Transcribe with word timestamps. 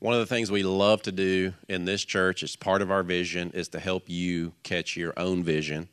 one 0.00 0.14
of 0.14 0.20
the 0.20 0.26
things 0.26 0.50
we 0.50 0.62
love 0.62 1.02
to 1.02 1.12
do 1.12 1.52
in 1.68 1.84
this 1.84 2.02
church 2.04 2.42
as 2.42 2.56
part 2.56 2.80
of 2.80 2.90
our 2.90 3.02
vision 3.02 3.50
is 3.52 3.68
to 3.68 3.78
help 3.78 4.08
you 4.08 4.54
catch 4.62 4.96
your 4.96 5.12
own 5.18 5.44
vision. 5.44 5.88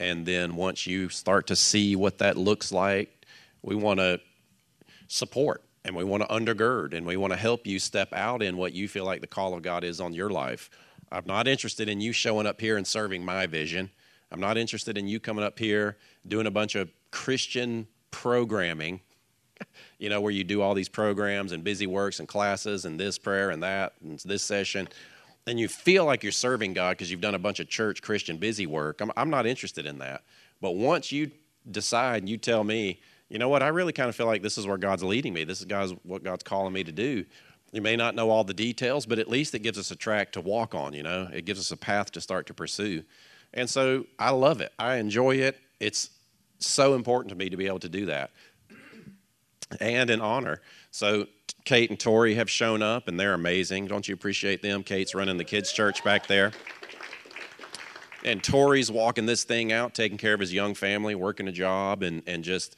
And 0.00 0.24
then 0.24 0.56
once 0.56 0.86
you 0.86 1.10
start 1.10 1.46
to 1.48 1.56
see 1.56 1.94
what 1.94 2.18
that 2.18 2.38
looks 2.38 2.72
like, 2.72 3.26
we 3.62 3.74
want 3.74 4.00
to 4.00 4.20
support 5.06 5.62
and 5.84 5.94
we 5.94 6.02
want 6.02 6.22
to 6.22 6.28
undergird 6.34 6.94
and 6.94 7.06
we 7.06 7.18
want 7.18 7.34
to 7.34 7.38
help 7.38 7.66
you 7.66 7.78
step 7.78 8.12
out 8.14 8.42
in 8.42 8.56
what 8.56 8.72
you 8.72 8.88
feel 8.88 9.04
like 9.04 9.20
the 9.20 9.26
call 9.26 9.54
of 9.54 9.62
God 9.62 9.84
is 9.84 10.00
on 10.00 10.14
your 10.14 10.30
life. 10.30 10.70
I'm 11.10 11.26
not 11.26 11.46
interested 11.46 11.90
in 11.90 12.00
you 12.00 12.12
showing 12.12 12.46
up 12.46 12.58
here 12.58 12.78
and 12.78 12.86
serving 12.86 13.22
my 13.22 13.46
vision. 13.46 13.90
I'm 14.30 14.40
not 14.40 14.56
interested 14.56 14.96
in 14.96 15.06
you 15.06 15.20
coming 15.20 15.44
up 15.44 15.58
here 15.58 15.98
doing 16.26 16.46
a 16.46 16.50
bunch 16.50 16.74
of 16.74 16.90
Christian 17.10 17.86
programming 18.10 19.00
you 20.02 20.08
know, 20.08 20.20
where 20.20 20.32
you 20.32 20.42
do 20.42 20.60
all 20.60 20.74
these 20.74 20.88
programs 20.88 21.52
and 21.52 21.62
busy 21.62 21.86
works 21.86 22.18
and 22.18 22.26
classes 22.26 22.86
and 22.86 22.98
this 22.98 23.18
prayer 23.18 23.50
and 23.50 23.62
that 23.62 23.92
and 24.02 24.18
this 24.24 24.42
session, 24.42 24.88
and 25.46 25.60
you 25.60 25.68
feel 25.68 26.04
like 26.04 26.24
you're 26.24 26.32
serving 26.32 26.72
God 26.72 26.90
because 26.90 27.08
you've 27.08 27.20
done 27.20 27.36
a 27.36 27.38
bunch 27.38 27.60
of 27.60 27.68
church 27.68 28.02
Christian 28.02 28.36
busy 28.36 28.66
work. 28.66 29.00
I'm, 29.00 29.12
I'm 29.16 29.30
not 29.30 29.46
interested 29.46 29.86
in 29.86 30.00
that. 30.00 30.22
But 30.60 30.72
once 30.72 31.12
you 31.12 31.30
decide 31.70 32.22
and 32.22 32.28
you 32.28 32.36
tell 32.36 32.64
me, 32.64 33.00
you 33.28 33.38
know 33.38 33.48
what, 33.48 33.62
I 33.62 33.68
really 33.68 33.92
kind 33.92 34.08
of 34.08 34.16
feel 34.16 34.26
like 34.26 34.42
this 34.42 34.58
is 34.58 34.66
where 34.66 34.76
God's 34.76 35.04
leading 35.04 35.32
me. 35.32 35.44
This 35.44 35.60
is 35.60 35.66
God's 35.66 35.94
what 36.02 36.24
God's 36.24 36.42
calling 36.42 36.72
me 36.72 36.82
to 36.82 36.92
do. 36.92 37.24
You 37.70 37.80
may 37.80 37.94
not 37.94 38.16
know 38.16 38.28
all 38.28 38.42
the 38.42 38.54
details, 38.54 39.06
but 39.06 39.20
at 39.20 39.28
least 39.28 39.54
it 39.54 39.60
gives 39.60 39.78
us 39.78 39.92
a 39.92 39.96
track 39.96 40.32
to 40.32 40.40
walk 40.40 40.74
on, 40.74 40.94
you 40.94 41.04
know. 41.04 41.28
It 41.32 41.44
gives 41.44 41.60
us 41.60 41.70
a 41.70 41.76
path 41.76 42.10
to 42.12 42.20
start 42.20 42.48
to 42.48 42.54
pursue. 42.54 43.04
And 43.54 43.70
so 43.70 44.06
I 44.18 44.30
love 44.30 44.60
it. 44.60 44.72
I 44.80 44.96
enjoy 44.96 45.36
it. 45.36 45.60
It's 45.78 46.10
so 46.58 46.94
important 46.94 47.28
to 47.30 47.36
me 47.36 47.50
to 47.50 47.56
be 47.56 47.68
able 47.68 47.80
to 47.80 47.88
do 47.88 48.06
that 48.06 48.32
and 49.80 50.10
an 50.10 50.20
honor. 50.20 50.60
So 50.90 51.26
Kate 51.64 51.90
and 51.90 51.98
Tori 51.98 52.34
have 52.34 52.50
shown 52.50 52.82
up, 52.82 53.08
and 53.08 53.18
they're 53.18 53.34
amazing. 53.34 53.86
Don't 53.86 54.06
you 54.06 54.14
appreciate 54.14 54.62
them? 54.62 54.82
Kate's 54.82 55.14
running 55.14 55.36
the 55.36 55.44
kids' 55.44 55.72
church 55.72 56.02
back 56.02 56.26
there. 56.26 56.52
And 58.24 58.42
Tori's 58.42 58.90
walking 58.90 59.26
this 59.26 59.44
thing 59.44 59.72
out, 59.72 59.94
taking 59.94 60.18
care 60.18 60.34
of 60.34 60.40
his 60.40 60.52
young 60.52 60.74
family, 60.74 61.14
working 61.14 61.48
a 61.48 61.52
job, 61.52 62.02
and, 62.02 62.22
and 62.26 62.44
just, 62.44 62.76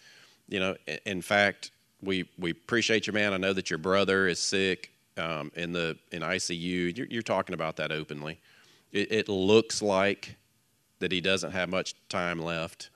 you 0.48 0.58
know, 0.58 0.74
in 1.04 1.20
fact, 1.20 1.70
we, 2.02 2.28
we 2.38 2.50
appreciate 2.50 3.06
you, 3.06 3.12
man. 3.12 3.32
I 3.32 3.36
know 3.36 3.52
that 3.52 3.70
your 3.70 3.78
brother 3.78 4.26
is 4.26 4.38
sick 4.38 4.90
um, 5.16 5.50
in 5.54 5.72
the 5.72 5.96
in 6.12 6.22
ICU. 6.22 6.96
You're, 6.96 7.06
you're, 7.06 7.22
talking 7.22 7.54
about 7.54 7.76
that 7.76 7.92
openly. 7.92 8.40
It, 8.92 9.12
it 9.12 9.28
looks 9.28 9.80
like 9.80 10.36
that 10.98 11.12
he 11.12 11.20
doesn't 11.20 11.52
have 11.52 11.68
much 11.68 11.94
time 12.08 12.40
left 12.40 12.90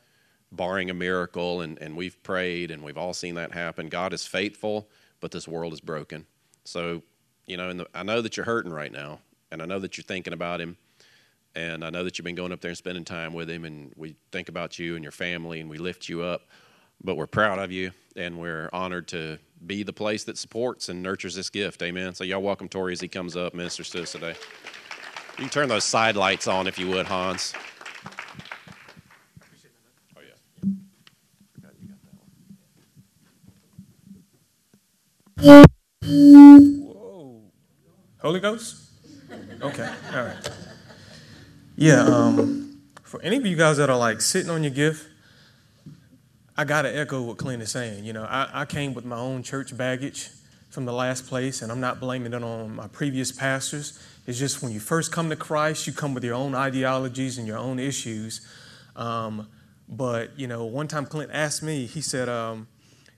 barring 0.51 0.91
a 0.91 0.95
miracle, 0.95 1.61
and, 1.61 1.79
and 1.81 1.97
we've 1.97 2.23
prayed 2.23 2.71
and 2.71 2.83
we've 2.83 2.99
all 2.99 3.15
seen 3.15 3.35
that 3.35 3.53
happen. 3.53 3.89
God 3.89 4.13
is 4.13 4.27
faithful, 4.27 4.89
but 5.21 5.31
this 5.31 5.47
world 5.47 5.73
is 5.73 5.81
broken. 5.81 6.27
So, 6.65 7.03
you 7.47 7.57
know, 7.57 7.73
the, 7.73 7.87
I 7.95 8.03
know 8.03 8.21
that 8.23 8.37
you're 8.37 8.47
hurting 8.47 8.73
right 8.73 8.93
now, 8.93 9.21
and 9.51 9.63
I 9.63 9.67
know 9.67 9.79
that 9.79 9.97
you're 9.97 10.05
thinking 10.05 10.33
about 10.33 10.61
Him, 10.61 10.77
and 11.55 11.85
I 11.85 11.91
know 11.91 12.05
that 12.05 12.19
you've 12.19 12.25
been 12.25 12.35
going 12.35 12.53
up 12.53 12.61
there 12.61 12.71
and 12.71 12.79
spending 12.79 13.05
time 13.05 13.33
with 13.33 13.51
Him, 13.51 13.65
and 13.65 13.93
we 13.97 14.17
think 14.33 14.49
about 14.49 14.79
you 14.79 14.95
and 14.95 15.05
your 15.05 15.13
family, 15.13 15.61
and 15.61 15.69
we 15.69 15.79
lift 15.79 16.09
you 16.09 16.23
up. 16.23 16.43
But 17.03 17.17
we're 17.17 17.29
proud 17.29 17.61
of 17.61 17.71
you, 17.71 17.93
and 18.17 18.39
we're 18.39 18.69
honored 18.73 19.07
to 19.09 19.39
be 19.67 19.85
the 19.85 19.93
place 19.93 20.25
that 20.25 20.37
supports 20.37 20.89
and 20.89 21.01
nurtures 21.01 21.37
this 21.37 21.49
gift. 21.49 21.81
Amen. 21.83 22.15
So, 22.15 22.25
y'all 22.25 22.43
welcome 22.43 22.69
Tori 22.69 22.93
as 22.93 23.01
he 23.01 23.09
comes 23.09 23.37
up, 23.37 23.55
ministers 23.55 23.91
to 23.91 24.03
us 24.03 24.13
today. 24.13 24.35
You 25.39 25.45
can 25.45 25.49
turn 25.49 25.69
those 25.69 25.85
side 25.85 26.17
lights 26.17 26.49
on 26.49 26.67
if 26.67 26.79
you 26.79 26.89
would, 26.89 27.07
Hans. 27.07 27.55
Whoa. 35.41 35.65
Holy 38.21 38.41
Ghost? 38.41 38.91
Okay, 39.63 39.89
all 40.13 40.25
right. 40.25 40.51
Yeah, 41.77 42.01
um, 42.03 42.81
for 43.05 43.23
any 43.23 43.37
of 43.37 43.47
you 43.47 43.55
guys 43.55 43.77
that 43.77 43.89
are 43.89 43.97
like 43.97 44.21
sitting 44.21 44.51
on 44.51 44.65
your 44.65 44.73
gift, 44.73 45.07
I 46.57 46.65
got 46.65 46.83
to 46.83 46.97
echo 46.97 47.23
what 47.23 47.37
Clint 47.37 47.63
is 47.63 47.71
saying. 47.71 48.05
You 48.05 48.13
know, 48.15 48.25
I, 48.25 48.49
I 48.53 48.65
came 48.65 48.95
with 48.95 49.05
my 49.05 49.17
own 49.17 49.45
church 49.45 49.77
baggage 49.77 50.31
from 50.71 50.87
the 50.87 50.93
last 50.93 51.29
place, 51.29 51.63
and 51.63 51.71
I'm 51.71 51.81
not 51.81 52.01
blaming 52.01 52.33
it 52.33 52.43
on 52.43 52.75
my 52.75 52.89
previous 52.89 53.31
pastors. 53.31 53.97
It's 54.27 54.41
just 54.41 54.61
when 54.61 54.73
you 54.73 54.81
first 54.81 55.13
come 55.13 55.31
to 55.31 55.37
Christ, 55.37 55.87
you 55.87 55.93
come 55.93 56.15
with 56.15 56.25
your 56.25 56.35
own 56.35 56.57
ideologies 56.57 57.39
and 57.39 57.47
your 57.47 57.59
own 57.59 57.79
issues. 57.79 58.41
Um, 58.97 59.47
but, 59.89 60.37
you 60.37 60.49
know, 60.49 60.65
one 60.65 60.89
time 60.89 61.07
Clint 61.07 61.31
asked 61.33 61.63
me, 61.63 61.87
he 61.87 62.01
said, 62.01 62.29
um, 62.29 62.67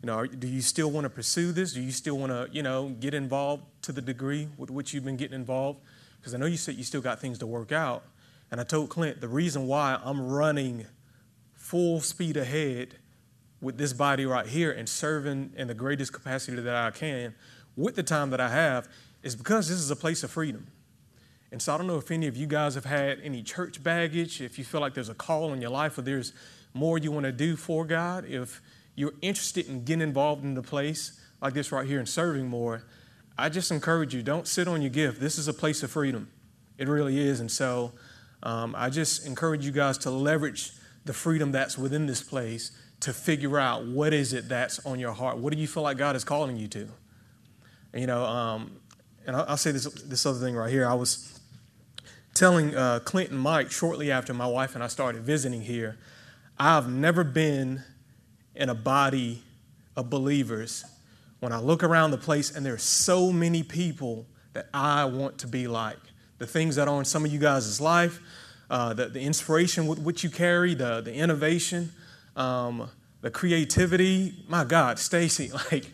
you 0.03 0.07
know, 0.07 0.27
do 0.27 0.47
you 0.47 0.63
still 0.63 0.91
want 0.91 1.05
to 1.05 1.11
pursue 1.11 1.53
this? 1.53 1.75
Do 1.75 1.83
you 1.83 1.93
still 1.93 2.17
want 2.17 2.33
to, 2.33 2.49
you 2.53 2.63
know, 2.63 2.89
get 3.01 3.13
involved 3.13 3.65
to 3.83 3.93
the 3.93 4.01
degree 4.01 4.49
with 4.57 4.71
which 4.71 4.95
you've 4.95 5.05
been 5.05 5.17
getting 5.17 5.35
involved? 5.35 5.81
Because 6.19 6.35
I 6.35 6.39
know 6.39 6.47
you 6.47 6.57
said 6.57 6.77
you 6.77 6.85
still 6.85 7.03
got 7.03 7.21
things 7.21 7.39
to 7.39 7.47
work 7.47 7.71
out. 7.71 8.05
And 8.51 8.61
I 8.61 8.65
told 8.65 8.89
Clint 8.89 9.21
the 9.21 9.29
reason 9.29 9.67
why 9.67 10.01
I'm 10.03 10.21
running 10.21 10.87
full 11.55 12.01
speed 12.01 12.37
ahead 12.37 12.97
with 13.61 13.77
this 13.77 13.93
body 13.93 14.25
right 14.25 14.47
here 14.47 14.73
and 14.73 14.89
serving 14.89 15.53
in 15.57 15.69
the 15.69 15.75
greatest 15.75 16.13
capacity 16.13 16.61
that 16.61 16.75
I 16.75 16.91
can 16.91 17.35
with 17.77 17.95
the 17.95 18.03
time 18.03 18.31
that 18.31 18.41
I 18.41 18.49
have 18.49 18.89
is 19.23 19.37
because 19.37 19.69
this 19.69 19.79
is 19.79 19.91
a 19.91 19.97
place 19.97 20.25
of 20.25 20.31
freedom. 20.31 20.67
And 21.53 21.61
so 21.61 21.75
I 21.75 21.79
don't 21.79 21.87
know 21.87 21.99
if 21.99 22.11
any 22.11 22.27
of 22.27 22.37
you 22.37 22.47
guys 22.47 22.75
have 22.75 22.85
had 22.85 23.21
any 23.23 23.43
church 23.43 23.83
baggage, 23.83 24.41
if 24.41 24.59
you 24.59 24.65
feel 24.65 24.81
like 24.81 24.95
there's 24.95 25.09
a 25.09 25.15
call 25.15 25.53
in 25.53 25.61
your 25.61 25.71
life 25.71 25.99
or 25.99 26.03
there's 26.03 26.33
more 26.73 26.97
you 26.97 27.13
want 27.13 27.27
to 27.27 27.33
do 27.33 27.57
for 27.57 27.85
God, 27.85 28.25
if 28.25 28.63
you're 29.01 29.15
interested 29.23 29.67
in 29.67 29.83
getting 29.83 30.03
involved 30.03 30.45
in 30.45 30.53
the 30.53 30.63
place 30.63 31.19
like 31.41 31.55
this 31.55 31.73
right 31.73 31.87
here 31.87 31.99
and 31.99 32.09
serving 32.09 32.47
more, 32.47 32.85
I 33.39 33.49
just 33.49 33.71
encourage 33.71 34.15
you 34.15 34.23
don't 34.23 34.47
sit 34.47 34.69
on 34.69 34.83
your 34.83 34.91
gift. 34.91 35.21
This 35.21 35.39
is 35.39 35.49
a 35.49 35.55
place 35.55 35.83
of 35.83 35.91
freedom. 35.91 36.31
It 36.77 36.87
really 36.87 37.19
is. 37.19 37.41
And 37.41 37.51
so 37.51 37.93
um, 38.43 38.75
I 38.77 38.91
just 38.91 39.27
encourage 39.27 39.65
you 39.65 39.73
guys 39.73 39.97
to 39.99 40.11
leverage 40.11 40.73
the 41.07 41.15
freedom 41.15 41.51
that's 41.51 41.79
within 41.79 42.05
this 42.05 42.23
place 42.23 42.73
to 43.01 43.15
figure 43.15 43.59
out 43.59 43.87
what 43.87 44.13
is 44.13 44.35
it 44.35 44.51
that's 44.51 44.85
on 44.85 44.99
your 44.99 45.13
heart. 45.13 45.39
What 45.39 45.55
do 45.55 45.59
you 45.59 45.67
feel 45.67 45.83
like 45.83 45.97
God 45.97 46.15
is 46.15 46.23
calling 46.23 46.59
you 46.59 46.69
to? 46.69 46.89
You 47.95 48.07
know, 48.07 48.23
um, 48.25 48.81
and 49.27 49.35
I'll, 49.35 49.47
I'll, 49.49 49.57
say 49.57 49.73
this, 49.73 49.87
this 50.03 50.27
other 50.27 50.39
thing 50.39 50.55
right 50.55 50.71
here. 50.71 50.87
I 50.87 50.93
was 50.93 51.41
telling 52.35 52.77
uh, 52.77 53.01
Mike 53.31 53.71
shortly 53.71 54.11
after 54.11 54.35
my 54.35 54.47
wife 54.47 54.75
and 54.75 54.85
I 54.85 54.89
started 54.89 55.23
visiting 55.23 55.63
here, 55.63 55.99
I've 56.59 56.91
never 56.91 57.25
been 57.25 57.83
in 58.55 58.69
a 58.69 58.75
body 58.75 59.43
of 59.97 60.11
believers 60.11 60.85
when 61.41 61.53
I 61.53 61.59
look 61.59 61.83
around 61.83 62.11
the 62.11 62.19
place 62.19 62.55
and 62.55 62.65
there's 62.65 62.83
so 62.83 63.33
many 63.33 63.63
people 63.63 64.27
that 64.53 64.69
I 64.73 65.05
want 65.05 65.39
to 65.39 65.47
be 65.47 65.67
like. 65.67 65.99
The 66.39 66.47
things 66.47 66.77
that 66.77 66.89
are 66.89 66.99
in 66.99 67.05
some 67.05 67.25
of 67.25 67.33
you 67.33 67.39
guys' 67.39 67.81
life, 67.81 68.21
uh, 68.71 68.95
the, 68.95 69.09
the 69.09 69.21
inspiration 69.21 69.87
with 69.87 69.99
which 69.99 70.25
you 70.25 70.31
carry, 70.31 70.75
the, 70.75 71.01
the 71.01 71.13
innovation, 71.13 71.93
um, 72.37 72.89
the 73.21 73.31
creativity. 73.31 74.35
My 74.49 74.65
God, 74.65 74.99
Stacy, 74.99 75.51
like, 75.73 75.91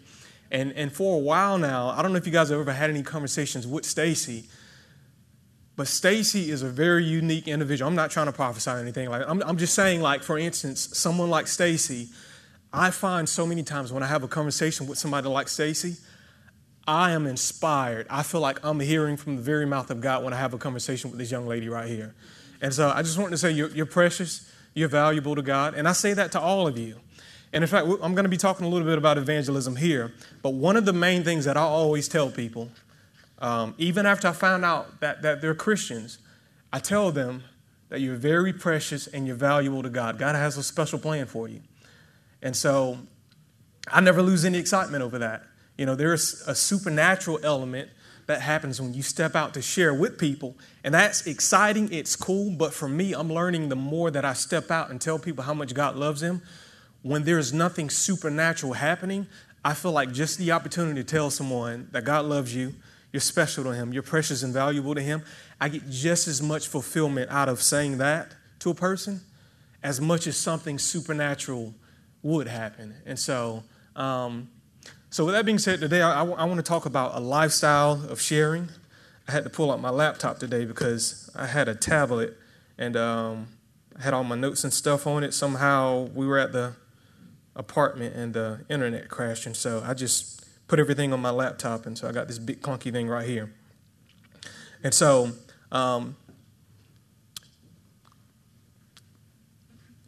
and, 0.50 0.72
and 0.72 0.92
for 0.92 1.16
a 1.16 1.18
while 1.18 1.58
now, 1.58 1.88
I 1.88 2.02
don't 2.02 2.12
know 2.12 2.18
if 2.18 2.26
you 2.26 2.32
guys 2.32 2.50
have 2.50 2.60
ever 2.60 2.72
had 2.72 2.90
any 2.90 3.02
conversations 3.02 3.66
with 3.66 3.84
Stacy, 3.84 4.44
but 5.74 5.88
Stacy 5.88 6.50
is 6.50 6.62
a 6.62 6.68
very 6.68 7.04
unique 7.04 7.48
individual. 7.48 7.88
I'm 7.88 7.96
not 7.96 8.10
trying 8.10 8.26
to 8.26 8.32
prophesy 8.32 8.70
anything 8.70 9.10
like 9.10 9.22
I'm, 9.28 9.42
I'm 9.42 9.58
just 9.58 9.74
saying, 9.74 10.00
like, 10.00 10.22
for 10.22 10.38
instance, 10.38 10.96
someone 10.96 11.28
like 11.28 11.46
Stacy 11.46 12.08
I 12.76 12.90
find 12.90 13.26
so 13.26 13.46
many 13.46 13.62
times 13.62 13.90
when 13.90 14.02
I 14.02 14.06
have 14.06 14.22
a 14.22 14.28
conversation 14.28 14.86
with 14.86 14.98
somebody 14.98 15.26
like 15.28 15.48
Stacy, 15.48 15.96
I 16.86 17.12
am 17.12 17.26
inspired. 17.26 18.06
I 18.10 18.22
feel 18.22 18.42
like 18.42 18.62
I'm 18.62 18.78
hearing 18.80 19.16
from 19.16 19.36
the 19.36 19.42
very 19.42 19.64
mouth 19.64 19.90
of 19.90 20.02
God 20.02 20.22
when 20.22 20.34
I 20.34 20.36
have 20.36 20.52
a 20.52 20.58
conversation 20.58 21.10
with 21.10 21.18
this 21.18 21.30
young 21.30 21.46
lady 21.46 21.70
right 21.70 21.88
here. 21.88 22.14
And 22.60 22.74
so 22.74 22.92
I 22.94 23.00
just 23.00 23.16
wanted 23.16 23.30
to 23.30 23.38
say 23.38 23.50
you're, 23.50 23.70
you're 23.70 23.86
precious, 23.86 24.52
you're 24.74 24.90
valuable 24.90 25.34
to 25.34 25.40
God, 25.40 25.72
and 25.72 25.88
I 25.88 25.92
say 25.92 26.12
that 26.12 26.32
to 26.32 26.40
all 26.40 26.66
of 26.66 26.76
you. 26.76 26.96
And 27.54 27.64
in 27.64 27.68
fact, 27.68 27.86
I'm 27.86 28.14
going 28.14 28.24
to 28.24 28.28
be 28.28 28.36
talking 28.36 28.66
a 28.66 28.68
little 28.68 28.86
bit 28.86 28.98
about 28.98 29.16
evangelism 29.16 29.76
here, 29.76 30.12
but 30.42 30.50
one 30.50 30.76
of 30.76 30.84
the 30.84 30.92
main 30.92 31.24
things 31.24 31.46
that 31.46 31.56
I 31.56 31.62
always 31.62 32.08
tell 32.08 32.30
people, 32.30 32.68
um, 33.38 33.74
even 33.78 34.04
after 34.04 34.28
I 34.28 34.32
found 34.32 34.66
out 34.66 35.00
that, 35.00 35.22
that 35.22 35.40
they're 35.40 35.54
Christians, 35.54 36.18
I 36.74 36.80
tell 36.80 37.10
them 37.10 37.42
that 37.88 38.02
you're 38.02 38.16
very 38.16 38.52
precious 38.52 39.06
and 39.06 39.26
you're 39.26 39.34
valuable 39.34 39.82
to 39.82 39.88
God. 39.88 40.18
God 40.18 40.34
has 40.34 40.58
a 40.58 40.62
special 40.62 40.98
plan 40.98 41.24
for 41.24 41.48
you. 41.48 41.62
And 42.42 42.56
so 42.56 42.98
I 43.90 44.00
never 44.00 44.22
lose 44.22 44.44
any 44.44 44.58
excitement 44.58 45.02
over 45.02 45.18
that. 45.18 45.44
You 45.76 45.86
know, 45.86 45.94
there's 45.94 46.42
a 46.46 46.54
supernatural 46.54 47.40
element 47.42 47.90
that 48.26 48.40
happens 48.40 48.80
when 48.80 48.92
you 48.92 49.02
step 49.02 49.36
out 49.36 49.54
to 49.54 49.62
share 49.62 49.94
with 49.94 50.18
people. 50.18 50.56
And 50.82 50.94
that's 50.94 51.26
exciting, 51.26 51.92
it's 51.92 52.16
cool, 52.16 52.50
but 52.50 52.74
for 52.74 52.88
me, 52.88 53.12
I'm 53.12 53.32
learning 53.32 53.68
the 53.68 53.76
more 53.76 54.10
that 54.10 54.24
I 54.24 54.32
step 54.32 54.70
out 54.70 54.90
and 54.90 55.00
tell 55.00 55.18
people 55.18 55.44
how 55.44 55.54
much 55.54 55.74
God 55.74 55.96
loves 55.96 56.20
them, 56.20 56.42
when 57.02 57.22
there's 57.22 57.52
nothing 57.52 57.88
supernatural 57.88 58.72
happening, 58.72 59.28
I 59.64 59.74
feel 59.74 59.92
like 59.92 60.12
just 60.12 60.38
the 60.38 60.50
opportunity 60.52 61.02
to 61.02 61.06
tell 61.06 61.30
someone 61.30 61.88
that 61.92 62.04
God 62.04 62.24
loves 62.24 62.54
you, 62.54 62.74
you're 63.12 63.20
special 63.20 63.62
to 63.64 63.70
Him, 63.70 63.92
you're 63.92 64.02
precious 64.02 64.42
and 64.42 64.52
valuable 64.52 64.94
to 64.94 65.00
Him, 65.00 65.22
I 65.60 65.68
get 65.68 65.88
just 65.88 66.26
as 66.26 66.42
much 66.42 66.66
fulfillment 66.66 67.30
out 67.30 67.48
of 67.48 67.62
saying 67.62 67.98
that 67.98 68.34
to 68.60 68.70
a 68.70 68.74
person 68.74 69.20
as 69.82 70.00
much 70.00 70.26
as 70.26 70.36
something 70.36 70.78
supernatural 70.80 71.72
would 72.26 72.48
happen. 72.48 72.94
And 73.06 73.18
so, 73.18 73.62
um, 73.94 74.50
so 75.10 75.24
with 75.24 75.34
that 75.34 75.46
being 75.46 75.58
said, 75.58 75.80
today 75.80 76.02
I, 76.02 76.22
want 76.22 76.56
to 76.56 76.62
talk 76.62 76.84
about 76.84 77.14
a 77.14 77.20
lifestyle 77.20 78.04
of 78.10 78.20
sharing. 78.20 78.68
I 79.28 79.32
had 79.32 79.44
to 79.44 79.50
pull 79.50 79.70
out 79.70 79.80
my 79.80 79.90
laptop 79.90 80.38
today 80.38 80.64
because 80.64 81.30
I 81.36 81.46
had 81.46 81.68
a 81.68 81.74
tablet 81.74 82.36
and 82.78 82.96
um, 82.96 83.46
I 83.96 84.02
had 84.02 84.12
all 84.12 84.24
my 84.24 84.34
notes 84.34 84.64
and 84.64 84.72
stuff 84.72 85.06
on 85.06 85.22
it. 85.22 85.34
Somehow 85.34 86.08
we 86.14 86.26
were 86.26 86.38
at 86.38 86.52
the 86.52 86.74
apartment 87.54 88.16
and 88.16 88.34
the 88.34 88.64
internet 88.68 89.08
crashed, 89.08 89.46
and 89.46 89.56
so 89.56 89.82
I 89.86 89.94
just 89.94 90.44
put 90.68 90.78
everything 90.78 91.12
on 91.12 91.20
my 91.20 91.30
laptop, 91.30 91.86
and 91.86 91.96
so 91.96 92.08
I 92.08 92.12
got 92.12 92.28
this 92.28 92.38
big 92.38 92.60
clunky 92.60 92.92
thing 92.92 93.08
right 93.08 93.26
here. 93.26 93.52
And 94.82 94.92
so 94.92 95.30
um, 95.72 96.16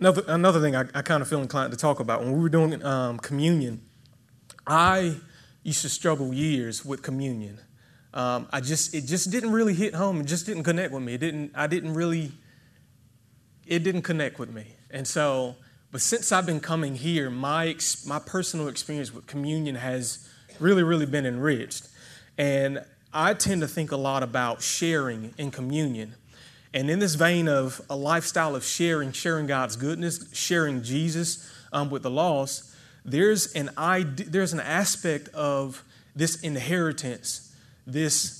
Another, 0.00 0.22
another 0.28 0.60
thing 0.60 0.76
I, 0.76 0.84
I 0.94 1.02
kind 1.02 1.22
of 1.22 1.28
feel 1.28 1.40
inclined 1.40 1.72
to 1.72 1.76
talk 1.78 1.98
about 1.98 2.20
when 2.20 2.32
we 2.32 2.40
were 2.40 2.48
doing 2.48 2.84
um, 2.84 3.18
communion, 3.18 3.82
I 4.66 5.16
used 5.62 5.82
to 5.82 5.88
struggle 5.88 6.32
years 6.32 6.84
with 6.84 7.02
communion. 7.02 7.60
Um, 8.14 8.48
I 8.50 8.60
just 8.60 8.94
it 8.94 9.02
just 9.06 9.30
didn't 9.30 9.52
really 9.52 9.74
hit 9.74 9.94
home. 9.94 10.20
It 10.20 10.26
just 10.26 10.46
didn't 10.46 10.62
connect 10.64 10.92
with 10.92 11.02
me. 11.02 11.14
It 11.14 11.18
didn't. 11.18 11.52
I 11.54 11.66
didn't 11.66 11.94
really. 11.94 12.32
It 13.66 13.82
didn't 13.82 14.02
connect 14.02 14.38
with 14.38 14.50
me. 14.50 14.76
And 14.90 15.06
so, 15.06 15.56
but 15.90 16.00
since 16.00 16.32
I've 16.32 16.46
been 16.46 16.60
coming 16.60 16.94
here, 16.94 17.28
my 17.28 17.76
my 18.06 18.18
personal 18.18 18.68
experience 18.68 19.12
with 19.12 19.26
communion 19.26 19.74
has 19.74 20.28
really, 20.58 20.82
really 20.82 21.06
been 21.06 21.26
enriched. 21.26 21.88
And 22.38 22.84
I 23.12 23.34
tend 23.34 23.60
to 23.62 23.68
think 23.68 23.92
a 23.92 23.96
lot 23.96 24.22
about 24.22 24.62
sharing 24.62 25.34
in 25.38 25.50
communion. 25.50 26.14
And 26.74 26.90
in 26.90 26.98
this 26.98 27.14
vein 27.14 27.48
of 27.48 27.80
a 27.88 27.96
lifestyle 27.96 28.54
of 28.54 28.64
sharing, 28.64 29.12
sharing 29.12 29.46
God's 29.46 29.76
goodness, 29.76 30.32
sharing 30.32 30.82
Jesus 30.82 31.50
um, 31.72 31.90
with 31.90 32.02
the 32.02 32.10
lost, 32.10 32.64
there's 33.04 33.52
an, 33.54 33.70
there's 34.16 34.52
an 34.52 34.60
aspect 34.60 35.28
of 35.28 35.82
this 36.14 36.40
inheritance, 36.42 37.54
this 37.86 38.38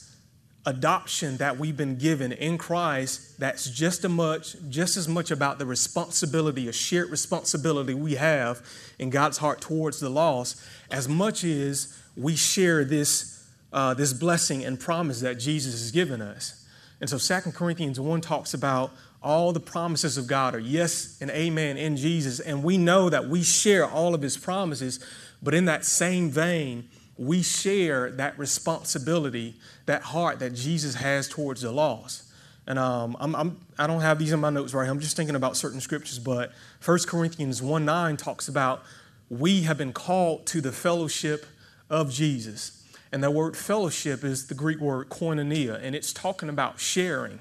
adoption 0.66 1.38
that 1.38 1.58
we've 1.58 1.76
been 1.78 1.96
given 1.96 2.32
in 2.32 2.58
Christ 2.58 3.40
that's 3.40 3.70
just 3.70 4.04
as 4.04 4.10
much, 4.10 4.56
just 4.68 4.98
as 4.98 5.08
much 5.08 5.30
about 5.30 5.58
the 5.58 5.64
responsibility, 5.64 6.68
a 6.68 6.72
shared 6.72 7.10
responsibility 7.10 7.94
we 7.94 8.16
have 8.16 8.60
in 8.98 9.08
God's 9.08 9.38
heart 9.38 9.62
towards 9.62 10.00
the 10.00 10.10
lost, 10.10 10.60
as 10.90 11.08
much 11.08 11.44
as 11.44 11.96
we 12.16 12.36
share 12.36 12.84
this, 12.84 13.46
uh, 13.72 13.94
this 13.94 14.12
blessing 14.12 14.62
and 14.64 14.78
promise 14.78 15.20
that 15.20 15.38
Jesus 15.38 15.72
has 15.72 15.90
given 15.90 16.20
us. 16.20 16.57
And 17.00 17.08
so 17.08 17.18
2 17.18 17.52
Corinthians 17.52 18.00
1 18.00 18.20
talks 18.20 18.54
about 18.54 18.92
all 19.22 19.52
the 19.52 19.60
promises 19.60 20.16
of 20.16 20.26
God 20.26 20.54
are 20.54 20.60
yes 20.60 21.18
and 21.20 21.30
amen 21.30 21.76
in 21.76 21.96
Jesus. 21.96 22.40
And 22.40 22.62
we 22.62 22.76
know 22.78 23.10
that 23.10 23.28
we 23.28 23.42
share 23.42 23.86
all 23.86 24.14
of 24.14 24.22
his 24.22 24.36
promises, 24.36 25.04
but 25.42 25.54
in 25.54 25.64
that 25.66 25.84
same 25.84 26.30
vein, 26.30 26.88
we 27.16 27.42
share 27.42 28.10
that 28.12 28.38
responsibility, 28.38 29.56
that 29.86 30.02
heart 30.02 30.38
that 30.38 30.54
Jesus 30.54 30.94
has 30.96 31.28
towards 31.28 31.62
the 31.62 31.72
lost. 31.72 32.24
And 32.66 32.78
um, 32.78 33.16
I'm, 33.18 33.34
I'm, 33.34 33.60
I 33.78 33.86
do 33.86 33.94
not 33.94 34.02
have 34.02 34.18
these 34.18 34.32
in 34.32 34.40
my 34.40 34.50
notes 34.50 34.74
right 34.74 34.88
I'm 34.88 35.00
just 35.00 35.16
thinking 35.16 35.34
about 35.34 35.56
certain 35.56 35.80
scriptures, 35.80 36.18
but 36.18 36.52
1 36.84 36.98
Corinthians 37.06 37.62
1 37.62 37.84
9 37.84 38.16
talks 38.16 38.46
about 38.46 38.82
we 39.30 39.62
have 39.62 39.78
been 39.78 39.92
called 39.92 40.46
to 40.46 40.60
the 40.60 40.72
fellowship 40.72 41.46
of 41.90 42.10
Jesus. 42.12 42.77
And 43.12 43.22
that 43.24 43.32
word 43.32 43.56
fellowship 43.56 44.22
is 44.24 44.46
the 44.46 44.54
Greek 44.54 44.78
word 44.78 45.08
koinonia, 45.08 45.80
and 45.82 45.94
it's 45.94 46.12
talking 46.12 46.48
about 46.48 46.78
sharing. 46.78 47.40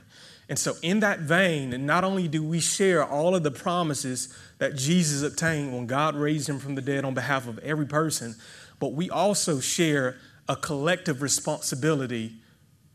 And 0.49 0.57
so, 0.57 0.75
in 0.81 1.01
that 1.01 1.19
vein, 1.19 1.85
not 1.85 2.03
only 2.03 2.27
do 2.27 2.41
we 2.41 2.61
share 2.61 3.05
all 3.05 3.35
of 3.35 3.43
the 3.43 3.51
promises 3.51 4.33
that 4.59 4.75
Jesus 4.75 5.29
obtained 5.29 5.73
when 5.73 5.87
God 5.87 6.15
raised 6.15 6.47
him 6.47 6.57
from 6.57 6.75
the 6.75 6.81
dead 6.81 7.03
on 7.03 7.13
behalf 7.13 7.47
of 7.47 7.59
every 7.59 7.85
person, 7.85 8.35
but 8.79 8.93
we 8.93 9.09
also 9.09 9.59
share 9.59 10.17
a 10.47 10.55
collective 10.55 11.21
responsibility 11.21 12.35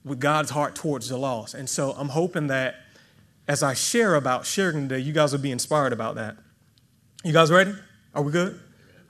with 0.02 0.18
God's 0.18 0.50
heart 0.50 0.74
towards 0.74 1.10
the 1.10 1.18
lost. 1.18 1.52
And 1.52 1.68
so, 1.68 1.92
I'm 1.92 2.08
hoping 2.08 2.46
that 2.46 2.76
as 3.46 3.62
I 3.62 3.74
share 3.74 4.14
about 4.14 4.46
sharing 4.46 4.88
today, 4.88 5.00
you 5.00 5.12
guys 5.12 5.32
will 5.32 5.40
be 5.40 5.50
inspired 5.50 5.92
about 5.92 6.14
that. 6.14 6.36
You 7.22 7.34
guys 7.34 7.50
ready? 7.50 7.74
Are 8.14 8.22
we 8.22 8.32
good? 8.32 8.58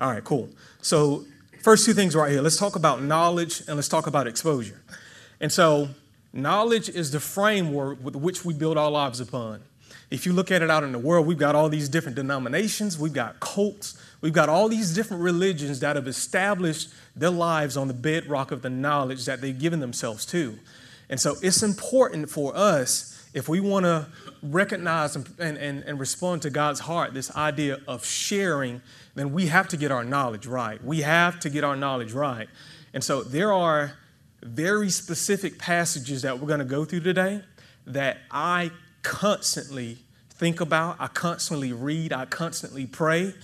All 0.00 0.10
right, 0.10 0.24
cool. 0.24 0.48
So, 0.80 1.24
First 1.62 1.86
two 1.86 1.94
things 1.94 2.16
right 2.16 2.32
here. 2.32 2.42
Let's 2.42 2.56
talk 2.56 2.74
about 2.74 3.02
knowledge 3.02 3.60
and 3.68 3.76
let's 3.76 3.86
talk 3.86 4.08
about 4.08 4.26
exposure. 4.26 4.82
And 5.40 5.52
so, 5.52 5.90
knowledge 6.32 6.88
is 6.88 7.12
the 7.12 7.20
framework 7.20 8.02
with 8.02 8.16
which 8.16 8.44
we 8.44 8.52
build 8.52 8.76
our 8.76 8.90
lives 8.90 9.20
upon. 9.20 9.62
If 10.10 10.26
you 10.26 10.32
look 10.32 10.50
at 10.50 10.60
it 10.60 10.70
out 10.70 10.82
in 10.82 10.90
the 10.90 10.98
world, 10.98 11.24
we've 11.24 11.38
got 11.38 11.54
all 11.54 11.68
these 11.68 11.88
different 11.88 12.16
denominations, 12.16 12.98
we've 12.98 13.12
got 13.12 13.38
cults, 13.38 13.96
we've 14.20 14.32
got 14.32 14.48
all 14.48 14.68
these 14.68 14.92
different 14.92 15.22
religions 15.22 15.78
that 15.80 15.94
have 15.94 16.08
established 16.08 16.90
their 17.14 17.30
lives 17.30 17.76
on 17.76 17.86
the 17.86 17.94
bedrock 17.94 18.50
of 18.50 18.62
the 18.62 18.70
knowledge 18.70 19.24
that 19.26 19.40
they've 19.40 19.58
given 19.58 19.78
themselves 19.78 20.26
to. 20.26 20.58
And 21.08 21.20
so 21.20 21.36
it's 21.42 21.62
important 21.62 22.28
for 22.28 22.56
us, 22.56 23.24
if 23.34 23.48
we 23.48 23.60
want 23.60 23.84
to 23.84 24.08
recognize 24.42 25.14
and, 25.14 25.28
and, 25.38 25.58
and 25.58 26.00
respond 26.00 26.42
to 26.42 26.50
God's 26.50 26.80
heart, 26.80 27.14
this 27.14 27.34
idea 27.36 27.78
of 27.86 28.04
sharing 28.04 28.82
then 29.14 29.32
we 29.32 29.46
have 29.46 29.68
to 29.68 29.76
get 29.76 29.90
our 29.90 30.04
knowledge 30.04 30.46
right. 30.46 30.82
We 30.82 31.02
have 31.02 31.38
to 31.40 31.50
get 31.50 31.64
our 31.64 31.76
knowledge 31.76 32.12
right. 32.12 32.48
And 32.94 33.04
so 33.04 33.22
there 33.22 33.52
are 33.52 33.92
very 34.42 34.90
specific 34.90 35.58
passages 35.58 36.22
that 36.22 36.38
we're 36.38 36.48
going 36.48 36.60
to 36.60 36.64
go 36.64 36.84
through 36.84 37.00
today 37.00 37.42
that 37.86 38.18
I 38.30 38.70
constantly 39.02 39.98
think 40.30 40.60
about, 40.60 40.96
I 40.98 41.08
constantly 41.08 41.72
read, 41.72 42.12
I 42.12 42.24
constantly 42.24 42.86
pray. 42.86 43.34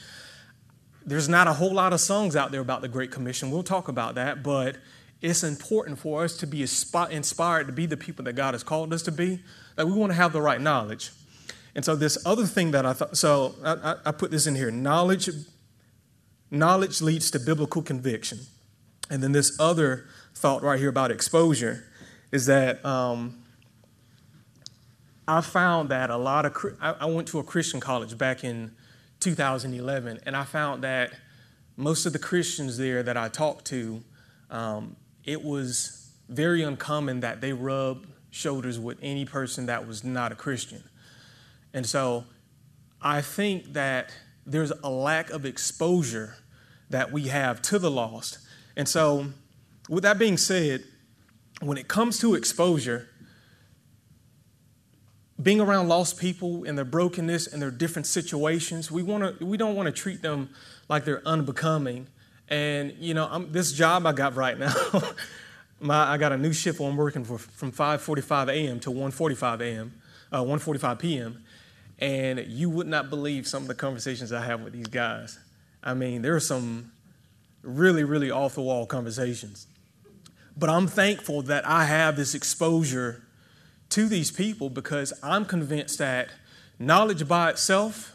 There's 1.04 1.28
not 1.28 1.46
a 1.46 1.52
whole 1.52 1.72
lot 1.72 1.92
of 1.92 2.00
songs 2.00 2.34
out 2.34 2.50
there 2.50 2.60
about 2.60 2.80
the 2.80 2.88
Great 2.88 3.10
Commission. 3.10 3.50
We'll 3.50 3.62
talk 3.62 3.88
about 3.88 4.14
that, 4.16 4.42
but 4.42 4.76
it's 5.20 5.42
important 5.42 5.98
for 5.98 6.24
us 6.24 6.36
to 6.38 6.46
be 6.46 6.62
inspired 6.62 7.66
to 7.66 7.72
be 7.72 7.86
the 7.86 7.96
people 7.96 8.24
that 8.24 8.34
God 8.34 8.54
has 8.54 8.62
called 8.62 8.92
us 8.92 9.02
to 9.02 9.12
be, 9.12 9.40
that 9.76 9.86
we 9.86 9.92
want 9.92 10.10
to 10.10 10.16
have 10.16 10.32
the 10.32 10.40
right 10.40 10.60
knowledge. 10.60 11.10
And 11.75 11.84
so, 11.84 11.94
this 11.94 12.18
other 12.26 12.46
thing 12.46 12.72
that 12.72 12.84
I 12.84 12.92
thought, 12.92 13.16
so 13.16 13.54
I, 13.64 13.96
I 14.06 14.12
put 14.12 14.30
this 14.30 14.46
in 14.46 14.54
here 14.54 14.70
knowledge 14.70 15.28
Knowledge 16.50 17.00
leads 17.02 17.31
to 17.33 17.40
biblical 17.40 17.83
conviction. 17.83 18.40
And 19.11 19.23
then 19.23 19.33
this 19.33 19.59
other 19.59 20.07
thought 20.35 20.62
right 20.62 20.78
here 20.78 20.88
about 20.88 21.11
exposure 21.11 21.85
is 22.33 22.47
that 22.47 22.85
um, 22.85 23.43
I 25.26 25.40
found 25.40 25.88
that 25.90 26.11
a 26.11 26.17
lot 26.17 26.47
of, 26.47 26.57
I 26.81 27.07
went 27.07 27.28
to 27.28 27.38
a 27.38 27.45
Christian 27.45 27.81
college 27.81 28.17
back 28.17 28.45
in 28.45 28.73
2011, 29.21 30.21
and 30.25 30.37
I 30.37 30.45
found 30.45 30.85
that 30.85 31.12
most 31.76 32.07
of 32.07 32.12
the 32.12 32.19
Christians 32.19 32.76
there 32.76 33.02
that 33.02 33.17
I 33.17 33.28
talked 33.28 33.67
to, 33.67 34.02
um, 34.50 34.97
it 35.25 35.43
was 35.43 36.11
very 36.28 36.62
uncommon 36.62 37.21
that 37.21 37.40
they 37.40 37.52
rubbed 37.52 38.09
shoulders 38.31 38.78
with 38.78 38.99
any 39.02 39.25
person 39.25 39.67
that 39.67 39.87
was 39.87 40.05
not 40.05 40.33
a 40.33 40.35
Christian. 40.35 40.83
And 41.73 41.87
so 41.87 42.25
I 43.00 43.21
think 43.21 43.73
that 43.75 44.12
there's 44.50 44.73
a 44.83 44.90
lack 44.90 45.31
of 45.31 45.45
exposure 45.45 46.37
that 46.90 47.12
we 47.12 47.28
have 47.28 47.61
to 47.62 47.78
the 47.78 47.90
lost. 47.90 48.38
And 48.76 48.88
so, 48.88 49.26
with 49.88 50.02
that 50.05 50.19
being 50.19 50.37
said, 50.37 50.85
when 51.61 51.76
it 51.78 51.88
comes 51.88 52.19
to 52.21 52.35
exposure, 52.35 53.09
being 55.40 55.61
around 55.61 55.88
lost 55.88 56.19
people 56.19 56.64
and 56.64 56.76
their 56.76 56.85
brokenness 56.85 57.47
and 57.47 57.61
their 57.61 57.71
different 57.71 58.07
situations, 58.07 58.90
we 58.90 59.02
want 59.02 59.38
to 59.38 59.45
we 59.45 59.57
don't 59.57 59.76
want 59.76 59.87
to 59.87 59.93
treat 59.93 60.23
them 60.23 60.50
like 60.88 61.05
they're 61.05 61.26
unbecoming. 61.26 62.09
And 62.49 62.95
you 62.99 63.14
know, 63.14 63.28
I'm, 63.31 63.52
this 63.52 63.73
job 63.73 64.07
I 64.07 64.12
got 64.12 64.35
right 64.35 64.59
now, 64.59 64.75
my, 65.81 66.12
I 66.12 66.19
got 66.19 66.33
a 66.33 66.38
new 66.38 66.52
shift 66.52 66.81
where 66.81 66.88
I'm 66.88 66.97
working 66.97 67.25
for, 67.25 67.38
from 67.38 67.71
5:45 67.73 68.49
a.m. 68.49 68.81
to 68.81 68.90
1:45 68.90 69.61
a.m. 69.61 70.00
Uh, 70.33 70.43
1:45 70.43 70.99
p.m. 70.99 71.45
And 71.99 72.45
you 72.47 72.71
would 72.71 72.87
not 72.87 73.11
believe 73.11 73.47
some 73.47 73.62
of 73.62 73.69
the 73.69 73.75
conversations 73.75 74.33
I 74.33 74.45
have 74.45 74.61
with 74.62 74.73
these 74.73 74.87
guys. 74.87 75.38
I 75.83 75.95
mean, 75.95 76.23
there 76.23 76.35
are 76.35 76.40
some 76.40 76.93
really, 77.62 78.05
really 78.05 78.31
off 78.31 78.55
the 78.55 78.62
wall 78.62 78.87
conversations. 78.87 79.67
But 80.57 80.71
I'm 80.71 80.87
thankful 80.87 81.43
that 81.43 81.67
I 81.67 81.85
have 81.85 82.17
this 82.17 82.35
exposure 82.35 83.23
to 83.90 84.09
these 84.09 84.31
people 84.31 84.71
because 84.71 85.12
I'm 85.23 85.45
convinced 85.45 85.99
that 85.99 86.28
knowledge 86.78 87.26
by 87.26 87.50
itself, 87.50 88.14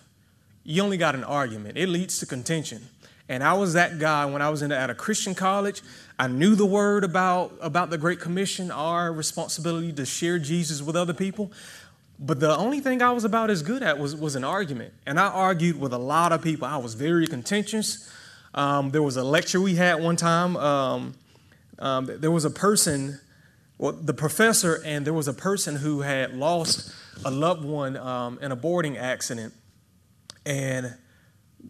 you 0.63 0.81
only 0.81 0.97
got 0.97 1.15
an 1.15 1.23
argument, 1.23 1.77
it 1.77 1.89
leads 1.89 2.19
to 2.19 2.25
contention. 2.25 2.87
And 3.29 3.43
I 3.43 3.53
was 3.53 3.73
that 3.73 3.99
guy 3.99 4.25
when 4.25 4.41
I 4.41 4.49
was 4.49 4.61
in, 4.61 4.71
at 4.71 4.89
a 4.89 4.95
Christian 4.95 5.33
college. 5.33 5.81
I 6.19 6.27
knew 6.27 6.55
the 6.55 6.65
word 6.65 7.03
about, 7.03 7.53
about 7.61 7.89
the 7.89 7.97
Great 7.97 8.19
Commission, 8.19 8.69
our 8.69 9.13
responsibility 9.13 9.93
to 9.93 10.05
share 10.05 10.39
Jesus 10.39 10.81
with 10.81 10.95
other 10.95 11.13
people. 11.13 11.51
But 12.25 12.39
the 12.39 12.55
only 12.55 12.79
thing 12.79 13.01
I 13.01 13.11
was 13.11 13.25
about 13.25 13.49
as 13.49 13.61
good 13.63 13.83
at 13.83 13.99
was, 13.99 14.15
was 14.15 14.37
an 14.37 14.45
argument. 14.45 14.93
And 15.05 15.19
I 15.19 15.27
argued 15.27 15.77
with 15.77 15.91
a 15.91 15.97
lot 15.97 16.31
of 16.31 16.41
people. 16.41 16.65
I 16.65 16.77
was 16.77 16.93
very 16.93 17.27
contentious. 17.27 18.09
Um, 18.53 18.91
there 18.91 19.03
was 19.03 19.17
a 19.17 19.23
lecture 19.25 19.59
we 19.59 19.75
had 19.75 20.01
one 20.01 20.15
time. 20.15 20.55
Um, 20.55 21.15
um, 21.79 22.09
there 22.09 22.31
was 22.31 22.45
a 22.45 22.49
person, 22.49 23.19
well, 23.77 23.91
the 23.91 24.13
professor, 24.13 24.81
and 24.85 25.05
there 25.05 25.13
was 25.13 25.27
a 25.27 25.33
person 25.33 25.75
who 25.75 25.99
had 25.99 26.33
lost 26.33 26.93
a 27.25 27.31
loved 27.31 27.65
one 27.65 27.97
um, 27.97 28.39
in 28.41 28.53
a 28.53 28.55
boarding 28.55 28.97
accident. 28.97 29.53
And 30.45 30.95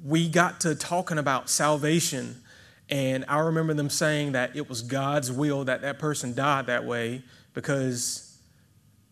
we 0.06 0.30
got 0.30 0.60
to 0.62 0.76
talking 0.76 1.18
about 1.18 1.50
salvation. 1.50 2.44
And 2.90 3.26
I 3.28 3.40
remember 3.40 3.74
them 3.74 3.90
saying 3.90 4.34
that 4.34 4.56
it 4.56 4.70
was 4.70 4.84
God's 4.84 5.32
will 5.32 5.64
that 5.64 5.82
that 5.82 5.98
person 5.98 6.36
died 6.36 6.68
that 6.68 6.86
way 6.86 7.24
because 7.56 8.33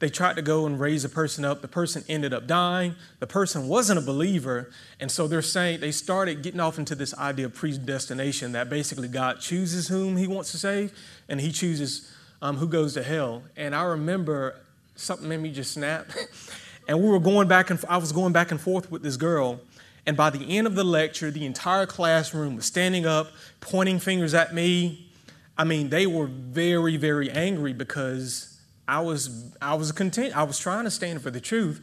they 0.02 0.10
tried 0.10 0.36
to 0.36 0.42
go 0.42 0.66
and 0.66 0.80
raise 0.80 1.06
a 1.06 1.10
person 1.10 1.46
up. 1.46 1.62
The 1.62 1.68
person 1.68 2.04
ended 2.10 2.34
up 2.34 2.48
dying. 2.48 2.96
The 3.20 3.28
person 3.28 3.68
wasn't 3.68 4.00
a 4.00 4.02
believer. 4.02 4.72
And 5.00 5.12
so 5.12 5.28
they're 5.28 5.44
saying 5.44 5.80
they 5.80 5.92
started 5.92 6.42
getting 6.42 6.60
off 6.60 6.80
into 6.80 6.96
this 6.96 7.16
idea 7.20 7.46
of 7.46 7.54
predestination 7.54 8.54
that 8.54 8.68
basically 8.68 9.08
God 9.08 9.40
chooses 9.40 9.88
whom 9.88 10.18
he 10.18 10.26
wants 10.26 10.52
to 10.54 10.58
save 10.58 10.92
and 11.30 11.40
he 11.40 11.52
chooses 11.52 12.12
um, 12.42 12.58
who 12.58 12.68
goes 12.68 12.96
to 12.96 13.04
hell. 13.04 13.44
And 13.56 13.76
I 13.76 13.84
remember 13.84 14.56
something 14.96 15.30
made 15.30 15.40
me 15.40 15.52
just 15.52 15.72
snap. 15.72 16.10
and 16.88 17.00
we 17.00 17.08
were 17.08 17.20
going 17.20 17.48
back 17.48 17.70
and 17.70 17.80
I 17.88 17.98
was 17.98 18.12
going 18.12 18.34
back 18.34 18.50
and 18.50 18.60
forth 18.60 18.92
with 18.92 19.04
this 19.04 19.18
girl. 19.18 19.62
And 20.08 20.18
by 20.18 20.32
the 20.32 20.58
end 20.58 20.66
of 20.66 20.74
the 20.74 20.84
lecture, 20.84 21.30
the 21.30 21.46
entire 21.46 21.86
classroom 21.86 22.56
was 22.56 22.66
standing 22.66 23.06
up, 23.06 23.28
pointing 23.60 24.00
fingers 24.00 24.34
at 24.34 24.52
me. 24.52 25.12
I 25.60 25.64
mean, 25.64 25.90
they 25.90 26.08
were 26.08 26.26
very, 26.26 26.98
very 26.98 27.30
angry 27.30 27.74
because 27.74 28.51
I 28.92 29.00
was 29.00 29.56
I 29.62 29.76
was 29.76 29.90
content. 29.94 30.36
I 30.36 30.44
was 30.44 30.60
trying 30.60 30.84
to 30.84 30.92
stand 30.92 31.22
for 31.22 31.32
the 31.32 31.40
truth, 31.40 31.80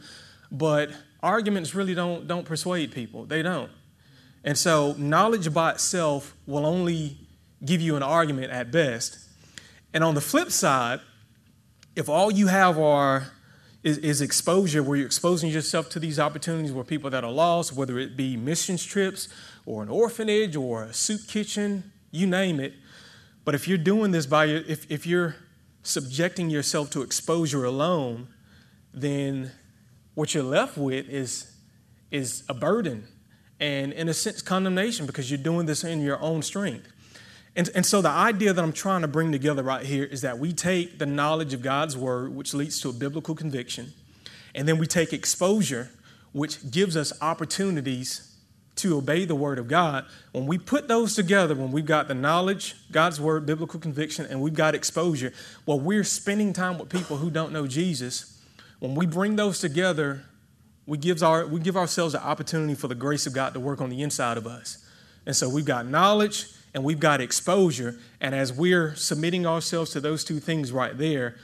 but 0.51 0.91
arguments 1.23 1.73
really 1.73 1.95
don't 1.95 2.27
don't 2.27 2.45
persuade 2.45 2.91
people. 2.91 3.25
They 3.25 3.41
don't. 3.41 3.71
And 4.43 4.55
so 4.55 4.93
knowledge 4.95 5.51
by 5.51 5.71
itself 5.71 6.35
will 6.45 6.67
only 6.67 7.17
give 7.65 7.81
you 7.81 7.95
an 7.95 8.03
argument 8.03 8.51
at 8.51 8.71
best. 8.71 9.17
And 9.91 10.03
on 10.03 10.13
the 10.13 10.21
flip 10.21 10.51
side, 10.51 10.99
if 11.95 12.09
all 12.09 12.29
you 12.31 12.45
have 12.45 12.77
are 12.77 13.31
is, 13.81 13.97
is, 13.97 14.21
exposure 14.21 14.83
where 14.83 14.97
you're 14.97 15.07
exposing 15.07 15.49
yourself 15.49 15.89
to 15.89 15.99
these 15.99 16.19
opportunities 16.19 16.71
where 16.71 16.83
people 16.83 17.09
that 17.09 17.23
are 17.23 17.31
lost, 17.31 17.73
whether 17.73 17.97
it 17.97 18.15
be 18.15 18.37
missions 18.37 18.85
trips 18.85 19.29
or 19.65 19.81
an 19.81 19.89
orphanage 19.89 20.55
or 20.55 20.83
a 20.83 20.93
soup 20.93 21.21
kitchen, 21.27 21.91
you 22.11 22.27
name 22.27 22.59
it. 22.59 22.73
But 23.45 23.55
if 23.55 23.67
you're 23.67 23.79
doing 23.79 24.11
this 24.11 24.27
by 24.27 24.45
your, 24.45 24.61
if, 24.67 24.89
if 24.91 25.07
you're 25.07 25.35
subjecting 25.83 26.49
yourself 26.49 26.89
to 26.91 27.01
exposure 27.01 27.63
alone, 27.63 28.27
then 28.93 29.51
what 30.15 30.33
you're 30.33 30.43
left 30.43 30.77
with 30.77 31.09
is, 31.09 31.51
is 32.11 32.43
a 32.49 32.53
burden 32.53 33.07
and, 33.59 33.93
in 33.93 34.09
a 34.09 34.13
sense, 34.13 34.41
condemnation 34.41 35.05
because 35.05 35.29
you're 35.29 35.37
doing 35.37 35.65
this 35.65 35.83
in 35.83 36.01
your 36.01 36.19
own 36.21 36.41
strength. 36.41 36.91
And, 37.55 37.69
and 37.75 37.85
so, 37.85 38.01
the 38.01 38.09
idea 38.09 38.53
that 38.53 38.63
I'm 38.63 38.73
trying 38.73 39.01
to 39.01 39.07
bring 39.07 39.31
together 39.31 39.63
right 39.63 39.85
here 39.85 40.05
is 40.05 40.21
that 40.21 40.37
we 40.39 40.53
take 40.53 40.99
the 40.99 41.05
knowledge 41.05 41.53
of 41.53 41.61
God's 41.61 41.97
word, 41.97 42.33
which 42.33 42.53
leads 42.53 42.79
to 42.81 42.89
a 42.89 42.93
biblical 42.93 43.35
conviction, 43.35 43.93
and 44.53 44.67
then 44.67 44.77
we 44.77 44.85
take 44.85 45.13
exposure, 45.13 45.89
which 46.31 46.69
gives 46.71 46.95
us 46.95 47.11
opportunities 47.21 48.28
to 48.81 48.97
obey 48.97 49.25
the 49.25 49.35
word 49.35 49.59
of 49.59 49.67
God, 49.67 50.05
when 50.31 50.45
we 50.45 50.57
put 50.57 50.87
those 50.87 51.15
together, 51.15 51.55
when 51.55 51.71
we've 51.71 51.85
got 51.85 52.07
the 52.07 52.13
knowledge, 52.13 52.75
God's 52.91 53.19
word, 53.19 53.45
biblical 53.45 53.79
conviction, 53.79 54.25
and 54.25 54.41
we've 54.41 54.53
got 54.53 54.75
exposure, 54.75 55.33
well, 55.65 55.79
we're 55.79 56.03
spending 56.03 56.53
time 56.53 56.77
with 56.77 56.89
people 56.89 57.17
who 57.17 57.29
don't 57.29 57.51
know 57.51 57.67
Jesus. 57.67 58.41
When 58.79 58.95
we 58.95 59.05
bring 59.05 59.35
those 59.35 59.59
together, 59.59 60.23
we, 60.85 60.97
gives 60.97 61.21
our, 61.21 61.45
we 61.45 61.59
give 61.59 61.77
ourselves 61.77 62.15
an 62.15 62.21
opportunity 62.21 62.75
for 62.75 62.87
the 62.87 62.95
grace 62.95 63.27
of 63.27 63.33
God 63.33 63.53
to 63.53 63.59
work 63.59 63.81
on 63.81 63.89
the 63.89 64.01
inside 64.01 64.37
of 64.37 64.47
us. 64.47 64.83
And 65.25 65.35
so 65.35 65.47
we've 65.47 65.65
got 65.65 65.85
knowledge 65.85 66.47
and 66.73 66.83
we've 66.83 66.99
got 66.99 67.21
exposure. 67.21 67.99
And 68.19 68.33
as 68.33 68.51
we're 68.51 68.95
submitting 68.95 69.45
ourselves 69.45 69.91
to 69.91 70.01
those 70.01 70.23
two 70.23 70.39
things 70.39 70.71
right 70.71 70.97
there, 70.97 71.35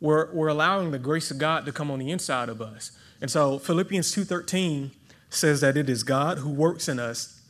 we're, 0.00 0.30
we're 0.32 0.48
allowing 0.48 0.90
the 0.90 0.98
grace 0.98 1.30
of 1.30 1.38
God 1.38 1.64
to 1.64 1.72
come 1.72 1.90
on 1.90 1.98
the 1.98 2.10
inside 2.10 2.48
of 2.48 2.60
us. 2.60 2.92
And 3.20 3.30
so 3.30 3.58
Philippians 3.58 4.14
2.13 4.14 4.90
says 5.34 5.60
that 5.60 5.76
it 5.76 5.88
is 5.88 6.02
God 6.02 6.38
who 6.38 6.50
works 6.50 6.88
in 6.88 6.98
us, 6.98 7.42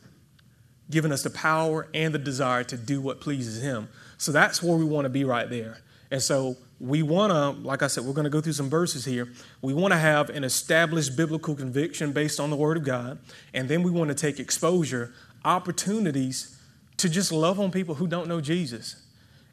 giving 0.89 1.11
us 1.11 1.23
the 1.23 1.29
power 1.29 1.87
and 1.93 2.13
the 2.13 2.19
desire 2.19 2.63
to 2.65 2.77
do 2.77 3.01
what 3.01 3.21
pleases 3.21 3.61
Him. 3.61 3.89
So 4.17 4.31
that's 4.31 4.61
where 4.61 4.77
we 4.77 4.85
want 4.85 5.05
to 5.05 5.09
be 5.09 5.23
right 5.23 5.49
there. 5.49 5.79
And 6.11 6.21
so 6.21 6.57
we 6.79 7.01
want 7.01 7.31
to, 7.31 7.61
like 7.67 7.81
I 7.81 7.87
said, 7.87 8.05
we're 8.05 8.13
going 8.13 8.25
to 8.25 8.29
go 8.29 8.41
through 8.41 8.53
some 8.53 8.69
verses 8.69 9.05
here. 9.05 9.27
We 9.61 9.73
want 9.73 9.93
to 9.93 9.97
have 9.97 10.29
an 10.29 10.43
established 10.43 11.15
biblical 11.15 11.55
conviction 11.55 12.11
based 12.11 12.39
on 12.39 12.49
the 12.49 12.55
Word 12.55 12.77
of 12.77 12.83
God. 12.83 13.19
And 13.53 13.67
then 13.67 13.81
we 13.81 13.91
want 13.91 14.09
to 14.09 14.15
take 14.15 14.39
exposure, 14.39 15.13
opportunities 15.43 16.59
to 16.97 17.09
just 17.09 17.31
love 17.31 17.59
on 17.59 17.71
people 17.71 17.95
who 17.95 18.07
don't 18.07 18.27
know 18.27 18.41
Jesus. 18.41 19.01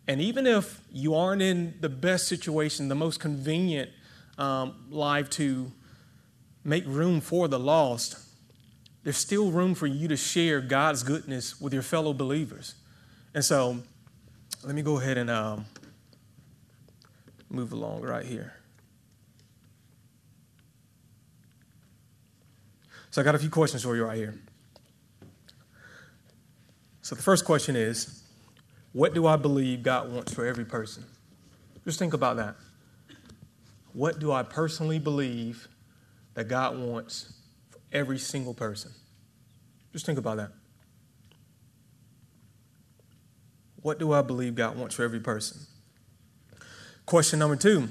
And 0.09 0.21
even 0.21 0.47
if 0.47 0.81
you 0.91 1.15
aren't 1.15 1.43
in 1.43 1.75
the 1.81 1.89
best 1.89 2.27
situation, 2.27 2.89
the 2.89 2.95
most 2.95 3.21
convenient 3.21 3.91
um, 4.39 4.87
life 4.91 5.31
to 5.31 5.71
make 6.65 6.85
room 6.87 7.21
for 7.21 7.49
the 7.49 7.59
lost, 7.59 8.19
there's 9.03 9.17
still 9.17 9.51
room 9.51 9.75
for 9.75 9.87
you 9.87 10.09
to 10.09 10.17
share 10.17 10.61
God's 10.61 11.03
goodness 11.03 11.61
with 11.61 11.73
your 11.73 11.83
fellow 11.83 12.13
believers. 12.13 12.75
And 13.35 13.45
so, 13.45 13.79
let 14.65 14.75
me 14.75 14.83
go 14.83 14.99
ahead 14.99 15.19
and 15.19 15.29
um, 15.29 15.65
move 17.51 17.73
along 17.73 18.03
right 18.03 18.25
here. 18.25 18.55
So, 23.11 23.21
I 23.21 23.25
got 23.25 23.35
a 23.35 23.39
few 23.39 23.51
questions 23.51 23.83
for 23.83 23.97
you 23.97 24.05
right 24.05 24.17
here. 24.17 24.39
So, 27.03 27.17
the 27.17 27.23
first 27.23 27.45
question 27.45 27.75
is 27.75 28.23
What 28.93 29.15
do 29.15 29.27
I 29.27 29.37
believe 29.37 29.83
God 29.83 30.13
wants 30.13 30.33
for 30.33 30.47
every 30.47 30.65
person? 30.65 31.05
Just 31.85 31.99
think 31.99 32.15
about 32.15 32.37
that. 32.37 32.55
What 33.93 34.21
do 34.21 34.31
I 34.31 34.45
personally 34.45 35.01
believe 35.01 35.69
that 36.35 36.49
God 36.49 36.79
wants 36.79 37.33
for 37.71 37.79
every 37.93 38.19
single 38.19 38.55
person. 38.55 38.93
Just 39.93 40.07
think 40.07 40.19
about 40.19 40.39
that. 40.39 40.53
What 43.83 43.99
do 43.99 44.13
I 44.13 44.23
believe 44.23 44.55
God 44.55 44.77
wants 44.77 44.95
for 44.95 45.03
every 45.03 45.21
person? 45.21 45.61
Question 47.05 47.39
number 47.39 47.57
two 47.57 47.89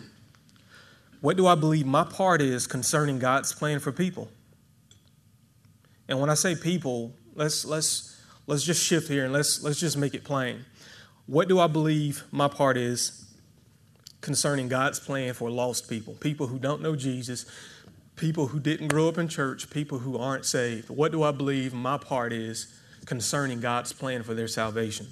What 1.20 1.38
do 1.38 1.48
I 1.48 1.56
believe 1.56 1.86
my 1.86 2.04
part 2.04 2.42
is 2.42 2.66
concerning 2.66 3.20
God's 3.20 3.54
plan 3.54 3.80
for 3.80 3.92
people? 3.92 4.32
And 6.08 6.20
when 6.20 6.30
I 6.30 6.34
say 6.34 6.56
people, 6.56 7.14
let's, 7.36 7.64
let's, 7.64 8.22
let's 8.48 8.64
just 8.64 8.84
shift 8.84 9.08
here 9.08 9.24
and 9.24 9.34
let's, 9.34 9.64
let's 9.64 9.80
just 9.80 9.98
make 9.98 10.14
it 10.14 10.24
plain. 10.26 10.66
What 11.26 11.48
do 11.48 11.60
I 11.60 11.68
believe 11.68 12.26
my 12.32 12.50
part 12.50 12.76
is 12.76 13.26
concerning 14.20 14.68
God's 14.68 15.00
plan 15.00 15.34
for 15.34 15.50
lost 15.50 15.90
people? 15.90 16.16
People 16.16 16.48
who 16.48 16.60
don't 16.60 16.82
know 16.82 16.98
Jesus, 16.98 17.46
people 18.22 18.46
who 18.46 18.60
didn't 18.60 18.90
grow 18.90 19.10
up 19.10 19.18
in 19.18 19.28
church, 19.28 19.68
people 19.72 19.98
who 19.98 20.16
aren't 20.16 20.46
saved. 20.46 20.92
What 20.92 21.12
do 21.12 21.24
I 21.24 21.32
believe 21.32 21.74
my 21.74 21.98
part 21.98 22.32
is 22.32 22.72
concerning 23.08 23.60
God's 23.60 23.92
plan 23.94 24.22
for 24.22 24.36
their 24.36 24.48
salvation? 24.48 25.08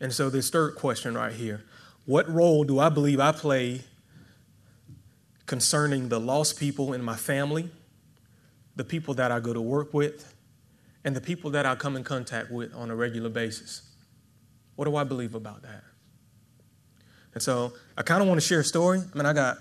And 0.00 0.12
so, 0.12 0.28
this 0.28 0.50
third 0.50 0.74
question 0.74 1.14
right 1.14 1.32
here 1.32 1.64
what 2.04 2.28
role 2.28 2.64
do 2.64 2.80
I 2.80 2.88
believe 2.88 3.20
I 3.20 3.30
play 3.30 3.82
concerning 5.46 6.08
the 6.08 6.18
lost 6.18 6.58
people 6.58 6.92
in 6.92 7.02
my 7.02 7.16
family, 7.16 7.70
the 8.74 8.84
people 8.84 9.14
that 9.14 9.30
I 9.30 9.38
go 9.38 9.52
to 9.52 9.60
work 9.60 9.94
with, 9.94 10.34
and 11.04 11.14
the 11.14 11.20
people 11.20 11.52
that 11.52 11.64
I 11.64 11.76
come 11.76 11.94
in 11.94 12.02
contact 12.02 12.50
with 12.50 12.74
on 12.74 12.90
a 12.90 12.96
regular 12.96 13.30
basis? 13.30 13.82
What 14.74 14.86
do 14.86 14.96
I 14.96 15.04
believe 15.04 15.36
about 15.36 15.62
that? 15.62 15.84
And 17.36 17.42
so 17.42 17.74
I 17.98 18.02
kind 18.02 18.22
of 18.22 18.28
want 18.28 18.40
to 18.40 18.46
share 18.46 18.60
a 18.60 18.64
story. 18.64 18.98
I 18.98 19.14
mean, 19.18 19.26
I 19.26 19.34
got 19.34 19.58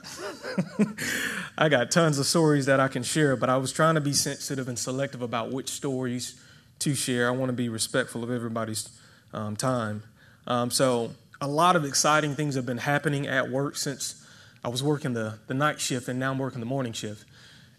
I 1.57 1.67
got 1.67 1.91
tons 1.91 2.17
of 2.17 2.25
stories 2.25 2.67
that 2.67 2.79
I 2.79 2.87
can 2.87 3.03
share, 3.03 3.35
but 3.35 3.49
I 3.49 3.57
was 3.57 3.73
trying 3.73 3.95
to 3.95 4.01
be 4.01 4.13
sensitive 4.13 4.69
and 4.69 4.79
selective 4.79 5.21
about 5.21 5.51
which 5.51 5.67
stories 5.67 6.41
to 6.79 6.95
share. 6.95 7.27
I 7.27 7.31
want 7.31 7.49
to 7.49 7.53
be 7.53 7.67
respectful 7.67 8.23
of 8.23 8.31
everybody's 8.31 8.97
um, 9.33 9.57
time. 9.57 10.03
Um, 10.47 10.71
so 10.71 11.15
a 11.41 11.49
lot 11.49 11.75
of 11.75 11.83
exciting 11.83 12.33
things 12.33 12.55
have 12.55 12.65
been 12.65 12.77
happening 12.77 13.27
at 13.27 13.49
work 13.49 13.75
since 13.75 14.25
I 14.63 14.69
was 14.69 14.81
working 14.81 15.11
the, 15.11 15.39
the 15.47 15.53
night 15.53 15.81
shift 15.81 16.07
and 16.07 16.17
now 16.17 16.31
I'm 16.31 16.37
working 16.37 16.61
the 16.61 16.65
morning 16.65 16.93
shift. 16.93 17.25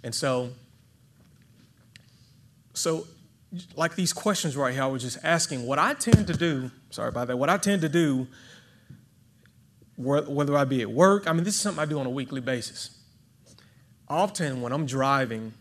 And 0.05 0.15
so, 0.15 0.51
so 2.75 3.07
like 3.77 3.97
these 3.97 4.13
questions 4.13 4.59
right 4.59 4.75
here, 4.75 4.83
I 4.83 4.89
was 4.89 5.01
just 5.01 5.17
asking 5.25 5.67
what 5.67 5.79
I 5.79 5.95
tend 5.95 6.27
to 6.27 6.37
do, 6.37 6.71
sorry 6.91 7.09
about 7.09 7.29
that, 7.29 7.39
what 7.39 7.49
I 7.49 7.57
tend 7.57 7.81
to 7.81 7.89
do 7.89 8.27
whether 9.97 10.57
I 10.57 10.65
be 10.65 10.83
at 10.83 10.91
work. 10.91 11.27
I 11.27 11.33
mean, 11.33 11.45
this 11.45 11.55
is 11.55 11.61
something 11.61 11.83
I 11.83 11.87
do 11.87 11.99
on 11.99 12.07
a 12.07 12.11
weekly 12.11 12.41
basis. 12.41 12.91
Often 14.09 14.61
when 14.61 14.73
I'm 14.73 14.87
driving, 14.87 15.55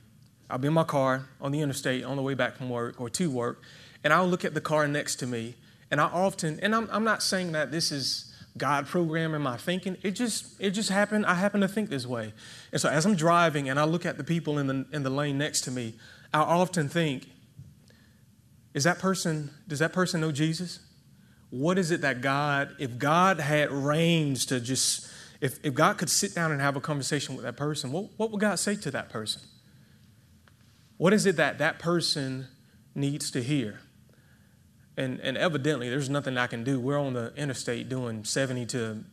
I'll 0.49 0.57
be 0.57 0.67
in 0.67 0.73
my 0.73 0.83
car 0.83 1.27
on 1.41 1.51
the 1.51 1.61
interstate 1.61 2.03
on 2.03 2.15
the 2.15 2.21
way 2.21 2.33
back 2.33 2.57
from 2.57 2.69
work 2.69 2.99
or 2.99 3.09
to 3.11 3.31
work, 3.31 3.61
and 4.03 4.13
I'll 4.13 4.27
look 4.27 4.45
at 4.45 4.53
the 4.53 4.61
car 4.61 4.87
next 4.87 5.15
to 5.17 5.27
me, 5.27 5.55
and 5.89 5.99
I 5.99 6.05
often, 6.05 6.59
and 6.61 6.75
I'm, 6.75 6.87
I'm 6.91 7.03
not 7.03 7.23
saying 7.23 7.53
that 7.53 7.71
this 7.71 7.91
is 7.91 8.33
God 8.57 8.87
programming 8.87 9.41
my 9.41 9.57
thinking. 9.57 9.97
It 10.03 10.11
just 10.11 10.59
it 10.59 10.71
just 10.71 10.89
happened. 10.89 11.25
I 11.25 11.35
happen 11.35 11.61
to 11.61 11.67
think 11.67 11.89
this 11.89 12.05
way, 12.05 12.33
and 12.71 12.79
so 12.79 12.89
as 12.89 13.05
I'm 13.05 13.15
driving 13.15 13.69
and 13.69 13.79
I 13.79 13.85
look 13.85 14.05
at 14.05 14.17
the 14.17 14.23
people 14.23 14.59
in 14.59 14.67
the 14.67 14.85
in 14.91 15.03
the 15.03 15.09
lane 15.09 15.37
next 15.37 15.61
to 15.61 15.71
me, 15.71 15.95
I 16.33 16.39
often 16.39 16.87
think, 16.87 17.27
is 18.73 18.83
that 18.83 18.99
person 18.99 19.49
does 19.67 19.79
that 19.79 19.91
person 19.91 20.21
know 20.21 20.31
Jesus? 20.31 20.79
What 21.55 21.77
is 21.77 21.89
it 21.89 22.01
that 22.01 22.19
God, 22.19 22.75
if 22.79 22.97
God 22.97 23.39
had 23.39 23.71
reins 23.71 24.45
to 24.47 24.59
just, 24.59 25.09
if, 25.39 25.57
if 25.63 25.73
God 25.73 25.97
could 25.97 26.09
sit 26.09 26.35
down 26.35 26.51
and 26.51 26.59
have 26.59 26.75
a 26.75 26.81
conversation 26.81 27.33
with 27.33 27.45
that 27.45 27.55
person, 27.55 27.93
what, 27.93 28.09
what 28.17 28.29
would 28.31 28.41
God 28.41 28.59
say 28.59 28.75
to 28.75 28.91
that 28.91 29.07
person? 29.07 29.41
What 30.97 31.13
is 31.13 31.25
it 31.25 31.37
that 31.37 31.57
that 31.59 31.79
person 31.79 32.47
needs 32.93 33.31
to 33.31 33.41
hear? 33.41 33.79
And, 34.97 35.21
and 35.21 35.37
evidently, 35.37 35.89
there's 35.89 36.09
nothing 36.09 36.37
I 36.37 36.47
can 36.47 36.65
do. 36.65 36.77
We're 36.77 36.99
on 36.99 37.13
the 37.13 37.33
interstate 37.37 37.87
doing 37.87 38.25
70 38.25 38.65
to 38.67 39.05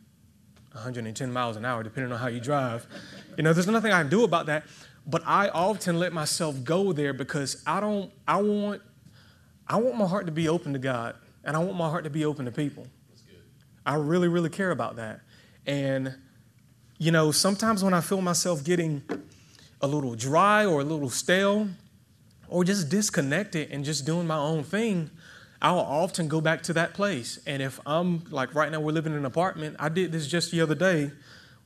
110 0.72 1.32
miles 1.32 1.56
an 1.56 1.64
hour, 1.64 1.84
depending 1.84 2.12
on 2.12 2.18
how 2.18 2.26
you 2.26 2.40
drive. 2.40 2.88
You 3.36 3.44
know, 3.44 3.52
there's 3.52 3.68
nothing 3.68 3.92
I 3.92 4.00
can 4.00 4.10
do 4.10 4.24
about 4.24 4.46
that. 4.46 4.64
But 5.06 5.22
I 5.26 5.48
often 5.50 6.00
let 6.00 6.12
myself 6.12 6.64
go 6.64 6.92
there 6.92 7.12
because 7.12 7.62
I 7.68 7.78
don't, 7.78 8.10
I 8.26 8.42
want, 8.42 8.82
I 9.68 9.76
want 9.76 9.96
my 9.96 10.08
heart 10.08 10.26
to 10.26 10.32
be 10.32 10.48
open 10.48 10.72
to 10.72 10.80
God, 10.80 11.14
and 11.44 11.56
I 11.56 11.60
want 11.60 11.76
my 11.76 11.88
heart 11.88 12.04
to 12.04 12.10
be 12.10 12.24
open 12.24 12.44
to 12.44 12.52
people. 12.52 12.86
I 13.84 13.96
really, 13.96 14.28
really 14.28 14.50
care 14.50 14.70
about 14.70 14.96
that. 14.96 15.20
And, 15.66 16.14
you 16.98 17.10
know, 17.10 17.32
sometimes 17.32 17.82
when 17.82 17.94
I 17.94 18.00
feel 18.00 18.20
myself 18.20 18.64
getting 18.64 19.02
a 19.80 19.86
little 19.86 20.14
dry 20.14 20.64
or 20.64 20.80
a 20.80 20.84
little 20.84 21.10
stale 21.10 21.68
or 22.48 22.64
just 22.64 22.88
disconnected 22.88 23.70
and 23.72 23.84
just 23.84 24.06
doing 24.06 24.26
my 24.26 24.36
own 24.36 24.62
thing, 24.62 25.10
I'll 25.60 25.78
often 25.78 26.28
go 26.28 26.40
back 26.40 26.62
to 26.64 26.72
that 26.74 26.94
place. 26.94 27.40
And 27.46 27.62
if 27.62 27.80
I'm 27.86 28.24
like 28.30 28.54
right 28.54 28.70
now, 28.70 28.80
we're 28.80 28.92
living 28.92 29.12
in 29.12 29.18
an 29.18 29.24
apartment. 29.24 29.76
I 29.78 29.88
did 29.88 30.12
this 30.12 30.26
just 30.26 30.50
the 30.50 30.60
other 30.60 30.74
day 30.74 31.10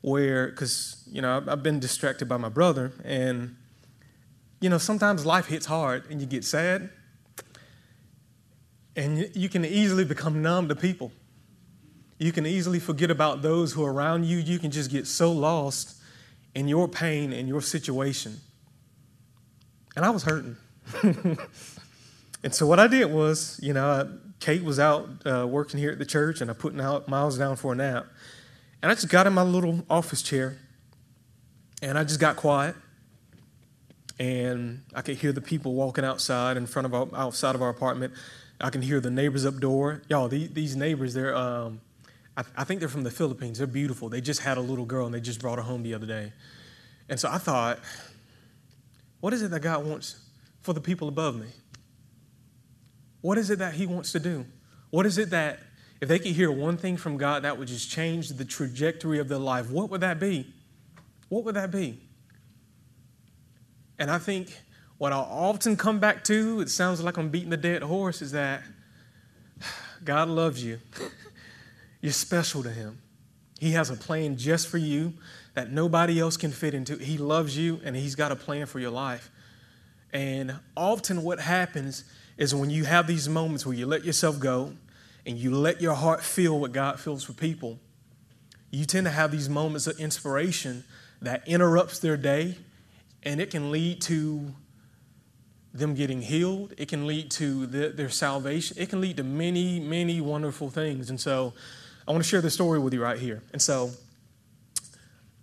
where, 0.02 0.48
because, 0.48 1.02
you 1.10 1.20
know, 1.20 1.42
I've 1.46 1.62
been 1.62 1.80
distracted 1.80 2.28
by 2.28 2.36
my 2.36 2.48
brother. 2.48 2.92
And, 3.04 3.56
you 4.60 4.70
know, 4.70 4.78
sometimes 4.78 5.26
life 5.26 5.46
hits 5.46 5.66
hard 5.66 6.10
and 6.10 6.20
you 6.20 6.26
get 6.26 6.44
sad. 6.44 6.90
And 8.96 9.30
you 9.34 9.48
can 9.48 9.64
easily 9.64 10.04
become 10.04 10.42
numb 10.42 10.68
to 10.68 10.74
people. 10.74 11.12
You 12.18 12.32
can 12.32 12.46
easily 12.46 12.80
forget 12.80 13.10
about 13.10 13.42
those 13.42 13.74
who 13.74 13.84
are 13.84 13.92
around 13.92 14.24
you. 14.24 14.38
You 14.38 14.58
can 14.58 14.70
just 14.70 14.90
get 14.90 15.06
so 15.06 15.30
lost 15.30 16.00
in 16.54 16.66
your 16.66 16.88
pain 16.88 17.32
and 17.32 17.46
your 17.46 17.60
situation. 17.60 18.40
And 19.94 20.04
I 20.04 20.10
was 20.10 20.24
hurting. 20.24 20.56
and 21.02 22.54
so 22.54 22.66
what 22.66 22.80
I 22.80 22.86
did 22.86 23.12
was, 23.12 23.60
you 23.62 23.74
know, 23.74 24.18
Kate 24.40 24.64
was 24.64 24.78
out 24.78 25.08
uh, 25.26 25.46
working 25.46 25.78
here 25.78 25.90
at 25.90 25.98
the 25.98 26.06
church, 26.06 26.40
and 26.40 26.50
I 26.50 26.54
put 26.54 26.74
Miles 26.74 27.36
down 27.36 27.56
for 27.56 27.72
a 27.72 27.76
nap. 27.76 28.06
And 28.82 28.90
I 28.90 28.94
just 28.94 29.08
got 29.08 29.26
in 29.26 29.32
my 29.34 29.42
little 29.42 29.84
office 29.90 30.22
chair, 30.22 30.58
and 31.82 31.98
I 31.98 32.04
just 32.04 32.20
got 32.20 32.36
quiet. 32.36 32.76
And 34.18 34.82
I 34.94 35.02
could 35.02 35.16
hear 35.16 35.32
the 35.32 35.42
people 35.42 35.74
walking 35.74 36.04
outside 36.04 36.56
in 36.56 36.66
front 36.66 36.86
of 36.86 36.94
our, 36.94 37.08
outside 37.14 37.54
of 37.54 37.60
our 37.60 37.68
apartment. 37.68 38.14
I 38.60 38.70
can 38.70 38.82
hear 38.82 39.00
the 39.00 39.10
neighbors 39.10 39.44
up 39.44 39.58
door. 39.58 40.02
Y'all, 40.08 40.28
these, 40.28 40.50
these 40.50 40.76
neighbors, 40.76 41.14
they're 41.14 41.36
um, 41.36 41.80
I, 42.36 42.44
I 42.56 42.64
think 42.64 42.80
they're 42.80 42.88
from 42.88 43.02
the 43.02 43.10
Philippines. 43.10 43.58
They're 43.58 43.66
beautiful. 43.66 44.08
They 44.08 44.20
just 44.20 44.40
had 44.40 44.58
a 44.58 44.60
little 44.60 44.84
girl 44.84 45.06
and 45.06 45.14
they 45.14 45.20
just 45.20 45.40
brought 45.40 45.58
her 45.58 45.64
home 45.64 45.82
the 45.82 45.94
other 45.94 46.06
day. 46.06 46.32
And 47.08 47.18
so 47.18 47.28
I 47.30 47.38
thought, 47.38 47.80
what 49.20 49.32
is 49.32 49.42
it 49.42 49.50
that 49.50 49.60
God 49.60 49.84
wants 49.86 50.20
for 50.62 50.72
the 50.72 50.80
people 50.80 51.08
above 51.08 51.36
me? 51.36 51.46
What 53.20 53.38
is 53.38 53.50
it 53.50 53.58
that 53.58 53.74
He 53.74 53.86
wants 53.86 54.12
to 54.12 54.20
do? 54.20 54.44
What 54.90 55.06
is 55.06 55.18
it 55.18 55.30
that, 55.30 55.60
if 56.00 56.08
they 56.08 56.18
could 56.18 56.32
hear 56.32 56.50
one 56.50 56.76
thing 56.76 56.96
from 56.96 57.16
God 57.16 57.42
that 57.44 57.58
would 57.58 57.68
just 57.68 57.90
change 57.90 58.28
the 58.28 58.44
trajectory 58.44 59.18
of 59.18 59.28
their 59.28 59.38
life, 59.38 59.70
what 59.70 59.90
would 59.90 60.02
that 60.02 60.20
be? 60.20 60.52
What 61.28 61.44
would 61.44 61.54
that 61.54 61.70
be? 61.70 62.00
And 63.98 64.10
I 64.10 64.18
think 64.18 64.60
what 64.98 65.12
I'll 65.12 65.28
often 65.30 65.76
come 65.76 65.98
back 65.98 66.24
to, 66.24 66.60
it 66.60 66.70
sounds 66.70 67.02
like 67.02 67.16
I'm 67.16 67.28
beating 67.28 67.50
the 67.50 67.56
dead 67.56 67.82
horse, 67.82 68.22
is 68.22 68.32
that 68.32 68.62
God 70.04 70.28
loves 70.28 70.62
you. 70.64 70.78
You're 72.00 72.12
special 72.12 72.62
to 72.62 72.70
Him. 72.70 72.98
He 73.58 73.72
has 73.72 73.90
a 73.90 73.96
plan 73.96 74.36
just 74.36 74.68
for 74.68 74.78
you 74.78 75.14
that 75.54 75.72
nobody 75.72 76.20
else 76.20 76.36
can 76.36 76.50
fit 76.50 76.74
into. 76.74 76.96
He 76.96 77.18
loves 77.18 77.56
you 77.56 77.80
and 77.84 77.96
He's 77.96 78.14
got 78.14 78.32
a 78.32 78.36
plan 78.36 78.66
for 78.66 78.78
your 78.78 78.90
life. 78.90 79.30
And 80.12 80.54
often, 80.76 81.22
what 81.22 81.40
happens 81.40 82.04
is 82.38 82.54
when 82.54 82.70
you 82.70 82.84
have 82.84 83.06
these 83.06 83.28
moments 83.28 83.66
where 83.66 83.74
you 83.74 83.86
let 83.86 84.04
yourself 84.04 84.38
go 84.38 84.72
and 85.26 85.36
you 85.36 85.54
let 85.54 85.80
your 85.80 85.94
heart 85.94 86.22
feel 86.22 86.58
what 86.58 86.72
God 86.72 87.00
feels 87.00 87.24
for 87.24 87.32
people, 87.32 87.78
you 88.70 88.84
tend 88.84 89.06
to 89.06 89.10
have 89.10 89.30
these 89.30 89.48
moments 89.48 89.86
of 89.86 89.98
inspiration 89.98 90.84
that 91.20 91.46
interrupts 91.48 91.98
their 91.98 92.16
day 92.16 92.56
and 93.22 93.40
it 93.40 93.50
can 93.50 93.70
lead 93.70 94.00
to 94.02 94.54
them 95.78 95.94
getting 95.94 96.22
healed. 96.22 96.74
It 96.76 96.88
can 96.88 97.06
lead 97.06 97.30
to 97.32 97.66
the, 97.66 97.88
their 97.88 98.10
salvation. 98.10 98.76
It 98.78 98.88
can 98.88 99.00
lead 99.00 99.16
to 99.18 99.24
many, 99.24 99.80
many 99.80 100.20
wonderful 100.20 100.70
things. 100.70 101.10
And 101.10 101.20
so, 101.20 101.54
I 102.08 102.12
want 102.12 102.22
to 102.22 102.28
share 102.28 102.40
the 102.40 102.50
story 102.50 102.78
with 102.78 102.94
you 102.94 103.02
right 103.02 103.18
here. 103.18 103.42
And 103.52 103.60
so 103.60 103.90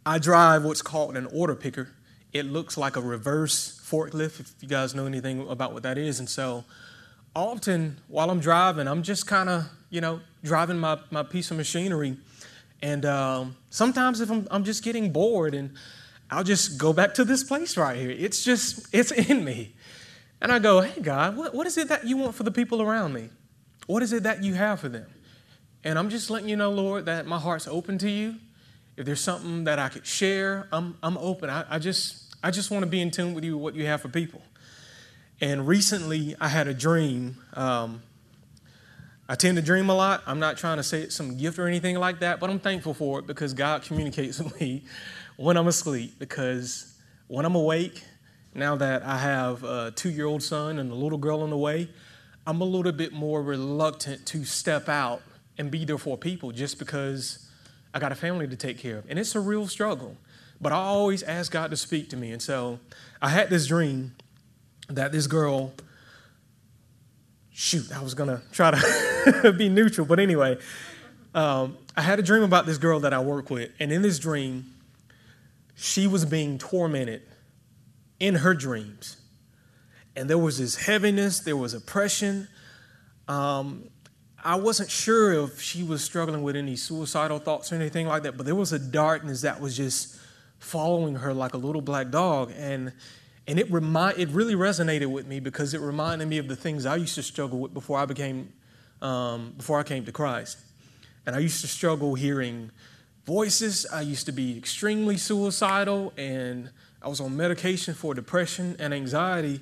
I 0.06 0.17
drive 0.17 0.63
what's 0.63 0.82
called 0.82 1.17
an 1.17 1.26
order 1.26 1.56
picker. 1.56 1.89
It 2.32 2.46
looks 2.46 2.78
like 2.78 2.96
a 2.96 3.02
reverse 3.02 3.82
forklift, 3.84 4.39
if 4.39 4.54
you 4.62 4.69
guys 4.69 4.96
know 4.96 5.06
anything 5.06 5.48
about 5.50 5.74
what 5.74 5.84
that 5.84 5.98
is. 5.98 6.19
And 6.19 6.30
so 6.30 6.63
often 7.36 7.98
while 8.08 8.30
I'm 8.30 8.39
driving, 8.39 8.88
I'm 8.88 9.04
just 9.04 9.28
kind 9.28 9.50
of, 9.50 9.65
you 9.89 10.00
know, 10.00 10.22
driving 10.41 10.80
my, 10.80 11.00
my 11.12 11.22
piece 11.22 11.52
of 11.52 11.58
machinery. 11.58 12.15
And 12.82 13.06
um, 13.06 13.58
sometimes 13.69 14.22
if 14.22 14.32
I'm, 14.32 14.48
I'm 14.50 14.63
just 14.63 14.84
getting 14.84 15.12
bored 15.12 15.54
and 15.54 15.72
I'll 16.32 16.46
just 16.46 16.78
go 16.78 16.93
back 16.93 17.13
to 17.15 17.26
this 17.26 17.43
place 17.43 17.76
right 17.76 17.98
here. 17.98 18.12
It's 18.12 18.41
just, 18.41 18.88
it's 18.93 19.12
in 19.30 19.43
me. 19.43 19.76
And 20.43 20.51
I 20.51 20.60
go, 20.60 20.82
hey, 20.82 21.01
God, 21.01 21.38
what, 21.38 21.56
what 21.56 21.65
is 21.67 21.77
it 21.77 21.88
that 21.88 22.06
you 22.06 22.17
want 22.17 22.36
for 22.36 22.43
the 22.43 22.51
people 22.51 22.82
around 22.82 23.13
me? 23.13 23.29
What 23.88 24.03
is 24.03 24.12
it 24.12 24.23
that 24.23 24.43
you 24.43 24.53
have 24.56 24.82
for 24.82 24.89
them? 24.89 25.08
And 25.86 25.97
I'm 25.97 26.10
just 26.10 26.29
letting 26.29 26.49
you 26.49 26.58
know, 26.58 26.69
Lord, 26.69 27.06
that 27.06 27.25
my 27.25 27.39
heart's 27.39 27.65
open 27.65 27.97
to 27.99 28.10
you. 28.10 28.36
If 28.97 29.06
there's 29.06 29.21
something 29.21 29.63
that 29.63 29.79
I 29.79 29.88
could 29.88 30.06
share, 30.06 30.67
I'm, 30.73 30.97
I'm 31.01 31.17
open. 31.17 31.49
I, 31.49 31.65
I 31.69 31.79
just, 31.79 32.36
I 32.43 32.51
just 32.51 32.71
want 32.71 32.84
to 32.84 32.89
be 32.89 33.01
in 33.01 33.10
tune 33.10 33.34
with 33.34 33.45
you, 33.45 33.58
what 33.58 33.73
you 33.73 33.86
have 33.86 34.01
for 34.01 34.10
people. 34.10 34.41
And 35.39 35.65
recently, 35.65 36.36
I 36.41 36.49
had 36.49 36.67
a 36.67 36.73
dream. 36.73 37.38
Um, 37.53 38.03
I 39.29 39.36
tend 39.36 39.56
to 39.56 39.63
dream 39.63 39.89
a 39.89 39.95
lot. 39.95 40.23
I'm 40.27 40.39
not 40.39 40.58
trying 40.58 40.75
to 40.75 40.84
say 40.84 41.01
it's 41.01 41.15
some 41.15 41.38
gift 41.38 41.58
or 41.58 41.67
anything 41.67 41.97
like 41.97 42.19
that, 42.19 42.41
but 42.41 42.49
I'm 42.49 42.60
thankful 42.60 42.93
for 42.93 43.19
it 43.19 43.27
because 43.27 43.53
God 43.53 43.84
communicates 43.84 44.39
with 44.43 44.60
me 44.60 44.84
when 45.38 45.56
I'm 45.56 45.67
asleep. 45.67 46.19
Because 46.19 46.97
when 47.27 47.45
I'm 47.45 47.56
awake, 47.56 48.03
now 48.55 48.75
that 48.75 49.03
I 49.03 49.17
have 49.17 49.63
a 49.63 49.91
two 49.91 50.09
year 50.09 50.25
old 50.25 50.43
son 50.43 50.79
and 50.79 50.91
a 50.91 50.95
little 50.95 51.17
girl 51.17 51.41
on 51.41 51.49
the 51.49 51.57
way, 51.57 51.89
I'm 52.45 52.61
a 52.61 52.65
little 52.65 52.91
bit 52.91 53.13
more 53.13 53.41
reluctant 53.41 54.25
to 54.27 54.43
step 54.45 54.89
out 54.89 55.21
and 55.57 55.71
be 55.71 55.85
there 55.85 55.97
for 55.97 56.17
people 56.17 56.51
just 56.51 56.77
because 56.77 57.49
I 57.93 57.99
got 57.99 58.11
a 58.11 58.15
family 58.15 58.47
to 58.47 58.55
take 58.55 58.77
care 58.77 58.97
of. 58.97 59.05
And 59.09 59.17
it's 59.17 59.35
a 59.35 59.39
real 59.39 59.67
struggle. 59.67 60.17
But 60.59 60.71
I 60.71 60.77
always 60.77 61.23
ask 61.23 61.51
God 61.51 61.71
to 61.71 61.77
speak 61.77 62.09
to 62.09 62.17
me. 62.17 62.31
And 62.31 62.41
so 62.41 62.79
I 63.21 63.29
had 63.29 63.49
this 63.49 63.67
dream 63.67 64.15
that 64.89 65.11
this 65.11 65.27
girl, 65.27 65.73
shoot, 67.51 67.91
I 67.91 68.01
was 68.01 68.13
going 68.13 68.29
to 68.29 68.41
try 68.51 68.71
to 68.71 69.53
be 69.57 69.69
neutral. 69.69 70.05
But 70.05 70.19
anyway, 70.19 70.57
um, 71.33 71.77
I 71.95 72.01
had 72.01 72.19
a 72.19 72.23
dream 72.23 72.43
about 72.43 72.65
this 72.65 72.77
girl 72.77 72.99
that 73.01 73.13
I 73.13 73.19
work 73.19 73.49
with. 73.49 73.71
And 73.79 73.91
in 73.91 74.01
this 74.01 74.19
dream, 74.19 74.73
she 75.75 76.07
was 76.07 76.25
being 76.25 76.57
tormented 76.57 77.23
in 78.23 78.36
her 78.36 78.53
dreams. 78.53 79.17
And 80.15 80.29
there 80.29 80.38
was 80.38 80.57
this 80.57 80.77
heaviness, 80.77 81.41
there 81.41 81.57
was 81.57 81.73
oppression. 81.73 82.47
Um, 83.27 83.89
I 84.41 84.55
wasn't 84.55 84.89
sure 84.89 85.33
if 85.43 85.59
she 85.59 85.83
was 85.83 86.01
struggling 86.01 86.41
with 86.41 86.55
any 86.55 86.77
suicidal 86.77 87.39
thoughts 87.39 87.73
or 87.73 87.75
anything 87.75 88.07
like 88.07 88.23
that, 88.23 88.38
but 88.38 88.45
there 88.45 88.55
was 88.55 88.71
a 88.71 88.79
darkness 88.79 89.41
that 89.41 89.59
was 89.59 89.75
just 89.75 90.17
following 90.57 91.15
her 91.15 91.33
like 91.33 91.53
a 91.53 91.57
little 91.57 91.81
black 91.81 92.12
dog. 92.12 92.53
And 92.55 92.93
and 93.45 93.59
it 93.59 93.69
remind 93.69 94.17
it 94.17 94.29
really 94.29 94.55
resonated 94.55 95.07
with 95.07 95.27
me 95.27 95.41
because 95.41 95.73
it 95.73 95.81
reminded 95.81 96.29
me 96.29 96.38
of 96.38 96.47
the 96.47 96.55
things 96.55 96.86
I 96.86 96.95
used 96.95 97.15
to 97.15 97.23
struggle 97.23 97.59
with 97.59 97.73
before 97.73 97.99
I 97.99 98.05
became 98.05 98.53
um, 99.01 99.53
before 99.57 99.81
I 99.81 99.83
came 99.83 100.05
to 100.05 100.13
Christ. 100.13 100.59
And 101.25 101.36
I 101.36 101.39
used 101.39 101.59
to 101.59 101.67
struggle 101.67 102.15
hearing 102.15 102.71
voices. 103.25 103.86
I 103.91 103.99
used 103.99 104.25
to 104.27 104.31
be 104.31 104.57
extremely 104.57 105.17
suicidal, 105.17 106.13
and 106.15 106.69
I 107.03 107.09
was 107.09 107.19
on 107.19 107.35
medication 107.35 107.93
for 107.93 108.13
depression 108.13 108.75
and 108.79 108.93
anxiety. 108.93 109.61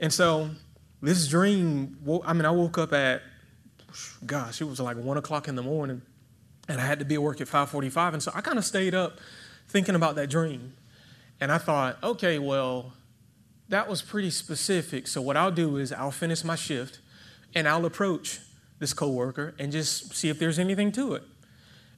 And 0.00 0.12
so 0.12 0.50
this 1.02 1.28
dream, 1.28 1.98
I 2.24 2.32
mean, 2.32 2.44
I 2.44 2.50
woke 2.50 2.78
up 2.78 2.92
at 2.92 3.22
gosh, 4.24 4.60
it 4.60 4.64
was 4.64 4.80
like 4.80 4.96
one 4.96 5.16
o'clock 5.16 5.48
in 5.48 5.56
the 5.56 5.62
morning, 5.62 6.02
and 6.68 6.80
I 6.80 6.86
had 6.86 6.98
to 7.00 7.04
be 7.04 7.16
at 7.16 7.22
work 7.22 7.40
at 7.40 7.48
5:45, 7.48 8.14
and 8.14 8.22
so 8.22 8.32
I 8.34 8.40
kind 8.40 8.58
of 8.58 8.64
stayed 8.64 8.94
up 8.94 9.18
thinking 9.68 9.94
about 9.94 10.14
that 10.16 10.28
dream, 10.30 10.74
and 11.40 11.50
I 11.50 11.58
thought, 11.58 11.98
okay, 12.02 12.38
well, 12.38 12.92
that 13.68 13.88
was 13.88 14.02
pretty 14.02 14.30
specific. 14.30 15.06
So 15.06 15.20
what 15.20 15.36
I'll 15.36 15.52
do 15.52 15.76
is 15.76 15.92
I'll 15.92 16.10
finish 16.10 16.42
my 16.42 16.56
shift 16.56 16.98
and 17.54 17.68
I'll 17.68 17.86
approach 17.86 18.40
this 18.80 18.92
coworker 18.92 19.54
and 19.58 19.70
just 19.70 20.12
see 20.14 20.28
if 20.28 20.40
there's 20.40 20.58
anything 20.58 20.90
to 20.92 21.14
it. 21.14 21.22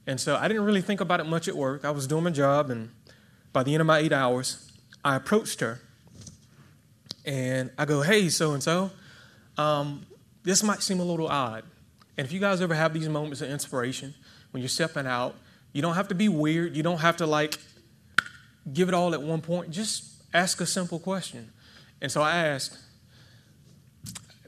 And 0.05 0.19
so 0.19 0.35
I 0.35 0.47
didn't 0.47 0.65
really 0.65 0.81
think 0.81 1.01
about 1.01 1.19
it 1.19 1.25
much 1.25 1.47
at 1.47 1.55
work. 1.55 1.83
I 1.83 1.89
was 1.89 2.05
doing 2.05 2.23
my 2.23 2.29
job, 2.29 2.69
and 2.69 2.91
by 3.51 3.63
the 3.63 3.73
end 3.73 3.81
of 3.81 3.87
my 3.87 3.99
eight 3.99 4.13
hours, 4.13 4.71
I 5.03 5.15
approached 5.15 5.59
her 5.59 5.79
and 7.25 7.71
I 7.77 7.85
go, 7.85 8.01
"Hey, 8.01 8.29
so 8.29 8.53
and 8.53 8.61
so, 8.61 8.91
this 10.43 10.63
might 10.63 10.81
seem 10.81 10.99
a 10.99 11.05
little 11.05 11.27
odd. 11.27 11.63
And 12.17 12.25
if 12.25 12.33
you 12.33 12.39
guys 12.39 12.61
ever 12.61 12.75
have 12.75 12.93
these 12.93 13.09
moments 13.09 13.41
of 13.41 13.49
inspiration 13.49 14.13
when 14.51 14.61
you're 14.61 14.69
stepping 14.69 15.07
out, 15.07 15.35
you 15.71 15.81
don't 15.81 15.95
have 15.95 16.09
to 16.09 16.15
be 16.15 16.29
weird. 16.29 16.75
You 16.75 16.83
don't 16.83 16.99
have 16.99 17.17
to 17.17 17.25
like 17.25 17.57
give 18.71 18.87
it 18.87 18.93
all 18.93 19.13
at 19.13 19.21
one 19.21 19.41
point. 19.41 19.71
Just 19.71 20.23
ask 20.33 20.59
a 20.61 20.65
simple 20.65 20.99
question." 20.99 21.51
And 22.01 22.11
so 22.11 22.21
I 22.21 22.35
asked, 22.35 22.77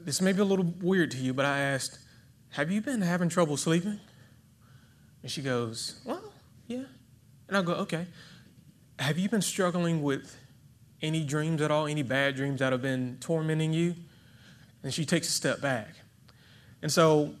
this 0.06 0.20
may 0.20 0.32
be 0.32 0.40
a 0.40 0.44
little 0.44 0.72
weird 0.80 1.10
to 1.10 1.16
you, 1.16 1.34
but 1.34 1.44
I 1.44 1.58
asked, 1.58 1.98
Have 2.50 2.70
you 2.70 2.80
been 2.80 3.00
having 3.00 3.28
trouble 3.28 3.56
sleeping? 3.56 3.98
And 5.22 5.30
she 5.30 5.42
goes, 5.42 6.00
Well, 6.04 6.22
yeah. 6.68 6.84
And 7.48 7.56
I 7.56 7.62
go, 7.62 7.72
Okay. 7.74 8.06
Have 8.98 9.18
you 9.18 9.28
been 9.28 9.42
struggling 9.42 10.02
with 10.02 10.36
any 11.02 11.24
dreams 11.24 11.60
at 11.60 11.70
all, 11.70 11.86
any 11.86 12.02
bad 12.02 12.36
dreams 12.36 12.60
that 12.60 12.72
have 12.72 12.82
been 12.82 13.18
tormenting 13.20 13.72
you? 13.72 13.94
And 14.82 14.92
she 14.92 15.04
takes 15.04 15.28
a 15.28 15.32
step 15.32 15.60
back. 15.60 15.88
And 16.82 16.90
so 16.90 17.34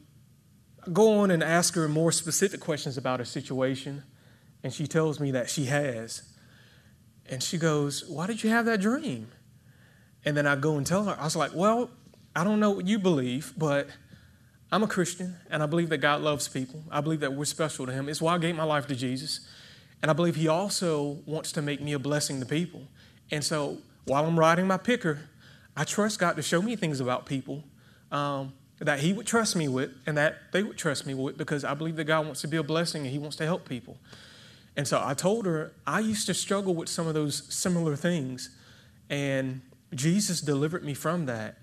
I 0.86 0.90
go 0.90 1.18
on 1.18 1.30
and 1.30 1.42
ask 1.42 1.74
her 1.74 1.88
more 1.88 2.12
specific 2.12 2.60
questions 2.60 2.98
about 2.98 3.20
her 3.20 3.24
situation. 3.24 4.02
And 4.62 4.72
she 4.72 4.86
tells 4.86 5.20
me 5.20 5.30
that 5.30 5.48
she 5.48 5.66
has. 5.66 6.22
And 7.28 7.42
she 7.42 7.58
goes, 7.58 8.04
Why 8.08 8.26
did 8.26 8.42
you 8.42 8.50
have 8.50 8.66
that 8.66 8.80
dream? 8.80 9.28
And 10.24 10.36
then 10.36 10.46
I 10.46 10.56
go 10.56 10.76
and 10.76 10.86
tell 10.86 11.04
her, 11.04 11.16
I 11.18 11.24
was 11.24 11.36
like, 11.36 11.52
Well, 11.54 11.90
I 12.34 12.44
don't 12.44 12.60
know 12.60 12.70
what 12.72 12.86
you 12.86 12.98
believe, 12.98 13.54
but 13.56 13.88
I'm 14.70 14.82
a 14.82 14.88
Christian 14.88 15.36
and 15.50 15.62
I 15.62 15.66
believe 15.66 15.88
that 15.88 15.98
God 15.98 16.20
loves 16.20 16.48
people. 16.48 16.84
I 16.90 17.00
believe 17.00 17.20
that 17.20 17.32
we're 17.32 17.44
special 17.44 17.86
to 17.86 17.92
Him. 17.92 18.08
It's 18.08 18.20
why 18.20 18.34
I 18.34 18.38
gave 18.38 18.56
my 18.56 18.64
life 18.64 18.86
to 18.88 18.94
Jesus. 18.94 19.48
And 20.02 20.10
I 20.10 20.14
believe 20.14 20.36
He 20.36 20.48
also 20.48 21.18
wants 21.26 21.52
to 21.52 21.62
make 21.62 21.80
me 21.80 21.92
a 21.92 21.98
blessing 21.98 22.40
to 22.40 22.46
people. 22.46 22.82
And 23.30 23.42
so 23.42 23.78
while 24.04 24.24
I'm 24.26 24.38
riding 24.38 24.66
my 24.66 24.76
picker, 24.76 25.28
I 25.76 25.84
trust 25.84 26.18
God 26.18 26.36
to 26.36 26.42
show 26.42 26.62
me 26.62 26.76
things 26.76 27.00
about 27.00 27.26
people 27.26 27.64
um, 28.10 28.52
that 28.78 29.00
He 29.00 29.12
would 29.12 29.26
trust 29.26 29.56
me 29.56 29.68
with 29.68 29.90
and 30.06 30.16
that 30.16 30.52
they 30.52 30.62
would 30.62 30.76
trust 30.76 31.06
me 31.06 31.14
with 31.14 31.36
because 31.36 31.64
I 31.64 31.74
believe 31.74 31.96
that 31.96 32.04
God 32.04 32.24
wants 32.24 32.40
to 32.42 32.48
be 32.48 32.56
a 32.56 32.62
blessing 32.62 33.02
and 33.02 33.10
He 33.10 33.18
wants 33.18 33.36
to 33.36 33.44
help 33.44 33.68
people. 33.68 33.98
And 34.76 34.86
so 34.86 35.02
I 35.02 35.14
told 35.14 35.46
her 35.46 35.72
I 35.86 36.00
used 36.00 36.26
to 36.26 36.34
struggle 36.34 36.74
with 36.74 36.88
some 36.88 37.06
of 37.06 37.14
those 37.14 37.42
similar 37.52 37.96
things. 37.96 38.50
And 39.08 39.62
Jesus 39.94 40.40
delivered 40.40 40.84
me 40.84 40.94
from 40.94 41.26
that. 41.26 41.56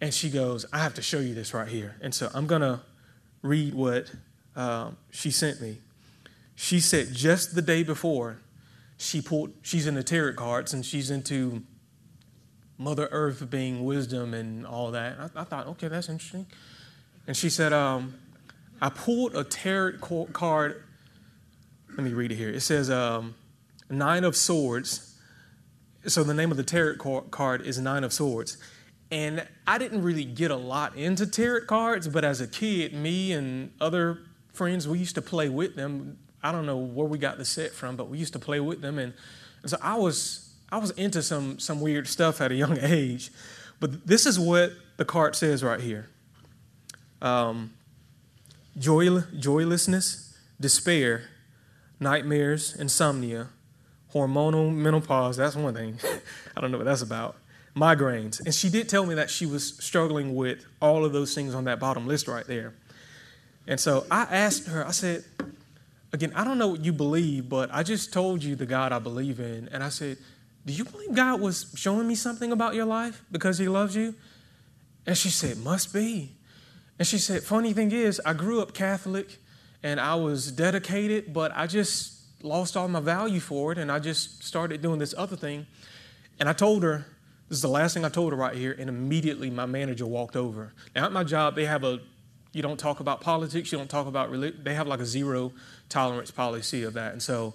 And 0.00 0.12
she 0.12 0.28
goes, 0.28 0.66
I 0.72 0.78
have 0.78 0.94
to 0.94 1.02
show 1.02 1.20
you 1.20 1.34
this 1.34 1.54
right 1.54 1.68
here. 1.68 1.96
And 2.02 2.14
so 2.14 2.30
I'm 2.34 2.46
going 2.46 2.60
to 2.60 2.80
read 3.40 3.72
what 3.72 4.10
um, 4.54 4.98
she 5.10 5.30
sent 5.30 5.60
me. 5.60 5.78
She 6.56 6.80
said 6.80 7.12
just 7.12 7.54
the 7.54 7.62
day 7.62 7.84
before, 7.84 8.40
she 8.98 9.22
pulled, 9.22 9.52
she's 9.62 9.86
into 9.86 10.02
tarot 10.02 10.34
cards 10.34 10.74
and 10.74 10.84
she's 10.84 11.10
into 11.10 11.62
Mother 12.78 13.08
Earth 13.12 13.48
being 13.48 13.84
wisdom 13.84 14.34
and 14.34 14.66
all 14.66 14.90
that. 14.90 15.16
I, 15.20 15.42
I 15.42 15.44
thought, 15.44 15.68
okay, 15.68 15.86
that's 15.86 16.08
interesting. 16.08 16.46
And 17.28 17.36
she 17.36 17.48
said, 17.48 17.72
um, 17.72 18.14
I 18.80 18.88
pulled 18.88 19.36
a 19.36 19.44
tarot 19.44 19.98
card. 20.32 20.82
Let 21.90 22.00
me 22.00 22.12
read 22.12 22.32
it 22.32 22.36
here. 22.36 22.50
It 22.50 22.60
says, 22.60 22.90
um, 22.90 23.36
Nine 23.88 24.24
of 24.24 24.34
Swords 24.34 25.16
so 26.06 26.22
the 26.22 26.34
name 26.34 26.50
of 26.50 26.56
the 26.56 26.62
tarot 26.62 26.96
card 27.30 27.62
is 27.62 27.78
Nine 27.78 28.04
of 28.04 28.12
Swords. 28.12 28.58
And 29.10 29.46
I 29.66 29.78
didn't 29.78 30.02
really 30.02 30.24
get 30.24 30.50
a 30.50 30.56
lot 30.56 30.96
into 30.96 31.26
tarot 31.26 31.66
cards, 31.66 32.08
but 32.08 32.24
as 32.24 32.40
a 32.40 32.46
kid, 32.46 32.92
me 32.92 33.32
and 33.32 33.72
other 33.80 34.20
friends, 34.52 34.88
we 34.88 34.98
used 34.98 35.14
to 35.16 35.22
play 35.22 35.48
with 35.48 35.76
them. 35.76 36.18
I 36.42 36.52
don't 36.52 36.66
know 36.66 36.76
where 36.76 37.06
we 37.06 37.18
got 37.18 37.38
the 37.38 37.44
set 37.44 37.72
from, 37.72 37.96
but 37.96 38.08
we 38.08 38.18
used 38.18 38.32
to 38.34 38.38
play 38.38 38.60
with 38.60 38.80
them. 38.80 38.98
And, 38.98 39.14
and 39.62 39.70
so 39.70 39.78
I 39.82 39.96
was 39.96 40.54
I 40.70 40.78
was 40.78 40.90
into 40.92 41.22
some 41.22 41.58
some 41.58 41.80
weird 41.80 42.08
stuff 42.08 42.40
at 42.40 42.52
a 42.52 42.54
young 42.54 42.78
age. 42.80 43.30
But 43.78 44.06
this 44.06 44.26
is 44.26 44.38
what 44.38 44.72
the 44.96 45.04
card 45.04 45.36
says 45.36 45.62
right 45.62 45.80
here. 45.80 46.08
Um, 47.20 47.74
joy, 48.78 49.20
joylessness, 49.38 50.36
despair, 50.60 51.28
nightmares, 52.00 52.74
insomnia, 52.74 53.48
hormonal 54.14 54.74
menopause, 54.74 55.36
that's 55.36 55.56
one 55.56 55.74
thing. 55.74 55.98
I 56.56 56.60
don't 56.60 56.70
know 56.70 56.78
what 56.78 56.84
that's 56.84 57.02
about. 57.02 57.36
Migraines. 57.74 58.40
And 58.40 58.54
she 58.54 58.70
did 58.70 58.88
tell 58.88 59.04
me 59.04 59.14
that 59.16 59.28
she 59.28 59.44
was 59.44 59.76
struggling 59.76 60.34
with 60.34 60.64
all 60.80 61.04
of 61.04 61.12
those 61.12 61.34
things 61.34 61.54
on 61.54 61.64
that 61.64 61.78
bottom 61.78 62.06
list 62.06 62.26
right 62.26 62.46
there. 62.46 62.72
And 63.66 63.78
so 63.78 64.06
I 64.10 64.22
asked 64.22 64.68
her, 64.68 64.86
I 64.86 64.92
said, 64.92 65.24
again, 66.12 66.32
I 66.34 66.44
don't 66.44 66.58
know 66.58 66.68
what 66.68 66.84
you 66.84 66.92
believe, 66.92 67.48
but 67.48 67.70
I 67.72 67.82
just 67.82 68.12
told 68.12 68.42
you 68.42 68.56
the 68.56 68.66
God 68.66 68.92
I 68.92 68.98
believe 68.98 69.40
in. 69.40 69.68
And 69.72 69.82
I 69.82 69.88
said, 69.88 70.18
Do 70.64 70.72
you 70.72 70.84
believe 70.84 71.14
God 71.14 71.40
was 71.40 71.72
showing 71.76 72.06
me 72.06 72.14
something 72.14 72.52
about 72.52 72.74
your 72.74 72.86
life 72.86 73.22
because 73.30 73.58
He 73.58 73.68
loves 73.68 73.94
you? 73.96 74.14
And 75.06 75.16
she 75.16 75.28
said, 75.28 75.58
Must 75.58 75.92
be. 75.92 76.32
And 76.98 77.06
she 77.06 77.18
said, 77.18 77.42
Funny 77.42 77.72
thing 77.72 77.92
is, 77.92 78.20
I 78.24 78.32
grew 78.32 78.60
up 78.60 78.74
Catholic 78.74 79.38
and 79.82 80.00
I 80.00 80.14
was 80.14 80.50
dedicated, 80.50 81.32
but 81.32 81.52
I 81.54 81.66
just 81.66 82.16
lost 82.42 82.76
all 82.76 82.88
my 82.88 83.00
value 83.00 83.40
for 83.40 83.72
it, 83.72 83.78
and 83.78 83.90
I 83.90 83.98
just 83.98 84.42
started 84.42 84.82
doing 84.82 84.98
this 84.98 85.14
other 85.16 85.36
thing. 85.36 85.66
And 86.38 86.48
I 86.48 86.52
told 86.52 86.82
her, 86.82 87.06
this 87.48 87.58
is 87.58 87.62
the 87.62 87.68
last 87.68 87.94
thing 87.94 88.04
I 88.04 88.08
told 88.08 88.32
her 88.32 88.38
right 88.38 88.56
here, 88.56 88.74
and 88.78 88.88
immediately 88.88 89.50
my 89.50 89.66
manager 89.66 90.06
walked 90.06 90.36
over. 90.36 90.72
Now, 90.94 91.06
at 91.06 91.12
my 91.12 91.24
job, 91.24 91.54
they 91.54 91.66
have 91.66 91.84
a 91.84 92.00
you 92.56 92.62
don't 92.62 92.78
talk 92.78 93.00
about 93.00 93.20
politics, 93.20 93.70
you 93.70 93.76
don't 93.76 93.90
talk 93.90 94.06
about 94.06 94.30
religion. 94.30 94.60
They 94.64 94.74
have 94.74 94.86
like 94.86 95.00
a 95.00 95.04
zero 95.04 95.52
tolerance 95.90 96.30
policy 96.30 96.84
of 96.84 96.94
that. 96.94 97.12
And 97.12 97.22
so 97.22 97.52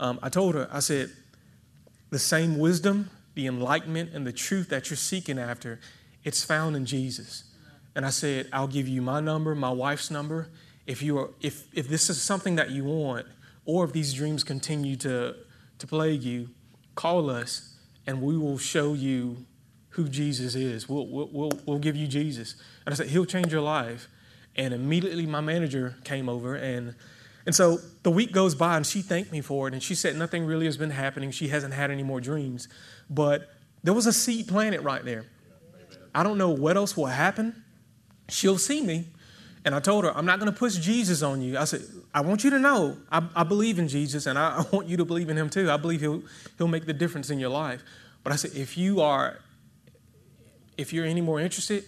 um, 0.00 0.18
I 0.22 0.28
told 0.28 0.56
her, 0.56 0.68
I 0.72 0.80
said, 0.80 1.10
the 2.10 2.18
same 2.18 2.58
wisdom, 2.58 3.10
the 3.34 3.46
enlightenment, 3.46 4.10
and 4.12 4.26
the 4.26 4.32
truth 4.32 4.68
that 4.70 4.90
you're 4.90 4.96
seeking 4.96 5.38
after, 5.38 5.78
it's 6.24 6.42
found 6.42 6.74
in 6.74 6.84
Jesus. 6.84 7.44
And 7.94 8.04
I 8.04 8.10
said, 8.10 8.48
I'll 8.52 8.66
give 8.66 8.88
you 8.88 9.00
my 9.00 9.20
number, 9.20 9.54
my 9.54 9.70
wife's 9.70 10.10
number. 10.10 10.48
If 10.84 11.00
you 11.00 11.18
are, 11.18 11.30
if 11.40 11.66
if 11.72 11.86
this 11.86 12.10
is 12.10 12.20
something 12.20 12.56
that 12.56 12.70
you 12.70 12.82
want, 12.82 13.26
or 13.64 13.84
if 13.84 13.92
these 13.92 14.12
dreams 14.12 14.42
continue 14.42 14.96
to, 14.96 15.36
to 15.78 15.86
plague 15.86 16.24
you, 16.24 16.48
call 16.96 17.30
us 17.30 17.76
and 18.04 18.20
we 18.20 18.36
will 18.36 18.58
show 18.58 18.94
you 18.94 19.46
who 19.90 20.08
Jesus 20.08 20.56
is. 20.56 20.88
We'll, 20.88 21.06
we'll, 21.06 21.52
we'll, 21.64 21.78
give 21.78 21.94
you 21.94 22.06
Jesus. 22.06 22.56
And 22.84 22.92
I 22.92 22.96
said, 22.96 23.08
He'll 23.08 23.26
change 23.26 23.52
your 23.52 23.60
life. 23.60 24.08
And 24.60 24.74
immediately 24.74 25.24
my 25.24 25.40
manager 25.40 25.96
came 26.04 26.28
over 26.28 26.54
and 26.54 26.94
and 27.46 27.54
so 27.54 27.78
the 28.02 28.10
week 28.10 28.32
goes 28.32 28.54
by 28.54 28.76
and 28.76 28.86
she 28.86 29.00
thanked 29.00 29.32
me 29.32 29.40
for 29.40 29.66
it 29.66 29.72
and 29.72 29.82
she 29.82 29.94
said 29.94 30.14
nothing 30.14 30.44
really 30.44 30.66
has 30.66 30.76
been 30.76 30.90
happening. 30.90 31.30
She 31.30 31.48
hasn't 31.48 31.72
had 31.72 31.90
any 31.90 32.02
more 32.02 32.20
dreams. 32.20 32.68
But 33.08 33.48
there 33.82 33.94
was 33.94 34.06
a 34.06 34.12
seed 34.12 34.46
planted 34.46 34.82
right 34.82 35.02
there. 35.02 35.24
I 36.14 36.22
don't 36.22 36.36
know 36.36 36.50
what 36.50 36.76
else 36.76 36.94
will 36.94 37.06
happen. 37.06 37.64
She'll 38.28 38.58
see 38.58 38.82
me 38.82 39.06
and 39.64 39.74
I 39.74 39.80
told 39.80 40.04
her, 40.04 40.14
I'm 40.14 40.26
not 40.26 40.38
going 40.38 40.52
to 40.52 40.58
push 40.58 40.76
Jesus 40.76 41.22
on 41.22 41.40
you. 41.40 41.56
I 41.56 41.64
said, 41.64 41.82
I 42.12 42.20
want 42.20 42.44
you 42.44 42.50
to 42.50 42.58
know 42.58 42.98
I, 43.10 43.26
I 43.34 43.42
believe 43.44 43.78
in 43.78 43.88
Jesus 43.88 44.26
and 44.26 44.38
I, 44.38 44.58
I, 44.58 44.64
want 44.70 44.88
you 44.88 44.98
to 44.98 45.06
believe 45.06 45.30
in 45.30 45.38
him 45.38 45.48
too. 45.48 45.70
I 45.70 45.78
believe 45.78 46.02
he'll, 46.02 46.22
he'll 46.58 46.68
make 46.68 46.84
the 46.84 46.92
difference 46.92 47.30
in 47.30 47.38
your 47.38 47.50
life. 47.50 47.82
But 48.22 48.34
I 48.34 48.36
said, 48.36 48.52
if 48.54 48.76
you 48.76 49.00
are, 49.00 49.38
if 50.76 50.92
you're 50.92 51.06
any 51.06 51.22
more 51.22 51.40
interested 51.40 51.84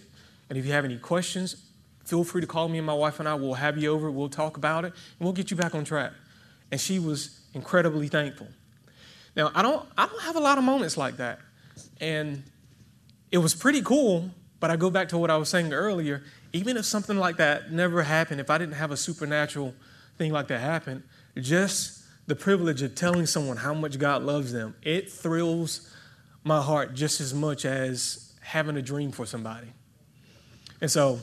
and 0.48 0.58
if 0.58 0.64
you 0.64 0.72
have 0.72 0.86
any 0.86 0.96
questions, 0.96 1.71
feel 2.12 2.24
free 2.24 2.42
to 2.42 2.46
call 2.46 2.68
me 2.68 2.76
and 2.76 2.86
my 2.86 2.92
wife 2.92 3.20
and 3.20 3.26
I. 3.26 3.34
We'll 3.34 3.54
have 3.54 3.78
you 3.78 3.90
over. 3.90 4.10
We'll 4.10 4.28
talk 4.28 4.58
about 4.58 4.84
it 4.84 4.92
and 4.92 5.20
we'll 5.20 5.32
get 5.32 5.50
you 5.50 5.56
back 5.56 5.74
on 5.74 5.82
track. 5.82 6.12
And 6.70 6.78
she 6.78 6.98
was 6.98 7.40
incredibly 7.54 8.08
thankful. 8.08 8.48
Now, 9.34 9.50
I 9.54 9.62
don't, 9.62 9.88
I 9.96 10.06
don't 10.06 10.20
have 10.20 10.36
a 10.36 10.40
lot 10.40 10.58
of 10.58 10.64
moments 10.64 10.98
like 10.98 11.16
that. 11.16 11.38
And 12.02 12.42
it 13.30 13.38
was 13.38 13.54
pretty 13.54 13.80
cool, 13.80 14.28
but 14.60 14.70
I 14.70 14.76
go 14.76 14.90
back 14.90 15.08
to 15.08 15.16
what 15.16 15.30
I 15.30 15.38
was 15.38 15.48
saying 15.48 15.72
earlier 15.72 16.22
even 16.52 16.76
if 16.76 16.84
something 16.84 17.16
like 17.16 17.38
that 17.38 17.72
never 17.72 18.02
happened, 18.02 18.38
if 18.38 18.50
I 18.50 18.58
didn't 18.58 18.74
have 18.74 18.90
a 18.90 18.96
supernatural 18.98 19.74
thing 20.18 20.32
like 20.32 20.48
that 20.48 20.60
happen, 20.60 21.02
just 21.38 22.02
the 22.26 22.36
privilege 22.36 22.82
of 22.82 22.94
telling 22.94 23.24
someone 23.24 23.56
how 23.56 23.72
much 23.72 23.98
God 23.98 24.22
loves 24.22 24.52
them, 24.52 24.74
it 24.82 25.10
thrills 25.10 25.90
my 26.44 26.60
heart 26.60 26.92
just 26.92 27.22
as 27.22 27.32
much 27.32 27.64
as 27.64 28.34
having 28.42 28.76
a 28.76 28.82
dream 28.82 29.12
for 29.12 29.24
somebody. 29.24 29.68
And 30.82 30.90
so 30.90 31.20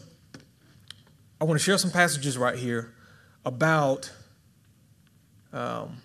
I 1.41 1.45
want 1.45 1.57
to 1.57 1.63
share 1.63 1.77
some 1.77 1.91
passages 1.91 2.37
right 2.37 2.57
here 2.57 2.93
about 3.45 4.11
um, 5.53 6.01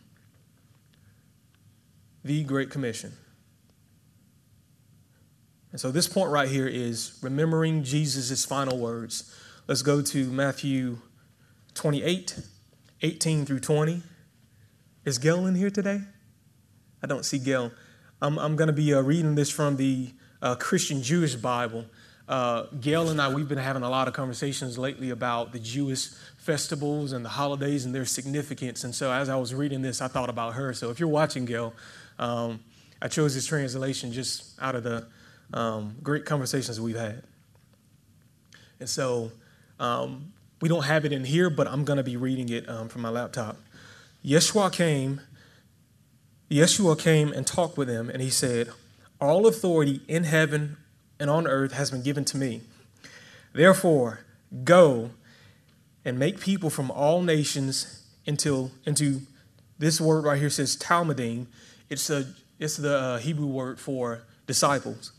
the 2.24 2.44
Great 2.44 2.70
Commission. 2.70 3.12
And 5.72 5.80
so 5.80 5.90
this 5.90 6.06
point 6.06 6.30
right 6.30 6.48
here 6.48 6.68
is 6.68 7.18
remembering 7.20 7.82
Jesus' 7.82 8.44
final 8.44 8.78
words. 8.78 9.34
Let's 9.66 9.82
go 9.82 10.02
to 10.02 10.30
Matthew 10.30 10.98
28, 11.74 12.38
18 13.02 13.44
through 13.44 13.58
20. 13.58 14.02
Is 15.04 15.18
Gail 15.18 15.46
in 15.46 15.56
here 15.56 15.70
today? 15.70 16.00
I 17.02 17.08
don't 17.08 17.24
see 17.24 17.40
Gail. 17.40 17.72
I'm, 18.22 18.38
I'm 18.38 18.54
going 18.54 18.68
to 18.68 18.72
be 18.72 18.94
uh, 18.94 19.00
reading 19.00 19.34
this 19.34 19.50
from 19.50 19.78
the 19.78 20.12
uh, 20.40 20.54
Christian 20.54 21.02
Jewish 21.02 21.34
Bible. 21.34 21.86
Uh, 22.26 22.64
Gail 22.80 23.10
and 23.10 23.20
I, 23.20 23.28
we've 23.32 23.48
been 23.48 23.58
having 23.58 23.82
a 23.82 23.90
lot 23.90 24.08
of 24.08 24.14
conversations 24.14 24.78
lately 24.78 25.10
about 25.10 25.52
the 25.52 25.58
Jewish 25.58 26.08
festivals 26.38 27.12
and 27.12 27.24
the 27.24 27.28
holidays 27.28 27.84
and 27.84 27.94
their 27.94 28.06
significance. 28.06 28.84
And 28.84 28.94
so 28.94 29.12
as 29.12 29.28
I 29.28 29.36
was 29.36 29.54
reading 29.54 29.82
this, 29.82 30.00
I 30.00 30.08
thought 30.08 30.30
about 30.30 30.54
her. 30.54 30.72
So 30.72 30.90
if 30.90 30.98
you're 30.98 31.08
watching, 31.08 31.44
Gail, 31.44 31.74
um, 32.18 32.60
I 33.02 33.08
chose 33.08 33.34
this 33.34 33.46
translation 33.46 34.12
just 34.12 34.58
out 34.60 34.74
of 34.74 34.84
the 34.84 35.06
um, 35.52 35.96
great 36.02 36.24
conversations 36.24 36.80
we've 36.80 36.96
had. 36.96 37.22
And 38.80 38.88
so 38.88 39.30
um, 39.78 40.32
we 40.62 40.68
don't 40.68 40.84
have 40.84 41.04
it 41.04 41.12
in 41.12 41.24
here, 41.24 41.50
but 41.50 41.68
I'm 41.68 41.84
going 41.84 41.98
to 41.98 42.02
be 42.02 42.16
reading 42.16 42.48
it 42.48 42.66
um, 42.68 42.88
from 42.88 43.02
my 43.02 43.10
laptop. 43.10 43.58
Yeshua 44.24 44.72
came, 44.72 45.20
Yeshua 46.50 46.98
came 46.98 47.32
and 47.32 47.46
talked 47.46 47.76
with 47.76 47.88
them, 47.88 48.08
and 48.08 48.22
he 48.22 48.30
said, 48.30 48.70
All 49.20 49.46
authority 49.46 50.00
in 50.08 50.24
heaven 50.24 50.78
and 51.18 51.30
on 51.30 51.46
earth 51.46 51.72
has 51.72 51.90
been 51.90 52.02
given 52.02 52.24
to 52.26 52.36
me. 52.36 52.62
Therefore, 53.52 54.20
go 54.64 55.10
and 56.04 56.18
make 56.18 56.40
people 56.40 56.70
from 56.70 56.90
all 56.90 57.22
nations 57.22 58.02
into, 58.26 58.70
into 58.84 59.22
this 59.78 60.00
word 60.00 60.24
right 60.24 60.38
here 60.38 60.50
says 60.50 60.76
Talmidim. 60.76 61.46
It's, 61.88 62.10
a, 62.10 62.26
it's 62.58 62.76
the 62.76 62.96
uh, 62.96 63.18
Hebrew 63.18 63.46
word 63.46 63.80
for 63.80 64.22
disciples. 64.46 65.12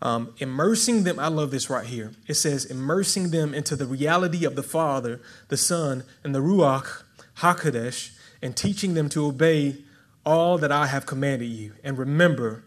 Um, 0.00 0.34
immersing 0.38 1.02
them, 1.02 1.18
I 1.18 1.28
love 1.28 1.50
this 1.50 1.68
right 1.68 1.86
here. 1.86 2.12
It 2.26 2.34
says, 2.34 2.64
immersing 2.64 3.30
them 3.30 3.52
into 3.52 3.74
the 3.74 3.86
reality 3.86 4.44
of 4.44 4.54
the 4.54 4.62
Father, 4.62 5.20
the 5.48 5.56
Son, 5.56 6.04
and 6.22 6.34
the 6.34 6.38
Ruach 6.38 7.02
HaKodesh, 7.38 8.16
and 8.40 8.56
teaching 8.56 8.94
them 8.94 9.08
to 9.08 9.26
obey 9.26 9.78
all 10.24 10.56
that 10.58 10.70
I 10.70 10.86
have 10.86 11.06
commanded 11.06 11.46
you. 11.46 11.72
And 11.82 11.98
remember, 11.98 12.62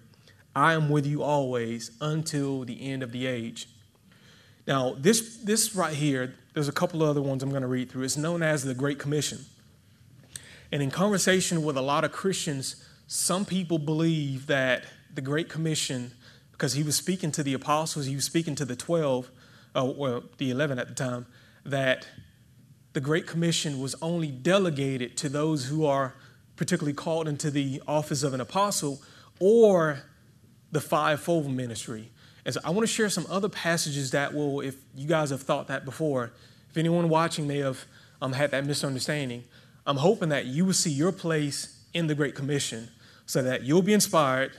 I 0.56 0.74
am 0.74 0.90
with 0.90 1.06
you 1.06 1.24
always 1.24 1.92
until 2.02 2.64
the 2.64 2.90
end 2.92 3.04
of 3.04 3.12
the 3.12 3.28
age. 3.28 3.70
Now, 4.68 4.96
this, 4.98 5.38
this 5.38 5.76
right 5.76 5.94
here, 5.94 6.36
there's 6.54 6.68
a 6.68 6.74
couple 6.74 7.04
other 7.04 7.22
ones 7.22 7.42
I'm 7.42 7.50
going 7.50 7.62
to 7.62 7.68
read 7.68 7.90
through. 7.90 8.04
It's 8.04 8.18
known 8.18 8.44
as 8.44 8.64
the 8.64 8.74
Great 8.74 9.00
Commission. 9.00 9.46
And 10.72 10.82
in 10.82 10.92
conversation 10.92 11.64
with 11.64 11.78
a 11.78 11.82
lot 11.82 12.04
of 12.04 12.12
Christians, 12.12 12.86
some 13.08 13.46
people 13.46 13.80
believe 13.80 14.48
that 14.48 14.86
the 15.14 15.22
Great 15.22 15.50
Commission 15.50 16.12
because 16.62 16.74
he 16.74 16.84
was 16.84 16.96
speaking 16.96 17.32
to 17.32 17.42
the 17.42 17.56
apostles, 17.56 18.06
he 18.06 18.14
was 18.14 18.24
speaking 18.24 18.54
to 18.54 18.64
the 18.64 18.76
12, 18.76 19.32
uh, 19.74 19.92
well, 19.98 20.24
the 20.38 20.52
11 20.52 20.78
at 20.78 20.88
the 20.88 20.94
time, 20.94 21.26
that 21.66 22.08
the 22.94 23.02
Great 23.02 23.26
Commission 23.26 23.80
was 23.82 23.96
only 24.00 24.28
delegated 24.28 25.18
to 25.18 25.28
those 25.28 25.66
who 25.66 25.88
are 25.88 26.14
particularly 26.58 26.94
called 26.94 27.28
into 27.28 27.50
the 27.50 27.82
office 27.88 28.22
of 28.22 28.36
an 28.36 28.42
apostle 28.42 29.02
or 29.40 30.04
the 30.72 30.82
fivefold 30.82 31.52
ministry. 31.52 32.10
And 32.46 32.54
so 32.54 32.62
I 32.64 32.70
want 32.72 32.82
to 32.82 32.94
share 32.94 33.10
some 33.10 33.26
other 33.30 33.50
passages 33.50 34.12
that 34.12 34.34
will, 34.34 34.62
if 34.62 34.76
you 34.96 35.08
guys 35.08 35.30
have 35.30 35.42
thought 35.42 35.68
that 35.68 35.86
before, 35.86 36.32
if 36.70 36.78
anyone 36.78 37.10
watching 37.10 37.48
may 37.48 37.60
have 37.60 37.86
um, 38.22 38.34
had 38.34 38.52
that 38.52 38.66
misunderstanding, 38.66 39.44
I'm 39.86 39.98
hoping 39.98 40.30
that 40.30 40.46
you 40.46 40.66
will 40.66 40.74
see 40.74 40.92
your 40.92 41.12
place 41.12 41.84
in 41.94 42.08
the 42.08 42.16
Great 42.16 42.36
Commission 42.36 42.90
so 43.26 43.42
that 43.44 43.64
you'll 43.64 43.82
be 43.82 43.94
inspired 43.94 44.54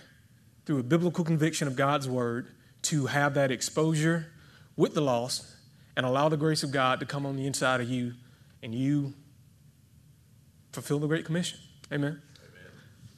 through 0.64 0.78
a 0.78 0.82
biblical 0.82 1.24
conviction 1.24 1.66
of 1.66 1.76
God's 1.76 2.08
word 2.08 2.48
to 2.82 3.06
have 3.06 3.34
that 3.34 3.50
exposure 3.50 4.26
with 4.76 4.94
the 4.94 5.00
lost 5.00 5.46
and 5.96 6.06
allow 6.06 6.28
the 6.28 6.36
grace 6.36 6.62
of 6.62 6.70
God 6.70 7.00
to 7.00 7.06
come 7.06 7.26
on 7.26 7.36
the 7.36 7.46
inside 7.46 7.80
of 7.80 7.88
you 7.88 8.14
and 8.62 8.74
you 8.74 9.14
fulfill 10.72 10.98
the 10.98 11.06
Great 11.06 11.24
Commission. 11.24 11.58
Amen. 11.92 12.10
Amen. 12.10 12.20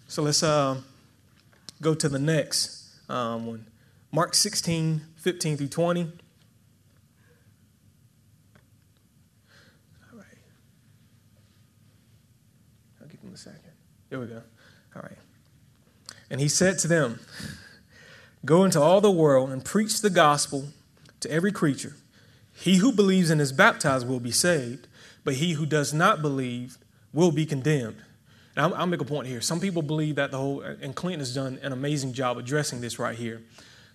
So 0.08 0.22
let's 0.22 0.42
uh, 0.42 0.80
go 1.80 1.94
to 1.94 2.08
the 2.08 2.18
next 2.18 2.83
um, 3.08 3.66
Mark 4.12 4.34
16, 4.34 5.02
15 5.16 5.56
through 5.56 5.68
20. 5.68 6.02
All 6.02 6.08
right. 10.14 10.26
I'll 13.00 13.08
give 13.08 13.20
him 13.20 13.34
a 13.34 13.36
second. 13.36 13.60
There 14.10 14.20
we 14.20 14.26
go. 14.26 14.42
All 14.94 15.02
right. 15.02 15.18
And 16.30 16.40
he 16.40 16.48
said 16.48 16.78
to 16.80 16.88
them, 16.88 17.20
Go 18.44 18.64
into 18.64 18.80
all 18.80 19.00
the 19.00 19.10
world 19.10 19.50
and 19.50 19.64
preach 19.64 20.00
the 20.00 20.10
gospel 20.10 20.68
to 21.20 21.30
every 21.30 21.50
creature. 21.50 21.96
He 22.52 22.76
who 22.76 22.92
believes 22.92 23.30
and 23.30 23.40
is 23.40 23.52
baptized 23.52 24.06
will 24.06 24.20
be 24.20 24.30
saved, 24.30 24.86
but 25.24 25.34
he 25.34 25.54
who 25.54 25.66
does 25.66 25.94
not 25.94 26.22
believe 26.22 26.78
will 27.12 27.32
be 27.32 27.46
condemned. 27.46 27.96
Now, 28.56 28.72
I'll 28.72 28.86
make 28.86 29.00
a 29.00 29.04
point 29.04 29.26
here. 29.26 29.40
Some 29.40 29.60
people 29.60 29.82
believe 29.82 30.16
that 30.16 30.30
the 30.30 30.38
whole, 30.38 30.60
and 30.60 30.94
Clinton 30.94 31.20
has 31.20 31.34
done 31.34 31.58
an 31.62 31.72
amazing 31.72 32.12
job 32.12 32.38
addressing 32.38 32.80
this 32.80 32.98
right 32.98 33.16
here. 33.16 33.42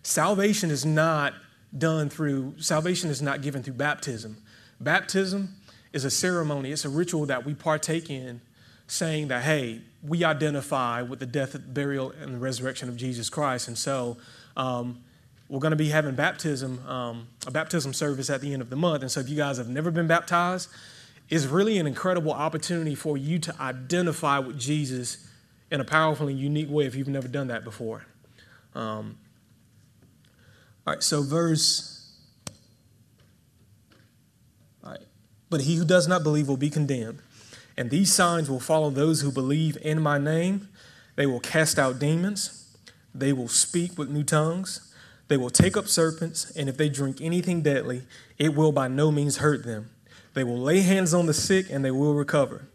Salvation 0.03 0.69
is 0.69 0.85
not 0.85 1.33
done 1.77 2.09
through, 2.09 2.55
salvation 2.57 3.09
is 3.09 3.21
not 3.21 3.41
given 3.41 3.63
through 3.63 3.75
baptism. 3.75 4.37
Baptism 4.79 5.55
is 5.93 6.05
a 6.05 6.11
ceremony, 6.11 6.71
it's 6.71 6.85
a 6.85 6.89
ritual 6.89 7.25
that 7.27 7.45
we 7.45 7.53
partake 7.53 8.09
in 8.09 8.41
saying 8.87 9.27
that, 9.27 9.43
hey, 9.43 9.81
we 10.03 10.23
identify 10.23 11.01
with 11.01 11.19
the 11.19 11.25
death, 11.25 11.55
burial, 11.73 12.11
and 12.21 12.35
the 12.35 12.37
resurrection 12.39 12.89
of 12.89 12.97
Jesus 12.97 13.29
Christ. 13.29 13.67
And 13.67 13.77
so 13.77 14.17
um, 14.57 14.99
we're 15.47 15.59
going 15.59 15.71
to 15.71 15.77
be 15.77 15.89
having 15.89 16.15
baptism, 16.15 16.85
um, 16.87 17.27
a 17.45 17.51
baptism 17.51 17.93
service 17.93 18.29
at 18.29 18.41
the 18.41 18.51
end 18.51 18.61
of 18.61 18.69
the 18.69 18.75
month. 18.75 19.03
And 19.03 19.11
so 19.11 19.19
if 19.19 19.29
you 19.29 19.35
guys 19.35 19.57
have 19.57 19.69
never 19.69 19.91
been 19.91 20.07
baptized, 20.07 20.69
it's 21.29 21.45
really 21.45 21.77
an 21.77 21.85
incredible 21.85 22.33
opportunity 22.33 22.95
for 22.95 23.17
you 23.17 23.37
to 23.39 23.55
identify 23.61 24.39
with 24.39 24.59
Jesus 24.59 25.27
in 25.71 25.79
a 25.79 25.85
powerful 25.85 26.27
and 26.27 26.39
unique 26.39 26.69
way 26.69 26.85
if 26.85 26.95
you've 26.95 27.07
never 27.07 27.27
done 27.27 27.47
that 27.47 27.63
before. 27.63 28.05
Um, 28.73 29.17
all 30.87 30.93
right, 30.93 31.03
so 31.03 31.21
verse. 31.21 32.11
All 34.83 34.91
right. 34.91 35.01
But 35.51 35.61
he 35.61 35.75
who 35.75 35.85
does 35.85 36.07
not 36.07 36.23
believe 36.23 36.47
will 36.47 36.57
be 36.57 36.71
condemned. 36.71 37.19
And 37.77 37.91
these 37.91 38.11
signs 38.11 38.49
will 38.49 38.59
follow 38.59 38.89
those 38.89 39.21
who 39.21 39.31
believe 39.31 39.77
in 39.81 40.01
my 40.01 40.17
name. 40.17 40.67
They 41.15 41.27
will 41.27 41.39
cast 41.39 41.77
out 41.77 41.99
demons. 41.99 42.75
They 43.13 43.33
will 43.33 43.47
speak 43.47 43.97
with 43.97 44.09
new 44.09 44.23
tongues. 44.23 44.93
They 45.27 45.37
will 45.37 45.49
take 45.51 45.77
up 45.77 45.87
serpents. 45.87 46.51
And 46.55 46.67
if 46.67 46.77
they 46.77 46.89
drink 46.89 47.21
anything 47.21 47.61
deadly, 47.61 48.03
it 48.37 48.55
will 48.55 48.71
by 48.71 48.87
no 48.87 49.11
means 49.11 49.37
hurt 49.37 49.63
them. 49.63 49.91
They 50.33 50.43
will 50.43 50.59
lay 50.59 50.81
hands 50.81 51.13
on 51.13 51.25
the 51.25 51.33
sick 51.33 51.69
and 51.69 51.83
they 51.83 51.91
will 51.91 52.13
recover. 52.13 52.67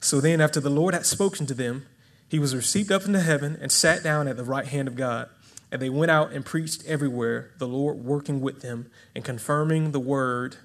So 0.00 0.20
then, 0.20 0.40
after 0.40 0.60
the 0.60 0.70
Lord 0.70 0.94
had 0.94 1.06
spoken 1.06 1.46
to 1.46 1.54
them, 1.54 1.86
he 2.28 2.38
was 2.38 2.54
received 2.54 2.92
up 2.92 3.06
into 3.06 3.20
heaven 3.20 3.58
and 3.60 3.72
sat 3.72 4.02
down 4.02 4.28
at 4.28 4.36
the 4.36 4.44
right 4.44 4.66
hand 4.66 4.86
of 4.86 4.94
God. 4.94 5.28
And 5.70 5.82
they 5.82 5.90
went 5.90 6.10
out 6.10 6.32
and 6.32 6.44
preached 6.44 6.84
everywhere, 6.86 7.50
the 7.58 7.66
Lord 7.66 7.98
working 7.98 8.40
with 8.40 8.62
them 8.62 8.90
and 9.14 9.24
confirming 9.24 9.92
the 9.92 10.00
word, 10.00 10.56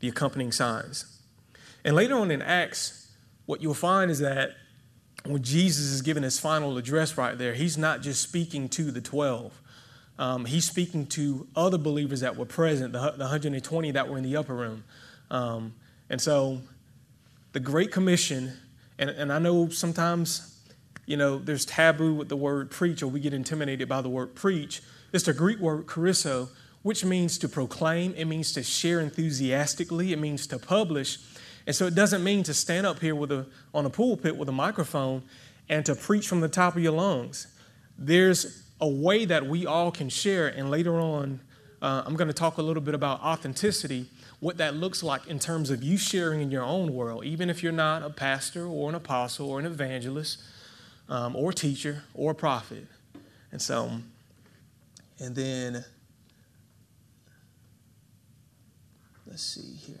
the 0.00 0.08
accompanying 0.08 0.52
signs. 0.52 1.20
And 1.84 1.96
later 1.96 2.16
on 2.16 2.30
in 2.30 2.42
Acts, 2.42 3.10
what 3.46 3.62
you'll 3.62 3.74
find 3.74 4.10
is 4.10 4.18
that 4.18 4.50
when 5.24 5.42
Jesus 5.42 5.86
is 5.86 6.02
giving 6.02 6.22
his 6.22 6.38
final 6.38 6.76
address 6.76 7.16
right 7.16 7.36
there, 7.36 7.54
he's 7.54 7.78
not 7.78 8.02
just 8.02 8.22
speaking 8.22 8.68
to 8.70 8.90
the 8.90 9.00
12. 9.00 9.60
Um, 10.18 10.44
he's 10.44 10.66
speaking 10.66 11.06
to 11.08 11.46
other 11.56 11.78
believers 11.78 12.20
that 12.20 12.36
were 12.36 12.44
present, 12.44 12.92
the, 12.92 13.12
the 13.12 13.24
120 13.24 13.90
that 13.92 14.08
were 14.08 14.18
in 14.18 14.24
the 14.24 14.36
upper 14.36 14.54
room. 14.54 14.84
Um, 15.30 15.74
and 16.08 16.20
so 16.20 16.60
the 17.52 17.60
Great 17.60 17.92
Commission, 17.92 18.52
and, 18.98 19.10
and 19.10 19.32
I 19.32 19.38
know 19.38 19.68
sometimes, 19.68 20.60
you 21.06 21.16
know, 21.16 21.38
there's 21.38 21.64
taboo 21.64 22.14
with 22.14 22.28
the 22.28 22.36
word 22.36 22.70
preach, 22.70 23.02
or 23.02 23.08
we 23.08 23.20
get 23.20 23.34
intimidated 23.34 23.88
by 23.88 24.00
the 24.00 24.08
word 24.08 24.34
preach. 24.34 24.82
It's 25.12 25.24
the 25.24 25.32
Greek 25.32 25.58
word 25.58 25.86
kerusso, 25.86 26.48
which 26.82 27.04
means 27.04 27.38
to 27.38 27.48
proclaim, 27.48 28.14
it 28.16 28.24
means 28.24 28.52
to 28.52 28.62
share 28.62 29.00
enthusiastically, 29.00 30.12
it 30.12 30.18
means 30.18 30.46
to 30.48 30.58
publish. 30.58 31.18
And 31.66 31.76
so 31.76 31.86
it 31.86 31.94
doesn't 31.94 32.24
mean 32.24 32.42
to 32.44 32.54
stand 32.54 32.86
up 32.86 33.00
here 33.00 33.14
with 33.14 33.30
a, 33.30 33.46
on 33.74 33.84
a 33.86 33.90
pulpit 33.90 34.36
with 34.36 34.48
a 34.48 34.52
microphone 34.52 35.22
and 35.68 35.84
to 35.86 35.94
preach 35.94 36.26
from 36.26 36.40
the 36.40 36.48
top 36.48 36.74
of 36.76 36.82
your 36.82 36.92
lungs. 36.92 37.46
There's 37.98 38.64
a 38.80 38.88
way 38.88 39.26
that 39.26 39.46
we 39.46 39.66
all 39.66 39.90
can 39.90 40.08
share, 40.08 40.48
and 40.48 40.70
later 40.70 40.98
on, 40.98 41.40
uh, 41.82 42.02
I'm 42.06 42.16
going 42.16 42.28
to 42.28 42.34
talk 42.34 42.56
a 42.56 42.62
little 42.62 42.82
bit 42.82 42.94
about 42.94 43.20
authenticity, 43.20 44.06
what 44.40 44.56
that 44.56 44.74
looks 44.74 45.02
like 45.02 45.26
in 45.26 45.38
terms 45.38 45.70
of 45.70 45.82
you 45.82 45.98
sharing 45.98 46.40
in 46.40 46.50
your 46.50 46.64
own 46.64 46.94
world, 46.94 47.24
even 47.24 47.50
if 47.50 47.62
you're 47.62 47.72
not 47.72 48.02
a 48.02 48.10
pastor 48.10 48.66
or 48.66 48.88
an 48.88 48.94
apostle 48.94 49.50
or 49.50 49.60
an 49.60 49.66
evangelist 49.66 50.42
um, 51.08 51.36
or 51.36 51.52
teacher 51.52 52.04
or 52.14 52.32
prophet. 52.32 52.86
And 53.52 53.60
so, 53.60 53.90
and 55.18 55.34
then, 55.36 55.84
let's 59.26 59.42
see 59.42 59.74
here. 59.74 59.96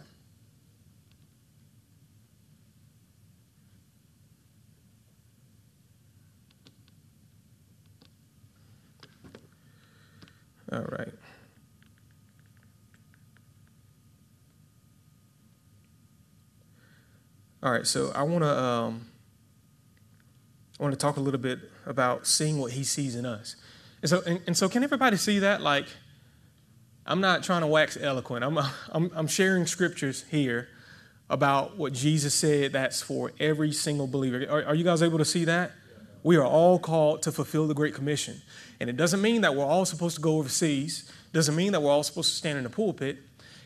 All 10.72 10.82
right. 10.82 11.19
All 17.62 17.70
right, 17.70 17.86
so 17.86 18.10
I 18.14 18.22
want 18.22 18.42
to 18.42 18.58
um, 18.58 19.06
I 20.78 20.82
want 20.82 20.94
to 20.94 20.98
talk 20.98 21.18
a 21.18 21.20
little 21.20 21.40
bit 21.40 21.58
about 21.84 22.26
seeing 22.26 22.58
what 22.58 22.72
he 22.72 22.84
sees 22.84 23.14
in 23.14 23.26
us. 23.26 23.56
And 24.00 24.08
so, 24.08 24.22
and, 24.26 24.40
and 24.46 24.56
so 24.56 24.66
can 24.66 24.82
everybody 24.82 25.18
see 25.18 25.40
that? 25.40 25.60
Like, 25.60 25.84
I'm 27.04 27.20
not 27.20 27.42
trying 27.42 27.60
to 27.60 27.66
wax 27.66 27.98
eloquent. 28.00 28.44
I'm, 28.44 28.58
I'm, 28.92 29.10
I'm 29.14 29.26
sharing 29.26 29.66
scriptures 29.66 30.24
here 30.30 30.68
about 31.28 31.76
what 31.76 31.92
Jesus 31.92 32.34
said 32.34 32.72
that's 32.72 33.02
for 33.02 33.32
every 33.38 33.72
single 33.72 34.06
believer. 34.06 34.46
Are, 34.50 34.64
are 34.64 34.74
you 34.74 34.84
guys 34.84 35.02
able 35.02 35.18
to 35.18 35.24
see 35.26 35.44
that? 35.44 35.72
We 36.22 36.36
are 36.36 36.44
all 36.44 36.78
called 36.78 37.22
to 37.22 37.32
fulfill 37.32 37.66
the 37.66 37.74
Great 37.74 37.94
Commission. 37.94 38.40
And 38.80 38.88
it 38.88 38.96
doesn't 38.96 39.20
mean 39.20 39.42
that 39.42 39.54
we're 39.54 39.66
all 39.66 39.84
supposed 39.84 40.16
to 40.16 40.22
go 40.22 40.38
overseas. 40.38 41.10
It 41.26 41.34
doesn't 41.34 41.54
mean 41.54 41.72
that 41.72 41.82
we're 41.82 41.92
all 41.92 42.02
supposed 42.02 42.30
to 42.30 42.36
stand 42.36 42.56
in 42.56 42.64
the 42.64 42.70
pulpit. 42.70 43.18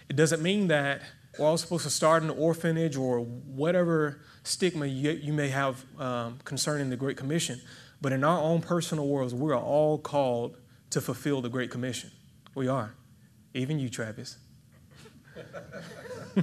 It 0.08 0.16
doesn't 0.16 0.42
mean 0.42 0.66
that 0.66 1.00
we're 1.38 1.46
all 1.46 1.58
supposed 1.58 1.84
to 1.84 1.90
start 1.90 2.22
an 2.22 2.30
orphanage 2.30 2.96
or 2.96 3.20
whatever 3.20 4.20
stigma 4.42 4.86
you, 4.86 5.10
you 5.12 5.32
may 5.32 5.48
have 5.48 5.84
um, 5.98 6.38
concerning 6.44 6.90
the 6.90 6.96
Great 6.96 7.16
Commission. 7.16 7.60
But 8.00 8.12
in 8.12 8.22
our 8.22 8.40
own 8.40 8.60
personal 8.60 9.08
worlds, 9.08 9.34
we 9.34 9.50
are 9.50 9.58
all 9.58 9.98
called 9.98 10.58
to 10.90 11.00
fulfill 11.00 11.40
the 11.40 11.48
Great 11.48 11.70
Commission. 11.70 12.10
We 12.54 12.68
are. 12.68 12.94
Even 13.54 13.78
you, 13.78 13.88
Travis. 13.88 14.36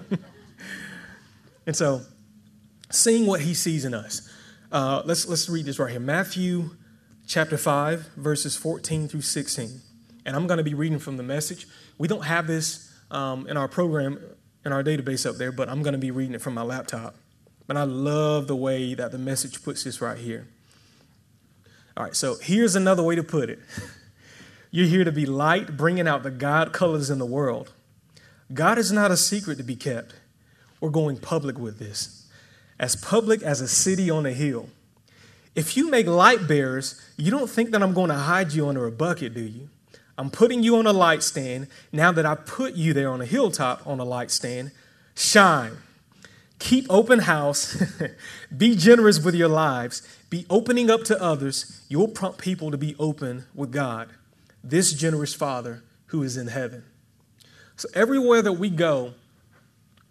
and 1.66 1.76
so, 1.76 2.02
seeing 2.90 3.26
what 3.26 3.42
he 3.42 3.54
sees 3.54 3.86
in 3.86 3.94
us. 3.94 4.30
Uh, 4.72 5.02
let's, 5.06 5.28
let's 5.28 5.50
read 5.50 5.66
this 5.66 5.80
right 5.80 5.92
here 5.92 6.00
Matthew 6.00 6.72
chapter 7.28 7.58
5, 7.58 8.12
verses 8.18 8.56
14 8.56 9.08
through 9.08 9.22
16. 9.22 9.82
And 10.26 10.36
I'm 10.36 10.48
going 10.48 10.58
to 10.58 10.64
be 10.64 10.74
reading 10.74 11.00
from 11.00 11.18
the 11.18 11.24
message. 11.24 11.68
We 11.98 12.08
don't 12.08 12.26
have 12.26 12.48
this 12.48 12.92
um, 13.10 13.48
in 13.48 13.58
our 13.58 13.68
program, 13.68 14.20
in 14.66 14.72
our 14.72 14.84
database 14.84 15.28
up 15.28 15.38
there, 15.38 15.52
but 15.52 15.70
I'm 15.70 15.82
going 15.82 15.94
to 15.94 16.00
be 16.00 16.12
reading 16.12 16.36
it 16.36 16.42
from 16.42 16.54
my 16.54 16.62
laptop. 16.62 17.16
But 17.68 17.78
I 17.78 17.84
love 17.84 18.48
the 18.48 18.56
way 18.56 18.94
that 18.94 19.12
the 19.12 19.18
message 19.18 19.64
puts 19.64 19.84
this 19.84 20.02
right 20.02 20.18
here. 20.18 20.48
All 21.96 22.04
right, 22.04 22.16
so 22.16 22.36
here's 22.42 22.76
another 22.76 23.04
way 23.04 23.16
to 23.16 23.24
put 23.24 23.50
it 23.50 23.60
You're 24.72 24.88
here 24.88 25.04
to 25.04 25.12
be 25.12 25.26
light, 25.26 25.76
bringing 25.76 26.08
out 26.08 26.24
the 26.24 26.32
God 26.32 26.72
colors 26.72 27.10
in 27.10 27.20
the 27.20 27.26
world. 27.26 27.74
God 28.54 28.78
is 28.78 28.92
not 28.92 29.12
a 29.12 29.18
secret 29.18 29.58
to 29.58 29.64
be 29.64 29.76
kept. 29.76 30.16
We're 30.80 30.90
going 30.90 31.18
public 31.18 31.60
with 31.60 31.78
this, 31.78 32.28
as 32.80 32.96
public 32.96 33.42
as 33.42 33.60
a 33.60 33.68
city 33.68 34.10
on 34.10 34.26
a 34.26 34.32
hill. 34.32 34.70
If 35.56 35.76
you 35.76 35.90
make 35.90 36.08
light 36.08 36.48
bearers, 36.48 37.02
you 37.18 37.30
don't 37.30 37.50
think 37.50 37.72
that 37.72 37.84
I'm 37.84 37.94
going 37.94 38.10
to 38.10 38.16
hide 38.16 38.54
you 38.54 38.68
under 38.70 38.86
a 38.86 38.92
bucket, 38.92 39.34
do 39.34 39.42
you? 39.42 39.70
I'm 40.22 40.30
putting 40.30 40.62
you 40.62 40.78
on 40.78 40.86
a 40.86 40.94
light 40.94 41.24
stand. 41.24 41.66
Now 41.92 42.12
that 42.12 42.28
I 42.28 42.36
put 42.36 42.76
you 42.76 42.94
there 42.94 43.10
on 43.10 43.22
a 43.22 43.26
hilltop 43.26 43.88
on 43.88 44.00
a 44.00 44.04
light 44.04 44.30
stand, 44.30 44.70
shine. 45.16 45.78
Keep 46.60 46.86
open 46.92 47.18
house. 47.18 47.84
be 48.56 48.76
generous 48.76 49.20
with 49.20 49.34
your 49.34 49.48
lives. 49.48 50.08
Be 50.30 50.46
opening 50.48 50.92
up 50.92 51.04
to 51.06 51.20
others. 51.20 51.82
You'll 51.90 52.08
prompt 52.08 52.38
people 52.38 52.70
to 52.70 52.78
be 52.78 52.96
open 53.00 53.46
with 53.56 53.72
God, 53.72 54.10
this 54.64 54.94
generous 54.94 55.34
Father 55.34 55.82
who 56.06 56.22
is 56.22 56.38
in 56.38 56.50
heaven. 56.50 56.84
So 57.76 57.90
everywhere 57.96 58.44
that 58.44 58.54
we 58.54 58.70
go, 58.70 59.16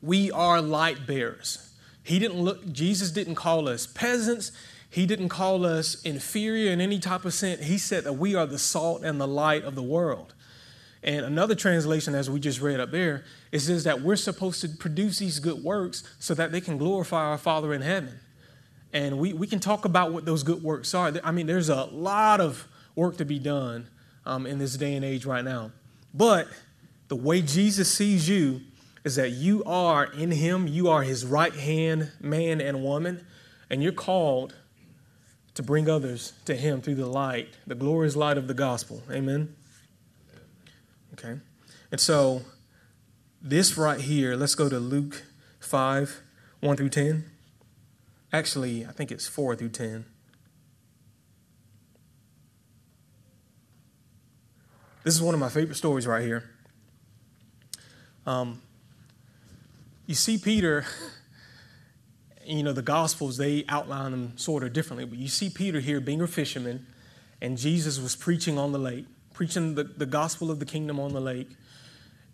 we 0.02 0.32
are 0.32 0.60
light 0.60 1.06
bearers. 1.06 1.70
He 2.02 2.18
didn't 2.18 2.40
look, 2.42 2.72
Jesus 2.72 3.12
didn't 3.12 3.36
call 3.36 3.68
us 3.68 3.86
peasants. 3.86 4.50
He 4.90 5.07
didn't 5.07 5.29
call 5.29 5.64
us 5.64 6.03
inferior 6.03 6.72
in 6.72 6.81
any 6.81 6.98
type 6.98 7.24
of 7.24 7.33
sense. 7.33 7.64
He 7.64 7.79
said 7.79 8.05
that 8.05 8.14
we 8.14 8.35
are 8.35 8.44
the 8.46 8.59
salt 8.59 9.05
and 9.05 9.20
the 9.20 9.29
light 9.29 9.62
of 9.62 9.76
the 9.76 9.83
world. 9.83 10.35
And 11.03 11.24
another 11.24 11.55
translation, 11.55 12.14
as 12.14 12.29
we 12.29 12.40
just 12.40 12.61
read 12.61 12.81
up 12.81 12.90
there, 12.90 13.24
it 13.53 13.61
says 13.61 13.85
that 13.85 14.03
we're 14.03 14.16
supposed 14.16 14.61
to 14.62 14.68
produce 14.68 15.18
these 15.18 15.38
good 15.38 15.62
works 15.62 16.03
so 16.18 16.35
that 16.35 16.53
they 16.53 16.61
can 16.61 16.76
glorify 16.76 17.24
our 17.24 17.38
Father 17.38 17.72
in 17.72 17.83
heaven. 17.83 18.18
And 18.92 19.18
we, 19.18 19.33
we 19.33 19.46
can 19.46 19.61
talk 19.61 19.85
about 19.85 20.12
what 20.12 20.24
those 20.24 20.42
good 20.42 20.62
works 20.62 20.92
are. 20.92 21.12
I 21.22 21.31
mean, 21.31 21.46
there's 21.46 21.68
a 21.68 21.85
lot 21.85 22.40
of 22.40 22.66
work 22.96 23.16
to 23.18 23.24
be 23.24 23.38
done 23.38 23.88
um, 24.26 24.44
in 24.44 24.59
this 24.59 24.76
day 24.76 24.94
and 24.94 25.05
age 25.05 25.24
right 25.24 25.44
now. 25.44 25.70
But 26.12 26.48
the 27.09 27.16
way 27.16 27.40
Jesus 27.40 27.90
sees 27.90 28.29
you 28.29 28.61
is 29.05 29.14
that 29.16 29.31
you 29.31 29.62
are 29.64 30.05
in 30.05 30.33
Him, 30.33 30.66
you 30.66 30.88
are 30.88 31.03
His 31.03 31.24
right 31.24 31.55
hand 31.55 32.11
man 32.20 32.61
and 32.61 32.83
woman, 32.83 33.24
and 33.70 33.83
you're 33.83 33.92
called 33.92 34.55
to 35.54 35.62
bring 35.62 35.88
others 35.88 36.32
to 36.44 36.54
Him 36.54 36.80
through 36.80 36.96
the 36.96 37.06
light, 37.06 37.48
the 37.66 37.74
glorious 37.74 38.16
light 38.16 38.38
of 38.38 38.46
the 38.46 38.54
gospel. 38.54 39.02
Amen? 39.10 39.54
Okay. 41.14 41.38
And 41.90 42.00
so, 42.00 42.42
this 43.42 43.76
right 43.76 44.00
here, 44.00 44.36
let's 44.36 44.54
go 44.54 44.68
to 44.68 44.78
Luke 44.78 45.24
5 45.60 46.22
1 46.60 46.76
through 46.76 46.88
10. 46.90 47.24
Actually, 48.32 48.86
I 48.86 48.92
think 48.92 49.10
it's 49.10 49.26
4 49.26 49.56
through 49.56 49.70
10. 49.70 50.04
This 55.02 55.14
is 55.14 55.22
one 55.22 55.34
of 55.34 55.40
my 55.40 55.48
favorite 55.48 55.76
stories 55.76 56.06
right 56.06 56.22
here. 56.22 56.50
Um, 58.26 58.60
you 60.06 60.14
see 60.14 60.36
Peter 60.36 60.84
you 62.56 62.62
know, 62.62 62.72
the 62.72 62.82
Gospels, 62.82 63.36
they 63.36 63.64
outline 63.68 64.10
them 64.10 64.36
sort 64.36 64.62
of 64.62 64.72
differently. 64.72 65.04
But 65.04 65.18
you 65.18 65.28
see 65.28 65.50
Peter 65.50 65.80
here 65.80 66.00
being 66.00 66.20
a 66.20 66.26
fisherman, 66.26 66.86
and 67.40 67.56
Jesus 67.56 68.00
was 68.00 68.16
preaching 68.16 68.58
on 68.58 68.72
the 68.72 68.78
lake, 68.78 69.06
preaching 69.32 69.74
the, 69.74 69.84
the 69.84 70.06
gospel 70.06 70.50
of 70.50 70.58
the 70.58 70.64
kingdom 70.66 70.98
on 71.00 71.12
the 71.12 71.20
lake. 71.20 71.50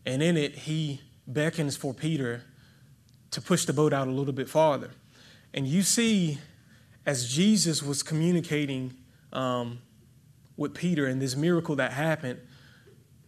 And 0.05 0.22
in 0.22 0.37
it, 0.37 0.55
he 0.55 1.00
beckons 1.26 1.76
for 1.76 1.92
Peter 1.92 2.42
to 3.33 3.40
push 3.40 3.64
the 3.64 3.72
boat 3.72 3.92
out 3.92 4.09
a 4.09 4.11
little 4.11 4.33
bit 4.33 4.48
farther. 4.48 4.90
And 5.52 5.66
you 5.66 5.83
see, 5.83 6.38
as 7.05 7.33
Jesus 7.33 7.83
was 7.83 8.02
communicating 8.02 8.94
um, 9.33 9.79
with 10.57 10.74
Peter 10.74 11.07
and 11.07 11.20
this 11.20 11.37
miracle 11.37 11.76
that 11.76 11.92
happened, 11.92 12.40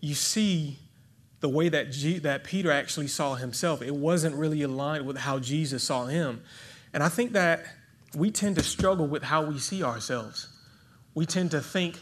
you 0.00 0.14
see 0.14 0.78
the 1.40 1.48
way 1.48 1.68
that, 1.68 1.92
G- 1.92 2.18
that 2.18 2.44
Peter 2.44 2.70
actually 2.70 3.08
saw 3.08 3.34
himself. 3.34 3.82
It 3.82 3.94
wasn't 3.94 4.34
really 4.34 4.62
aligned 4.62 5.06
with 5.06 5.18
how 5.18 5.38
Jesus 5.38 5.84
saw 5.84 6.06
him. 6.06 6.42
And 6.92 7.02
I 7.02 7.08
think 7.08 7.32
that 7.32 7.64
we 8.14 8.30
tend 8.30 8.56
to 8.56 8.62
struggle 8.62 9.06
with 9.06 9.22
how 9.22 9.42
we 9.42 9.58
see 9.58 9.82
ourselves. 9.82 10.48
We 11.14 11.26
tend 11.26 11.50
to 11.52 11.60
think 11.60 11.98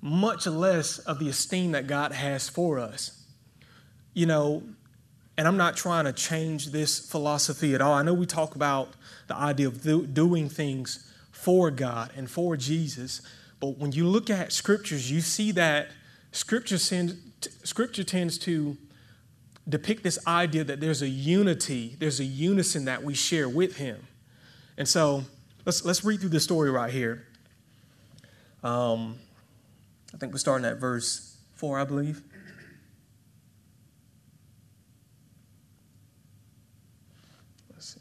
much 0.00 0.46
less 0.46 0.98
of 0.98 1.18
the 1.18 1.28
esteem 1.28 1.72
that 1.72 1.86
God 1.86 2.12
has 2.12 2.48
for 2.48 2.78
us. 2.78 3.24
You 4.14 4.26
know, 4.26 4.62
and 5.36 5.46
I'm 5.46 5.56
not 5.56 5.76
trying 5.76 6.06
to 6.06 6.12
change 6.12 6.68
this 6.68 6.98
philosophy 6.98 7.74
at 7.74 7.80
all. 7.80 7.92
I 7.92 8.02
know 8.02 8.14
we 8.14 8.26
talk 8.26 8.54
about 8.54 8.94
the 9.26 9.36
idea 9.36 9.68
of 9.68 9.82
do, 9.82 10.06
doing 10.06 10.48
things 10.48 11.12
for 11.30 11.70
God 11.70 12.10
and 12.16 12.30
for 12.30 12.56
Jesus, 12.56 13.20
but 13.60 13.78
when 13.78 13.92
you 13.92 14.06
look 14.06 14.30
at 14.30 14.52
scriptures, 14.52 15.10
you 15.10 15.20
see 15.20 15.52
that 15.52 15.88
scripture, 16.32 16.78
sends, 16.78 17.14
scripture 17.64 18.04
tends 18.04 18.38
to 18.38 18.76
depict 19.68 20.02
this 20.02 20.18
idea 20.26 20.64
that 20.64 20.80
there's 20.80 21.02
a 21.02 21.08
unity, 21.08 21.96
there's 21.98 22.20
a 22.20 22.24
unison 22.24 22.84
that 22.86 23.02
we 23.02 23.14
share 23.14 23.48
with 23.48 23.76
Him. 23.76 24.06
And 24.78 24.86
so 24.86 25.24
let's, 25.64 25.84
let's 25.84 26.04
read 26.04 26.20
through 26.20 26.30
this 26.30 26.44
story 26.44 26.70
right 26.70 26.92
here. 26.92 27.26
Um, 28.62 29.18
I 30.14 30.18
think 30.18 30.32
we're 30.32 30.38
starting 30.38 30.66
at 30.66 30.78
verse 30.78 31.36
4, 31.54 31.78
I 31.78 31.84
believe. 31.84 32.22
Let's 37.72 37.94
see. 37.94 38.00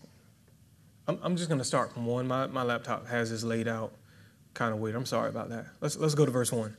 I'm, 1.08 1.20
I'm 1.22 1.36
just 1.36 1.50
going 1.50 1.60
to 1.60 1.66
start 1.66 1.94
from 1.94 2.06
1. 2.06 2.28
My, 2.28 2.48
my 2.48 2.64
laptop 2.64 3.08
has 3.08 3.32
this 3.32 3.44
laid 3.44 3.68
out 3.68 3.94
kind 4.54 4.74
of 4.74 4.80
weird. 4.80 4.96
I'm 4.96 5.06
sorry 5.06 5.30
about 5.30 5.50
that. 5.50 5.66
Let's, 5.82 5.98
let's 5.98 6.16
go 6.16 6.26
to 6.26 6.32
verse 6.32 6.52
1. 6.52 6.76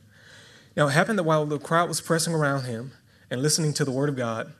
Now, 0.75 0.87
it 0.87 0.91
happened 0.91 1.17
that 1.17 1.23
while 1.23 1.45
the 1.45 1.57
crowd 1.57 1.89
was 1.89 2.01
pressing 2.01 2.33
around 2.33 2.63
him 2.63 2.91
and 3.31 3.41
listening 3.41 3.73
to 3.73 3.85
the 3.85 3.91
word 3.91 4.09
of 4.09 4.15
God, 4.15 4.53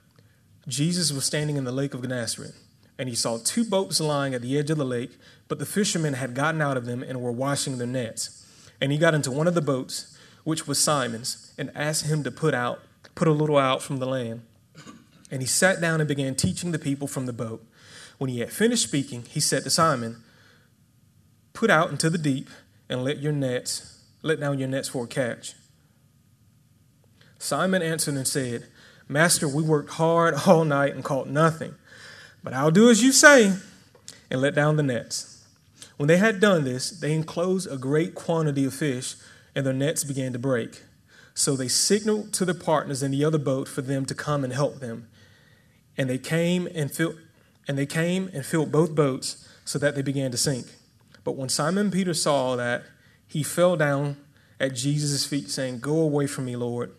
Jesus 0.68 1.12
was 1.12 1.26
standing 1.26 1.58
in 1.58 1.64
the 1.64 1.72
lake 1.72 1.94
of 1.94 2.02
Gennesaret 2.02 2.54
and 2.98 3.08
he 3.10 3.16
saw 3.16 3.38
two 3.38 3.64
boats 3.64 4.00
lying 4.00 4.34
at 4.34 4.42
the 4.42 4.58
edge 4.58 4.70
of 4.70 4.78
the 4.78 4.86
lake, 4.86 5.18
but 5.48 5.60
the 5.60 5.66
fishermen 5.66 6.14
had 6.14 6.34
gotten 6.34 6.62
out 6.62 6.78
of 6.78 6.86
them 6.86 7.04
and 7.04 7.22
were 7.22 7.32
washing 7.32 7.78
their 7.78 7.88
nets. 7.88 8.46
And 8.82 8.92
he 8.92 8.98
got 8.98 9.14
into 9.14 9.32
one 9.32 9.48
of 9.48 9.54
the 9.54 9.62
boats, 9.62 10.18
which 10.44 10.68
was 10.68 10.80
Simon's, 10.80 11.54
and 11.58 11.72
asked 11.76 12.06
him 12.06 12.24
to 12.24 12.32
put 12.32 12.54
out, 12.54 12.82
put 13.16 13.28
a 13.28 13.32
little 13.32 13.58
out 13.58 13.82
from 13.82 13.98
the 13.98 14.06
land. 14.06 14.42
And 15.30 15.42
he 15.42 15.48
sat 15.48 15.82
down 15.82 16.00
and 16.00 16.08
began 16.08 16.36
teaching 16.36 16.72
the 16.72 16.80
people 16.80 17.08
from 17.08 17.26
the 17.26 17.34
boat. 17.34 17.66
When 18.18 18.30
he 18.30 18.40
had 18.40 18.52
finished 18.52 18.84
speaking, 18.84 19.24
he 19.30 19.40
said 19.40 19.64
to 19.64 19.70
Simon, 19.70 20.24
Put 21.54 21.70
out 21.70 21.90
into 21.90 22.10
the 22.10 22.18
deep 22.18 22.50
and 22.88 23.04
let 23.04 23.20
your 23.20 23.32
nets, 23.32 24.02
let 24.22 24.40
down 24.40 24.60
your 24.60 24.68
nets 24.68 24.88
for 24.88 25.04
a 25.04 25.08
catch. 25.08 25.54
Simon 27.40 27.82
answered 27.82 28.16
and 28.16 28.28
said, 28.28 28.68
Master, 29.08 29.48
we 29.48 29.64
worked 29.64 29.92
hard 29.92 30.36
all 30.48 30.66
night 30.66 30.94
and 30.96 31.04
caught 31.04 31.28
nothing. 31.28 31.76
But 32.48 32.54
I'll 32.54 32.72
do 32.72 32.90
as 32.90 33.04
you 33.04 33.12
say 33.12 33.52
and 34.32 34.40
let 34.40 34.56
down 34.56 34.78
the 34.78 34.82
nets. 34.84 35.46
When 35.98 36.08
they 36.08 36.16
had 36.16 36.40
done 36.40 36.64
this, 36.64 36.90
they 36.92 37.12
enclosed 37.12 37.70
a 37.70 37.76
great 37.76 38.16
quantity 38.16 38.64
of 38.64 38.74
fish, 38.74 39.18
and 39.54 39.66
their 39.66 39.74
nets 39.74 40.06
began 40.06 40.32
to 40.32 40.40
break. 40.40 40.82
So 41.34 41.58
they 41.58 41.68
signaled 41.68 42.32
to 42.36 42.46
their 42.46 42.56
partners 42.56 43.04
in 43.04 43.12
the 43.12 43.26
other 43.26 43.38
boat 43.38 43.68
for 43.68 43.82
them 43.82 44.06
to 44.06 44.16
come 44.16 44.46
and 44.46 44.54
help 44.54 44.80
them. 44.80 45.10
And 45.98 46.10
they 46.10 46.18
came 46.18 46.70
and 46.74 46.90
filled 46.90 47.18
and 47.68 47.78
they 47.78 47.86
came 47.86 48.30
and 48.34 48.46
filled 48.46 48.72
both 48.72 48.96
boats 48.96 49.46
so 49.66 49.78
that 49.80 49.96
they 49.96 50.02
began 50.02 50.32
to 50.32 50.38
sink. 50.38 50.68
But 51.26 51.36
when 51.36 51.50
Simon 51.50 51.92
Peter 51.92 52.14
saw 52.14 52.56
that, 52.56 52.86
he 53.28 53.44
fell 53.44 53.76
down 53.76 54.16
at 54.58 54.74
Jesus' 54.74 55.26
feet, 55.26 55.50
saying, 55.50 55.80
Go 55.80 56.00
away 56.00 56.28
from 56.28 56.46
me, 56.46 56.56
Lord, 56.56 56.94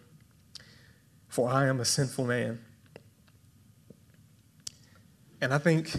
for 1.26 1.48
I 1.48 1.68
am 1.68 1.80
a 1.80 1.86
sinful 1.86 2.26
man. 2.26 2.58
And 5.40 5.54
I 5.54 5.58
think, 5.58 5.94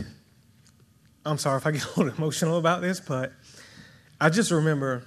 I'm 1.26 1.38
sorry 1.38 1.58
if 1.58 1.66
I 1.66 1.72
get 1.72 1.86
a 1.96 2.00
little 2.00 2.14
emotional 2.14 2.58
about 2.58 2.82
this, 2.82 3.00
but 3.00 3.32
I 4.20 4.30
just 4.30 4.52
remember 4.52 5.04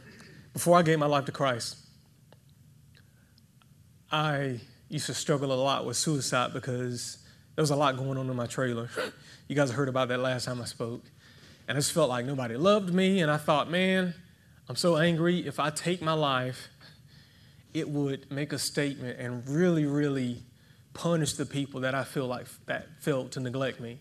before 0.53 0.79
I 0.79 0.83
gave 0.83 0.99
my 0.99 1.07
life 1.07 1.25
to 1.27 1.33
Christ, 1.33 1.77
I 4.11 4.61
used 4.89 5.07
to 5.07 5.15
struggle 5.15 5.53
a 5.53 5.55
lot 5.55 5.87
with 5.87 5.97
suicide 5.97 6.53
because 6.53 7.19
there 7.57 7.63
was 7.63 7.71
a 7.71 7.77
lot 7.77 7.97
going 7.97 8.19
on 8.19 8.29
in 8.29 8.37
my 8.37 8.47
trailer. 8.47 8.89
You 9.49 9.57
guys 9.57 9.71
heard 9.71 9.91
about 9.91 10.09
that 10.09 10.21
last 10.21 10.47
time 10.47 10.63
I 10.63 10.65
spoke. 10.65 11.03
And 11.69 11.77
I 11.77 11.81
just 11.81 11.93
felt 11.93 12.09
like 12.09 12.25
nobody 12.25 12.57
loved 12.57 12.95
me. 12.95 13.21
And 13.21 13.31
I 13.31 13.37
thought, 13.37 13.71
man, 13.71 14.15
I'm 14.67 14.77
so 14.77 14.97
angry. 14.97 15.47
If 15.47 15.61
I 15.61 15.69
take 15.69 16.01
my 16.01 16.15
life, 16.15 16.69
it 17.75 17.87
would 17.87 18.31
make 18.31 18.55
a 18.55 18.59
statement 18.59 19.19
and 19.19 19.47
really, 19.47 19.85
really 19.85 20.43
punish 20.95 21.35
the 21.35 21.45
people 21.45 21.81
that 21.81 21.95
I 21.95 22.05
feel 22.05 22.27
like 22.27 22.47
that 22.65 22.87
felt 23.01 23.33
to 23.33 23.41
neglect 23.41 23.79
me. 23.79 23.99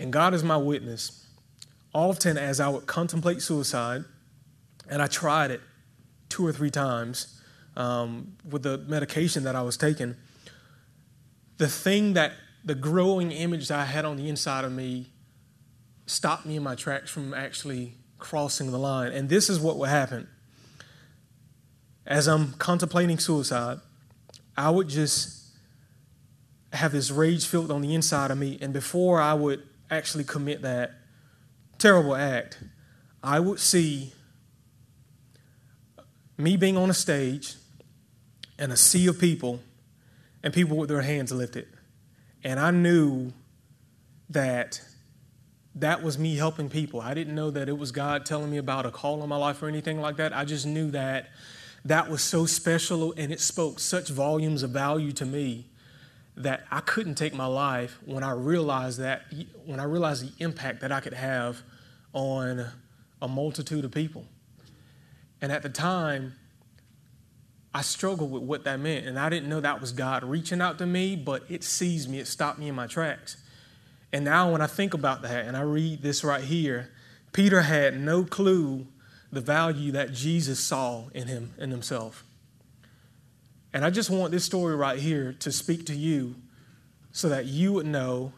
And 0.00 0.10
God 0.10 0.32
is 0.32 0.42
my 0.42 0.56
witness. 0.56 1.26
Often, 1.92 2.38
as 2.38 2.58
I 2.58 2.70
would 2.70 2.86
contemplate 2.86 3.42
suicide, 3.42 4.04
and 4.88 5.02
I 5.02 5.06
tried 5.06 5.50
it 5.50 5.60
two 6.30 6.46
or 6.46 6.52
three 6.52 6.70
times 6.70 7.38
um, 7.76 8.36
with 8.48 8.62
the 8.62 8.78
medication 8.78 9.44
that 9.44 9.54
I 9.54 9.62
was 9.62 9.76
taking, 9.76 10.16
the 11.58 11.68
thing 11.68 12.14
that 12.14 12.32
the 12.64 12.74
growing 12.74 13.30
image 13.30 13.68
that 13.68 13.78
I 13.78 13.84
had 13.84 14.06
on 14.06 14.16
the 14.16 14.28
inside 14.28 14.64
of 14.64 14.72
me 14.72 15.10
stopped 16.06 16.46
me 16.46 16.56
in 16.56 16.62
my 16.62 16.74
tracks 16.74 17.10
from 17.10 17.34
actually 17.34 17.94
crossing 18.18 18.70
the 18.70 18.78
line. 18.78 19.12
And 19.12 19.28
this 19.28 19.50
is 19.50 19.60
what 19.60 19.76
would 19.76 19.90
happen. 19.90 20.28
As 22.06 22.26
I'm 22.26 22.54
contemplating 22.54 23.18
suicide, 23.18 23.80
I 24.56 24.70
would 24.70 24.88
just 24.88 25.46
have 26.72 26.92
this 26.92 27.10
rage 27.10 27.46
filled 27.46 27.70
on 27.70 27.82
the 27.82 27.94
inside 27.94 28.30
of 28.30 28.38
me. 28.38 28.58
And 28.60 28.72
before 28.72 29.20
I 29.20 29.34
would 29.34 29.62
actually 29.90 30.24
commit 30.24 30.62
that 30.62 30.92
terrible 31.78 32.14
act, 32.14 32.62
I 33.22 33.40
would 33.40 33.58
see 33.58 34.12
me 36.38 36.56
being 36.56 36.76
on 36.76 36.90
a 36.90 36.94
stage 36.94 37.54
and 38.58 38.72
a 38.72 38.76
sea 38.76 39.06
of 39.06 39.18
people 39.18 39.60
and 40.42 40.54
people 40.54 40.76
with 40.76 40.88
their 40.88 41.02
hands 41.02 41.32
lifted. 41.32 41.68
And 42.42 42.58
I 42.58 42.70
knew 42.70 43.32
that 44.30 44.80
that 45.74 46.02
was 46.02 46.18
me 46.18 46.36
helping 46.36 46.68
people. 46.68 47.00
I 47.00 47.14
didn't 47.14 47.34
know 47.34 47.50
that 47.50 47.68
it 47.68 47.78
was 47.78 47.92
God 47.92 48.24
telling 48.26 48.50
me 48.50 48.56
about 48.56 48.86
a 48.86 48.90
call 48.90 49.22
on 49.22 49.28
my 49.28 49.36
life 49.36 49.62
or 49.62 49.68
anything 49.68 50.00
like 50.00 50.16
that. 50.16 50.34
I 50.34 50.44
just 50.44 50.66
knew 50.66 50.90
that 50.92 51.30
that 51.84 52.10
was 52.10 52.22
so 52.22 52.46
special 52.46 53.14
and 53.16 53.32
it 53.32 53.40
spoke 53.40 53.78
such 53.78 54.08
volumes 54.08 54.62
of 54.62 54.70
value 54.70 55.12
to 55.12 55.24
me 55.24 55.69
that 56.36 56.64
I 56.70 56.80
couldn't 56.80 57.16
take 57.16 57.34
my 57.34 57.46
life 57.46 57.98
when 58.04 58.22
I 58.22 58.32
realized 58.32 59.00
that 59.00 59.22
when 59.66 59.80
I 59.80 59.84
realized 59.84 60.24
the 60.24 60.44
impact 60.44 60.80
that 60.80 60.92
I 60.92 61.00
could 61.00 61.12
have 61.12 61.62
on 62.12 62.66
a 63.20 63.28
multitude 63.28 63.84
of 63.84 63.90
people. 63.90 64.24
And 65.42 65.52
at 65.52 65.62
the 65.62 65.68
time, 65.68 66.34
I 67.72 67.82
struggled 67.82 68.32
with 68.32 68.42
what 68.42 68.64
that 68.64 68.80
meant, 68.80 69.06
and 69.06 69.18
I 69.18 69.28
didn't 69.28 69.48
know 69.48 69.60
that 69.60 69.80
was 69.80 69.92
God 69.92 70.24
reaching 70.24 70.60
out 70.60 70.78
to 70.78 70.86
me, 70.86 71.14
but 71.14 71.44
it 71.48 71.62
seized 71.62 72.10
me, 72.10 72.18
it 72.18 72.26
stopped 72.26 72.58
me 72.58 72.68
in 72.68 72.74
my 72.74 72.86
tracks. 72.86 73.36
And 74.12 74.24
now, 74.24 74.50
when 74.50 74.60
I 74.60 74.66
think 74.66 74.92
about 74.92 75.22
that 75.22 75.46
and 75.46 75.56
I 75.56 75.60
read 75.60 76.02
this 76.02 76.24
right 76.24 76.42
here, 76.42 76.90
Peter 77.32 77.62
had 77.62 78.00
no 78.00 78.24
clue 78.24 78.88
the 79.30 79.40
value 79.40 79.92
that 79.92 80.12
Jesus 80.12 80.58
saw 80.58 81.08
in 81.14 81.28
him 81.28 81.54
in 81.58 81.70
himself. 81.70 82.24
And 83.72 83.84
I 83.84 83.90
just 83.90 84.10
want 84.10 84.32
this 84.32 84.44
story 84.44 84.74
right 84.74 84.98
here 84.98 85.32
to 85.40 85.52
speak 85.52 85.86
to 85.86 85.94
you 85.94 86.34
so 87.12 87.28
that 87.28 87.46
you 87.46 87.72
would 87.72 87.86
know 87.86 88.32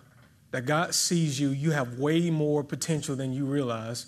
that 0.50 0.66
God 0.66 0.94
sees 0.94 1.40
you. 1.40 1.48
You 1.48 1.70
have 1.70 1.98
way 1.98 2.30
more 2.30 2.62
potential 2.62 3.16
than 3.16 3.32
you 3.32 3.46
realize. 3.46 4.06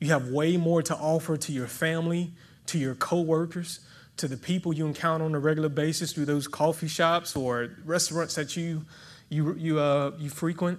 You 0.00 0.08
have 0.08 0.28
way 0.28 0.56
more 0.56 0.82
to 0.82 0.94
offer 0.94 1.36
to 1.36 1.52
your 1.52 1.66
family, 1.66 2.32
to 2.66 2.78
your 2.78 2.94
coworkers, 2.94 3.80
to 4.18 4.28
the 4.28 4.36
people 4.36 4.72
you 4.72 4.86
encounter 4.86 5.24
on 5.24 5.34
a 5.34 5.38
regular 5.38 5.68
basis 5.68 6.12
through 6.12 6.26
those 6.26 6.46
coffee 6.46 6.88
shops 6.88 7.34
or 7.34 7.70
restaurants 7.84 8.34
that 8.34 8.56
you 8.56 8.84
you 9.28 9.54
you 9.54 9.78
uh, 9.78 10.12
you 10.18 10.30
frequent. 10.30 10.78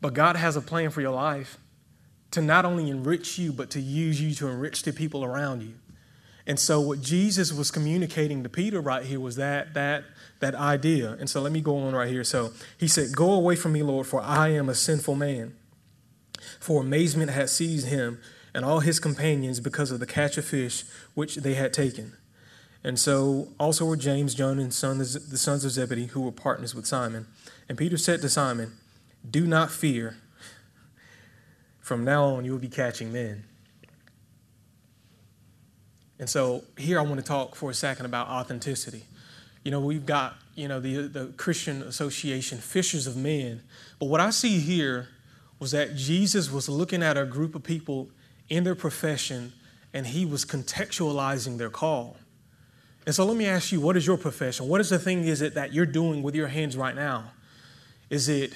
But 0.00 0.14
God 0.14 0.36
has 0.36 0.56
a 0.56 0.60
plan 0.60 0.90
for 0.90 1.00
your 1.00 1.12
life 1.12 1.58
to 2.32 2.42
not 2.42 2.64
only 2.64 2.90
enrich 2.90 3.38
you, 3.38 3.52
but 3.52 3.70
to 3.70 3.80
use 3.80 4.20
you 4.20 4.34
to 4.34 4.48
enrich 4.48 4.82
the 4.82 4.92
people 4.92 5.24
around 5.24 5.62
you. 5.62 5.74
And 6.46 6.60
so 6.60 6.80
what 6.80 7.00
Jesus 7.00 7.52
was 7.52 7.70
communicating 7.70 8.42
to 8.42 8.48
Peter 8.48 8.80
right 8.80 9.04
here 9.04 9.18
was 9.18 9.36
that 9.36 9.74
that 9.74 10.04
that 10.40 10.54
idea. 10.54 11.12
And 11.12 11.28
so 11.28 11.40
let 11.40 11.52
me 11.52 11.60
go 11.60 11.76
on 11.78 11.94
right 11.94 12.08
here. 12.08 12.24
So 12.24 12.52
he 12.78 12.88
said, 12.88 13.14
Go 13.14 13.32
away 13.32 13.56
from 13.56 13.72
me, 13.72 13.82
Lord, 13.82 14.06
for 14.06 14.20
I 14.20 14.48
am 14.48 14.68
a 14.68 14.74
sinful 14.74 15.16
man. 15.16 15.56
For 16.60 16.80
amazement 16.80 17.30
had 17.30 17.50
seized 17.50 17.88
him 17.88 18.20
and 18.54 18.64
all 18.64 18.80
his 18.80 19.00
companions 19.00 19.60
because 19.60 19.90
of 19.90 20.00
the 20.00 20.06
catch 20.06 20.38
of 20.38 20.44
fish 20.44 20.84
which 21.14 21.36
they 21.36 21.54
had 21.54 21.72
taken. 21.72 22.12
And 22.84 22.98
so 22.98 23.48
also 23.58 23.84
were 23.84 23.96
James, 23.96 24.34
John, 24.34 24.58
and 24.60 24.70
the 24.70 25.38
sons 25.38 25.64
of 25.64 25.70
Zebedee, 25.72 26.06
who 26.06 26.20
were 26.20 26.32
partners 26.32 26.74
with 26.74 26.86
Simon. 26.86 27.26
And 27.68 27.76
Peter 27.76 27.98
said 27.98 28.20
to 28.22 28.28
Simon, 28.28 28.74
Do 29.28 29.44
not 29.46 29.72
fear. 29.72 30.16
From 31.80 32.04
now 32.04 32.24
on, 32.24 32.44
you 32.44 32.52
will 32.52 32.58
be 32.58 32.68
catching 32.68 33.12
men. 33.12 33.44
And 36.18 36.28
so 36.28 36.64
here 36.76 36.98
I 36.98 37.02
want 37.02 37.16
to 37.16 37.26
talk 37.26 37.54
for 37.54 37.70
a 37.70 37.74
second 37.74 38.06
about 38.06 38.28
authenticity. 38.28 39.04
You 39.64 39.70
know, 39.70 39.80
we've 39.80 40.06
got, 40.06 40.36
you 40.54 40.68
know, 40.68 40.80
the, 40.80 41.08
the 41.08 41.26
Christian 41.36 41.82
Association, 41.82 42.58
Fishers 42.58 43.06
of 43.06 43.16
Men. 43.16 43.62
But 43.98 44.06
what 44.06 44.20
I 44.20 44.30
see 44.30 44.58
here 44.60 45.08
was 45.58 45.72
that 45.72 45.96
Jesus 45.96 46.50
was 46.50 46.68
looking 46.68 47.02
at 47.02 47.16
a 47.16 47.24
group 47.24 47.54
of 47.54 47.62
people 47.62 48.08
in 48.48 48.64
their 48.64 48.74
profession 48.74 49.52
and 49.92 50.06
he 50.06 50.24
was 50.24 50.44
contextualizing 50.44 51.58
their 51.58 51.70
call. 51.70 52.16
And 53.06 53.14
so 53.14 53.24
let 53.24 53.36
me 53.36 53.46
ask 53.46 53.72
you, 53.72 53.80
what 53.80 53.96
is 53.96 54.06
your 54.06 54.16
profession? 54.16 54.68
What 54.68 54.80
is 54.80 54.90
the 54.90 54.98
thing 54.98 55.24
is 55.24 55.40
it 55.40 55.54
that 55.54 55.72
you're 55.72 55.86
doing 55.86 56.22
with 56.22 56.34
your 56.34 56.48
hands 56.48 56.76
right 56.76 56.94
now? 56.94 57.30
Is 58.10 58.28
it 58.28 58.52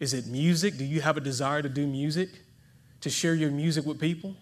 is 0.00 0.12
it 0.12 0.26
music? 0.26 0.76
Do 0.76 0.84
you 0.84 1.00
have 1.00 1.16
a 1.16 1.20
desire 1.20 1.62
to 1.62 1.68
do 1.68 1.86
music? 1.86 2.28
To 3.02 3.10
share 3.10 3.34
your 3.34 3.50
music 3.50 3.86
with 3.86 4.00
people? 4.00 4.34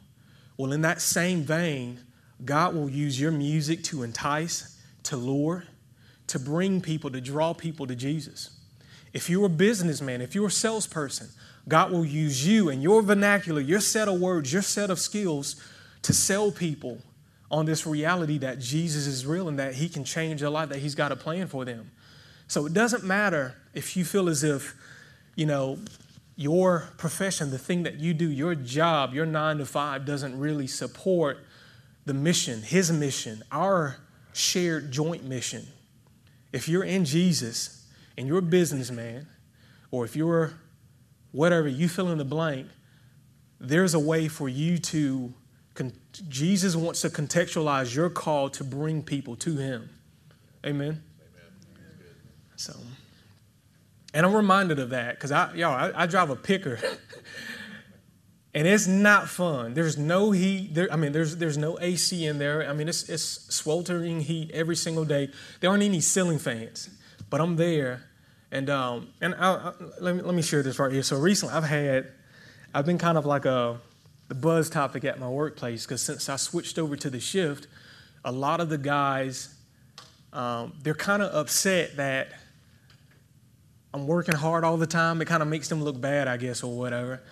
Well, 0.57 0.73
in 0.73 0.81
that 0.83 1.01
same 1.01 1.43
vein, 1.43 2.01
God 2.45 2.75
will 2.75 2.89
use 2.89 3.21
your 3.21 3.31
music 3.31 3.85
to 3.85 4.03
entice, 4.03 4.79
to 5.05 5.17
lure, 5.17 5.65
to 6.29 6.39
bring 6.39 6.81
people, 6.81 7.11
to 7.11 7.21
draw 7.21 7.53
people 7.53 7.87
to 7.87 7.95
Jesus. 7.95 8.59
If 9.13 9.29
you're 9.29 9.47
a 9.47 9.51
businessman, 9.51 10.21
if 10.21 10.35
you're 10.35 10.47
a 10.47 10.51
salesperson, 10.51 11.29
God 11.69 11.93
will 11.93 12.05
use 12.05 12.47
you 12.47 12.69
and 12.71 12.83
your 12.83 13.03
vernacular, 13.03 13.61
your 13.61 13.81
set 13.81 14.09
of 14.09 14.21
words, 14.21 14.53
your 14.53 14.63
set 14.63 14.91
of 14.91 14.99
skills 14.99 15.63
to 16.03 16.13
sell 16.13 16.51
people 16.51 16.99
on 17.51 17.67
this 17.67 17.87
reality 17.87 18.39
that 18.39 18.59
Jesus 18.59 19.07
is 19.07 19.27
real 19.27 19.49
and 19.49 19.59
that 19.59 19.75
He 19.75 19.89
can 19.89 20.05
change 20.05 20.41
their 20.41 20.51
life, 20.51 20.71
that 20.71 20.79
He's 20.79 20.95
got 20.95 21.13
a 21.13 21.17
plan 21.17 21.47
for 21.47 21.65
them. 21.65 21.91
So 22.49 22.67
it 22.67 22.73
doesn't 22.73 23.05
matter 23.05 23.55
if 23.75 23.97
you 23.97 24.05
feel 24.05 24.29
as 24.29 24.43
if, 24.43 24.75
you 25.37 25.47
know, 25.47 25.79
your 26.35 26.89
profession, 26.97 27.51
the 27.51 27.59
thing 27.59 27.83
that 27.83 27.97
you 27.97 28.15
do, 28.15 28.29
your 28.29 28.55
job, 28.55 29.15
your 29.15 29.27
nine 29.27 29.59
to 29.59 29.67
five 29.67 30.05
doesn't 30.07 30.39
really 30.39 30.67
support 30.67 31.39
the 32.05 32.15
mission, 32.15 32.63
His 32.63 32.91
mission, 32.91 33.43
our 33.51 33.99
shared 34.33 34.91
joint 34.91 35.25
mission. 35.25 35.67
If 36.53 36.69
you're 36.69 36.85
in 36.85 37.05
Jesus 37.05 37.87
and 38.17 38.27
you're 38.27 38.39
a 38.39 38.43
businessman, 38.43 39.27
or 39.91 40.05
if 40.05 40.17
you're 40.17 40.55
whatever, 41.31 41.69
you 41.69 41.89
fill 41.89 42.11
in 42.11 42.19
the 42.19 42.25
blank, 42.25 42.67
there's 43.61 43.95
a 43.95 43.99
way 43.99 44.29
for 44.29 44.49
you 44.49 44.79
to, 44.79 45.33
Jesus 46.29 46.77
wants 46.77 47.01
to 47.03 47.09
contextualize 47.09 47.95
your 47.95 48.11
call 48.11 48.51
to 48.51 48.65
bring 48.65 49.03
people 49.03 49.37
to 49.37 49.57
Him. 49.57 49.89
Amen? 50.65 50.89
Amen. 50.89 51.03
So, 52.57 52.75
and 54.13 54.27
I'm 54.27 54.35
reminded 54.35 54.79
of 54.79 54.91
that 54.91 55.15
because 55.15 55.33
I, 55.33 55.55
y'all, 55.55 55.73
I, 55.73 56.03
I 56.03 56.07
drive 56.07 56.31
a 56.31 56.37
picker. 56.37 56.79
and 58.55 58.67
it's 58.67 58.87
not 58.87 59.29
fun. 59.29 59.75
There's 59.75 59.97
no 59.97 60.31
heat. 60.31 60.75
There, 60.75 60.93
I 60.93 60.97
mean, 60.97 61.13
there's 61.13 61.37
there's 61.37 61.57
no 61.57 61.79
AC 61.81 62.27
in 62.27 62.39
there. 62.39 62.69
I 62.69 62.73
mean, 62.73 62.89
it's 62.89 63.09
it's 63.09 63.55
sweltering 63.55 64.21
heat 64.21 64.51
every 64.53 64.77
single 64.77 65.05
day. 65.05 65.31
There 65.61 65.71
aren't 65.71 65.83
any 65.83 66.01
ceiling 66.01 66.39
fans, 66.39 66.91
but 67.31 67.41
I'm 67.41 67.57
there, 67.57 68.05
and 68.51 68.69
um, 68.69 69.09
and 69.21 69.35
I, 69.37 69.55
I, 69.55 69.73
let 70.01 70.17
me 70.17 70.23
let 70.23 70.35
me 70.35 70.43
share 70.43 70.63
this 70.63 70.79
right 70.79 70.93
here. 70.93 71.03
So 71.03 71.19
recently, 71.19 71.55
I've 71.55 71.65
had, 71.65 72.09
I've 72.75 72.85
been 72.85 72.99
kind 72.99 73.17
of 73.17 73.25
like 73.25 73.47
a 73.47 73.81
the 74.29 74.35
buzz 74.35 74.69
topic 74.69 75.05
at 75.05 75.19
my 75.19 75.29
workplace 75.29 75.87
because 75.87 76.03
since 76.03 76.29
I 76.29 76.37
switched 76.37 76.79
over 76.79 76.95
to 76.97 77.09
the 77.09 77.21
shift, 77.21 77.69
a 78.23 78.33
lot 78.33 78.61
of 78.61 78.69
the 78.69 78.79
guys, 78.79 79.55
um, 80.33 80.75
they're 80.83 80.95
kind 80.95 81.23
of 81.23 81.35
upset 81.35 81.97
that 81.97 82.33
I'm 83.95 84.07
working 84.07 84.35
hard 84.35 84.65
all 84.65 84.77
the 84.77 84.87
time. 84.87 85.23
It 85.23 85.25
kind 85.27 85.43
of 85.43 85.49
makes 85.49 85.69
them 85.69 85.83
look 85.83 85.99
bad, 85.99 86.29
I 86.29 86.37
guess, 86.37 86.63
or 86.63 86.77
whatever. 86.77 87.23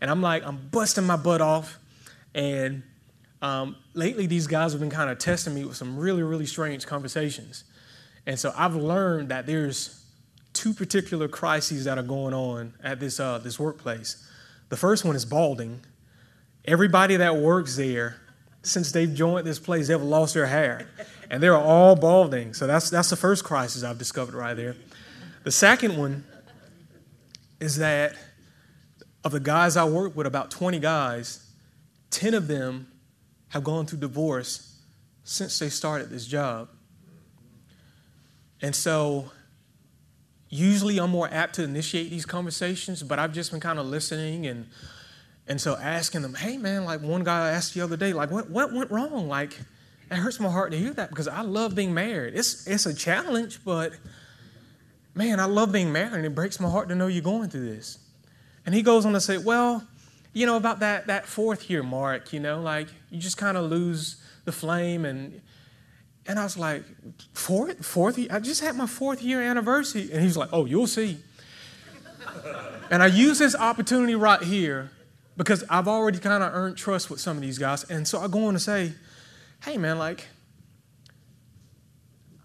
And 0.00 0.10
I'm 0.10 0.22
like, 0.22 0.44
I'm 0.44 0.68
busting 0.70 1.04
my 1.04 1.16
butt 1.16 1.40
off. 1.40 1.78
And 2.34 2.82
um, 3.42 3.76
lately, 3.94 4.26
these 4.26 4.46
guys 4.46 4.72
have 4.72 4.80
been 4.80 4.90
kind 4.90 5.10
of 5.10 5.18
testing 5.18 5.54
me 5.54 5.64
with 5.64 5.76
some 5.76 5.98
really, 5.98 6.22
really 6.22 6.46
strange 6.46 6.86
conversations. 6.86 7.64
And 8.26 8.38
so 8.38 8.52
I've 8.56 8.74
learned 8.74 9.28
that 9.28 9.46
there's 9.46 10.04
two 10.52 10.72
particular 10.72 11.28
crises 11.28 11.84
that 11.84 11.98
are 11.98 12.02
going 12.02 12.34
on 12.34 12.74
at 12.82 12.98
this, 12.98 13.20
uh, 13.20 13.38
this 13.38 13.58
workplace. 13.58 14.26
The 14.68 14.76
first 14.76 15.04
one 15.04 15.14
is 15.14 15.24
balding. 15.24 15.80
Everybody 16.64 17.16
that 17.16 17.36
works 17.36 17.76
there, 17.76 18.16
since 18.62 18.90
they've 18.90 19.14
joined 19.14 19.46
this 19.46 19.58
place, 19.58 19.88
they've 19.88 20.02
lost 20.02 20.34
their 20.34 20.46
hair. 20.46 20.88
And 21.30 21.42
they're 21.42 21.56
all 21.56 21.94
balding. 21.94 22.54
So 22.54 22.66
that's, 22.66 22.90
that's 22.90 23.10
the 23.10 23.16
first 23.16 23.44
crisis 23.44 23.84
I've 23.84 23.98
discovered 23.98 24.34
right 24.34 24.54
there. 24.54 24.76
The 25.44 25.52
second 25.52 25.96
one 25.96 26.24
is 27.60 27.76
that 27.76 28.16
of 29.26 29.32
the 29.32 29.40
guys 29.40 29.76
I 29.76 29.84
work 29.84 30.14
with, 30.14 30.24
about 30.24 30.52
20 30.52 30.78
guys, 30.78 31.44
10 32.10 32.32
of 32.32 32.46
them 32.46 32.86
have 33.48 33.64
gone 33.64 33.84
through 33.84 33.98
divorce 33.98 34.78
since 35.24 35.58
they 35.58 35.68
started 35.68 36.10
this 36.10 36.26
job. 36.26 36.68
And 38.62 38.72
so 38.72 39.32
usually 40.48 40.98
I'm 40.98 41.10
more 41.10 41.28
apt 41.32 41.56
to 41.56 41.64
initiate 41.64 42.08
these 42.08 42.24
conversations, 42.24 43.02
but 43.02 43.18
I've 43.18 43.32
just 43.32 43.50
been 43.50 43.58
kind 43.58 43.80
of 43.80 43.86
listening 43.86 44.46
and 44.46 44.66
and 45.48 45.60
so 45.60 45.76
asking 45.76 46.22
them, 46.22 46.34
hey 46.34 46.56
man, 46.56 46.84
like 46.84 47.00
one 47.02 47.22
guy 47.24 47.48
I 47.48 47.50
asked 47.50 47.74
the 47.74 47.80
other 47.80 47.96
day, 47.96 48.12
like 48.12 48.30
what 48.30 48.48
what 48.48 48.72
went 48.72 48.92
wrong? 48.92 49.26
Like 49.26 49.58
it 50.08 50.18
hurts 50.18 50.38
my 50.38 50.50
heart 50.50 50.70
to 50.70 50.78
hear 50.78 50.92
that 50.92 51.10
because 51.10 51.26
I 51.26 51.40
love 51.40 51.74
being 51.74 51.92
married. 51.92 52.34
It's 52.36 52.64
it's 52.68 52.86
a 52.86 52.94
challenge, 52.94 53.64
but 53.64 53.92
man, 55.16 55.40
I 55.40 55.46
love 55.46 55.72
being 55.72 55.90
married 55.90 56.12
and 56.12 56.24
it 56.24 56.34
breaks 56.36 56.60
my 56.60 56.70
heart 56.70 56.88
to 56.90 56.94
know 56.94 57.08
you're 57.08 57.24
going 57.24 57.50
through 57.50 57.66
this. 57.74 57.98
And 58.66 58.74
he 58.74 58.82
goes 58.82 59.06
on 59.06 59.12
to 59.12 59.20
say, 59.20 59.38
well, 59.38 59.86
you 60.32 60.44
know, 60.44 60.56
about 60.56 60.80
that 60.80 61.06
that 61.06 61.24
fourth 61.24 61.70
year 61.70 61.82
mark, 61.82 62.32
you 62.32 62.40
know, 62.40 62.60
like 62.60 62.88
you 63.10 63.18
just 63.18 63.38
kind 63.38 63.56
of 63.56 63.70
lose 63.70 64.16
the 64.44 64.52
flame 64.52 65.04
and 65.04 65.40
and 66.28 66.38
I 66.38 66.42
was 66.42 66.58
like, 66.58 66.82
fourth, 67.32 67.84
fourth 67.84 68.18
year? 68.18 68.28
I 68.30 68.40
just 68.40 68.60
had 68.60 68.74
my 68.74 68.86
fourth 68.86 69.22
year 69.22 69.40
anniversary. 69.40 70.10
And 70.12 70.22
he's 70.22 70.36
like, 70.36 70.48
oh, 70.52 70.64
you'll 70.64 70.88
see. 70.88 71.18
and 72.90 73.02
I 73.02 73.06
use 73.06 73.38
this 73.38 73.54
opportunity 73.54 74.16
right 74.16 74.42
here 74.42 74.90
because 75.36 75.62
I've 75.70 75.86
already 75.86 76.18
kind 76.18 76.42
of 76.42 76.52
earned 76.52 76.76
trust 76.76 77.10
with 77.10 77.20
some 77.20 77.36
of 77.36 77.42
these 77.42 77.58
guys. 77.58 77.84
And 77.84 78.08
so 78.08 78.20
I 78.20 78.26
go 78.26 78.46
on 78.46 78.54
to 78.54 78.60
say, 78.60 78.92
hey, 79.64 79.78
man, 79.78 79.98
like, 79.98 80.26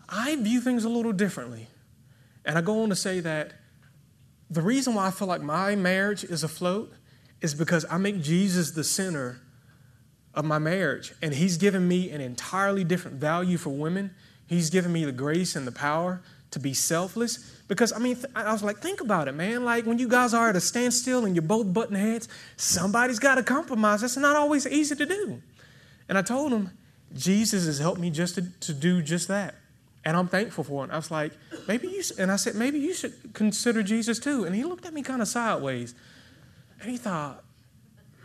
I 0.07 0.36
view 0.36 0.61
things 0.61 0.84
a 0.84 0.89
little 0.89 1.13
differently. 1.13 1.67
And 2.45 2.57
I 2.57 2.61
go 2.61 2.84
on 2.84 2.89
to 2.89 2.95
say 2.95 3.19
that 3.22 3.53
the 4.52 4.62
reason 4.62 4.93
why 4.93 5.08
I 5.08 5.12
feel 5.12 5.30
like 5.30 5.41
my 5.41 5.76
marriage 5.76 6.26
is 6.26 6.43
afloat 6.43 6.91
is 7.39 7.54
because 7.56 7.86
I 7.89 7.97
make 7.97 8.22
Jesus 8.22 8.72
the 8.72 8.84
center 8.84 9.39
of 10.34 10.43
my 10.43 10.60
marriage. 10.60 11.14
And 11.22 11.34
He's 11.34 11.58
given 11.58 11.88
me 11.88 12.12
an 12.12 12.20
entirely 12.20 12.84
different 12.84 13.18
value 13.18 13.58
for 13.58 13.70
women. 13.70 14.14
He's 14.47 14.70
given 14.70 14.91
me 14.91 15.06
the 15.06 15.14
grace 15.14 15.56
and 15.56 15.66
the 15.66 15.72
power 15.72 16.22
to 16.52 16.60
be 16.60 16.74
selfless. 16.74 17.38
Because, 17.70 17.93
I 17.93 17.99
mean, 17.99 18.18
I 18.36 18.52
was 18.52 18.62
like, 18.62 18.80
think 18.80 18.99
about 18.99 19.30
it, 19.30 19.32
man. 19.32 19.64
Like, 19.64 19.86
when 19.86 19.97
you 19.97 20.10
guys 20.10 20.34
are 20.34 20.49
at 20.49 20.58
a 20.58 20.62
standstill 20.62 21.24
and 21.26 21.34
you're 21.34 21.41
both 21.41 21.72
button 21.72 21.95
heads, 21.95 22.28
somebody's 22.58 23.20
got 23.20 23.36
to 23.36 23.43
compromise. 23.43 24.02
That's 24.02 24.18
not 24.18 24.36
always 24.36 24.68
easy 24.68 24.95
to 24.95 25.06
do. 25.06 25.41
And 26.10 26.18
I 26.18 26.22
told 26.22 26.52
him, 26.52 26.72
Jesus 27.14 27.66
has 27.66 27.80
helped 27.80 28.02
me 28.02 28.10
just 28.10 28.36
to, 28.36 28.41
to 28.60 28.74
do 28.74 29.02
just 29.02 29.30
that. 29.30 29.56
And 30.04 30.18
I'm 30.18 30.28
thankful 30.28 30.64
for 30.64 30.84
it. 30.86 30.91
I 30.91 30.95
was 30.95 31.12
like, 31.12 31.34
maybe 31.68 31.88
you, 31.88 32.02
and 32.18 32.32
I 32.32 32.36
said, 32.36 32.56
maybe 32.56 32.80
you 32.80 32.93
should 32.93 33.34
consider 33.34 33.84
Jesus 33.84 34.18
too. 34.20 34.45
And 34.45 34.56
he 34.56 34.64
looked 34.64 34.86
at 34.86 34.93
me 34.93 35.04
kind 35.04 35.22
of 35.22 35.28
sideways. 35.28 35.93
And 36.82 36.89
he 36.89 36.97
thought, 36.97 37.43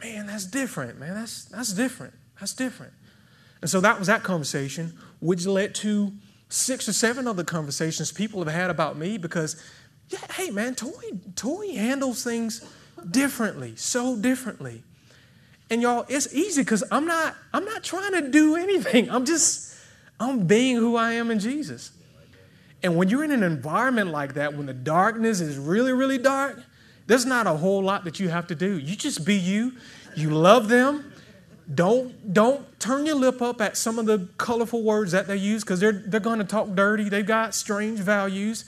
man, 0.02 0.26
that's 0.26 0.46
different, 0.46 0.98
man. 0.98 1.14
That's, 1.14 1.44
that's 1.44 1.72
different. 1.72 2.14
That's 2.40 2.54
different. 2.54 2.92
And 3.60 3.70
so 3.70 3.80
that 3.80 3.98
was 3.98 4.08
that 4.08 4.22
conversation, 4.22 4.96
which 5.20 5.44
led 5.46 5.74
to 5.76 6.12
six 6.48 6.88
or 6.88 6.92
seven 6.92 7.26
other 7.26 7.44
conversations 7.44 8.12
people 8.12 8.42
have 8.44 8.52
had 8.52 8.70
about 8.70 8.96
me 8.96 9.18
because, 9.18 9.62
yeah, 10.08 10.20
hey, 10.32 10.50
man, 10.50 10.74
Toy, 10.74 10.92
Toy 11.34 11.74
handles 11.74 12.22
things 12.22 12.64
differently, 13.10 13.74
so 13.76 14.16
differently. 14.16 14.82
And 15.68 15.82
y'all, 15.82 16.06
it's 16.08 16.32
easy 16.32 16.62
because 16.62 16.84
I'm 16.90 17.06
not, 17.06 17.34
I'm 17.52 17.64
not 17.64 17.82
trying 17.82 18.12
to 18.12 18.30
do 18.30 18.56
anything. 18.56 19.10
I'm 19.10 19.24
just, 19.24 19.75
I'm 20.18 20.46
being 20.46 20.76
who 20.76 20.96
I 20.96 21.12
am 21.12 21.30
in 21.30 21.38
Jesus. 21.38 21.90
And 22.82 22.96
when 22.96 23.08
you're 23.08 23.24
in 23.24 23.32
an 23.32 23.42
environment 23.42 24.10
like 24.10 24.34
that, 24.34 24.54
when 24.54 24.66
the 24.66 24.74
darkness 24.74 25.40
is 25.40 25.58
really, 25.58 25.92
really 25.92 26.18
dark, 26.18 26.62
there's 27.06 27.26
not 27.26 27.46
a 27.46 27.54
whole 27.54 27.82
lot 27.82 28.04
that 28.04 28.20
you 28.20 28.28
have 28.28 28.46
to 28.48 28.54
do. 28.54 28.78
You 28.78 28.96
just 28.96 29.24
be 29.24 29.34
you. 29.34 29.72
You 30.16 30.30
love 30.30 30.68
them. 30.68 31.12
Don't 31.72 32.32
don't 32.32 32.78
turn 32.78 33.06
your 33.06 33.16
lip 33.16 33.42
up 33.42 33.60
at 33.60 33.76
some 33.76 33.98
of 33.98 34.06
the 34.06 34.28
colorful 34.38 34.82
words 34.82 35.12
that 35.12 35.26
they 35.26 35.36
use 35.36 35.64
because 35.64 35.80
they're 35.80 35.92
they're 35.92 36.20
going 36.20 36.38
to 36.38 36.44
talk 36.44 36.74
dirty. 36.74 37.08
They've 37.08 37.26
got 37.26 37.54
strange 37.54 37.98
values. 37.98 38.64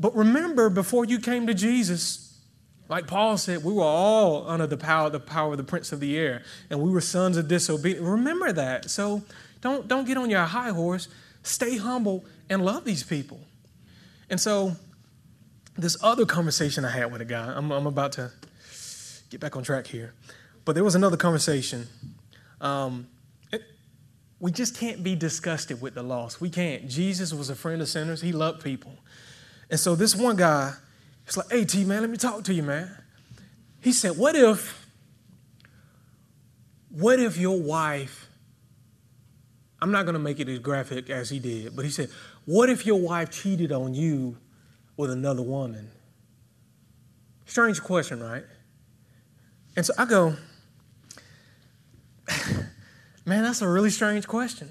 But 0.00 0.16
remember, 0.16 0.70
before 0.70 1.04
you 1.04 1.18
came 1.18 1.46
to 1.46 1.54
Jesus, 1.54 2.38
like 2.88 3.06
Paul 3.06 3.36
said, 3.36 3.64
we 3.64 3.72
were 3.72 3.82
all 3.82 4.48
under 4.48 4.66
the 4.66 4.76
power, 4.78 5.10
the 5.10 5.20
power 5.20 5.52
of 5.52 5.58
the 5.58 5.64
prince 5.64 5.92
of 5.92 6.00
the 6.00 6.16
air, 6.16 6.42
and 6.70 6.80
we 6.80 6.90
were 6.90 7.02
sons 7.02 7.36
of 7.36 7.48
disobedience. 7.48 8.06
Remember 8.06 8.50
that. 8.52 8.90
So 8.90 9.22
don't 9.60 9.88
don't 9.88 10.06
get 10.06 10.16
on 10.16 10.30
your 10.30 10.42
high 10.42 10.70
horse. 10.70 11.08
Stay 11.42 11.76
humble 11.76 12.24
and 12.50 12.64
love 12.64 12.84
these 12.84 13.02
people. 13.02 13.40
And 14.30 14.40
so 14.40 14.76
this 15.76 15.96
other 16.02 16.26
conversation 16.26 16.84
I 16.84 16.90
had 16.90 17.10
with 17.12 17.20
a 17.20 17.24
guy, 17.24 17.54
I'm, 17.54 17.70
I'm 17.70 17.86
about 17.86 18.12
to 18.12 18.32
get 19.30 19.40
back 19.40 19.56
on 19.56 19.62
track 19.62 19.86
here, 19.86 20.12
but 20.64 20.74
there 20.74 20.84
was 20.84 20.94
another 20.94 21.16
conversation. 21.16 21.86
Um, 22.60 23.06
it, 23.52 23.62
we 24.40 24.50
just 24.50 24.76
can't 24.76 25.02
be 25.02 25.14
disgusted 25.14 25.80
with 25.80 25.94
the 25.94 26.02
loss. 26.02 26.40
We 26.40 26.50
can't. 26.50 26.88
Jesus 26.88 27.32
was 27.32 27.48
a 27.48 27.54
friend 27.54 27.80
of 27.80 27.88
sinners, 27.88 28.20
he 28.20 28.32
loved 28.32 28.62
people. 28.62 28.92
And 29.70 29.78
so 29.78 29.94
this 29.94 30.16
one 30.16 30.36
guy, 30.36 30.72
he's 31.24 31.36
like, 31.36 31.50
hey, 31.50 31.64
T, 31.64 31.84
man, 31.84 32.00
let 32.00 32.10
me 32.10 32.16
talk 32.16 32.42
to 32.44 32.54
you, 32.54 32.62
man. 32.62 32.90
He 33.80 33.92
said, 33.92 34.16
what 34.16 34.34
if, 34.34 34.86
what 36.90 37.20
if 37.20 37.36
your 37.38 37.60
wife, 37.60 38.27
I'm 39.80 39.92
not 39.92 40.04
going 40.04 40.14
to 40.14 40.20
make 40.20 40.40
it 40.40 40.48
as 40.48 40.58
graphic 40.58 41.08
as 41.08 41.30
he 41.30 41.38
did, 41.38 41.76
but 41.76 41.84
he 41.84 41.90
said, 41.90 42.10
what 42.44 42.68
if 42.68 42.84
your 42.84 43.00
wife 43.00 43.30
cheated 43.30 43.70
on 43.70 43.94
you 43.94 44.36
with 44.96 45.10
another 45.10 45.42
woman? 45.42 45.90
Strange 47.46 47.80
question, 47.82 48.22
right? 48.22 48.44
And 49.76 49.86
so 49.86 49.94
I 49.96 50.04
go, 50.04 50.34
man, 53.24 53.42
that's 53.44 53.62
a 53.62 53.68
really 53.68 53.90
strange 53.90 54.26
question. 54.26 54.70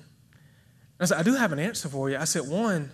I 1.00 1.06
said, 1.06 1.18
I 1.20 1.24
do 1.24 1.36
have 1.36 1.52
an 1.52 1.60
answer 1.60 1.88
for 1.88 2.10
you. 2.10 2.18
I 2.18 2.26
said, 2.26 2.48
one, 2.48 2.92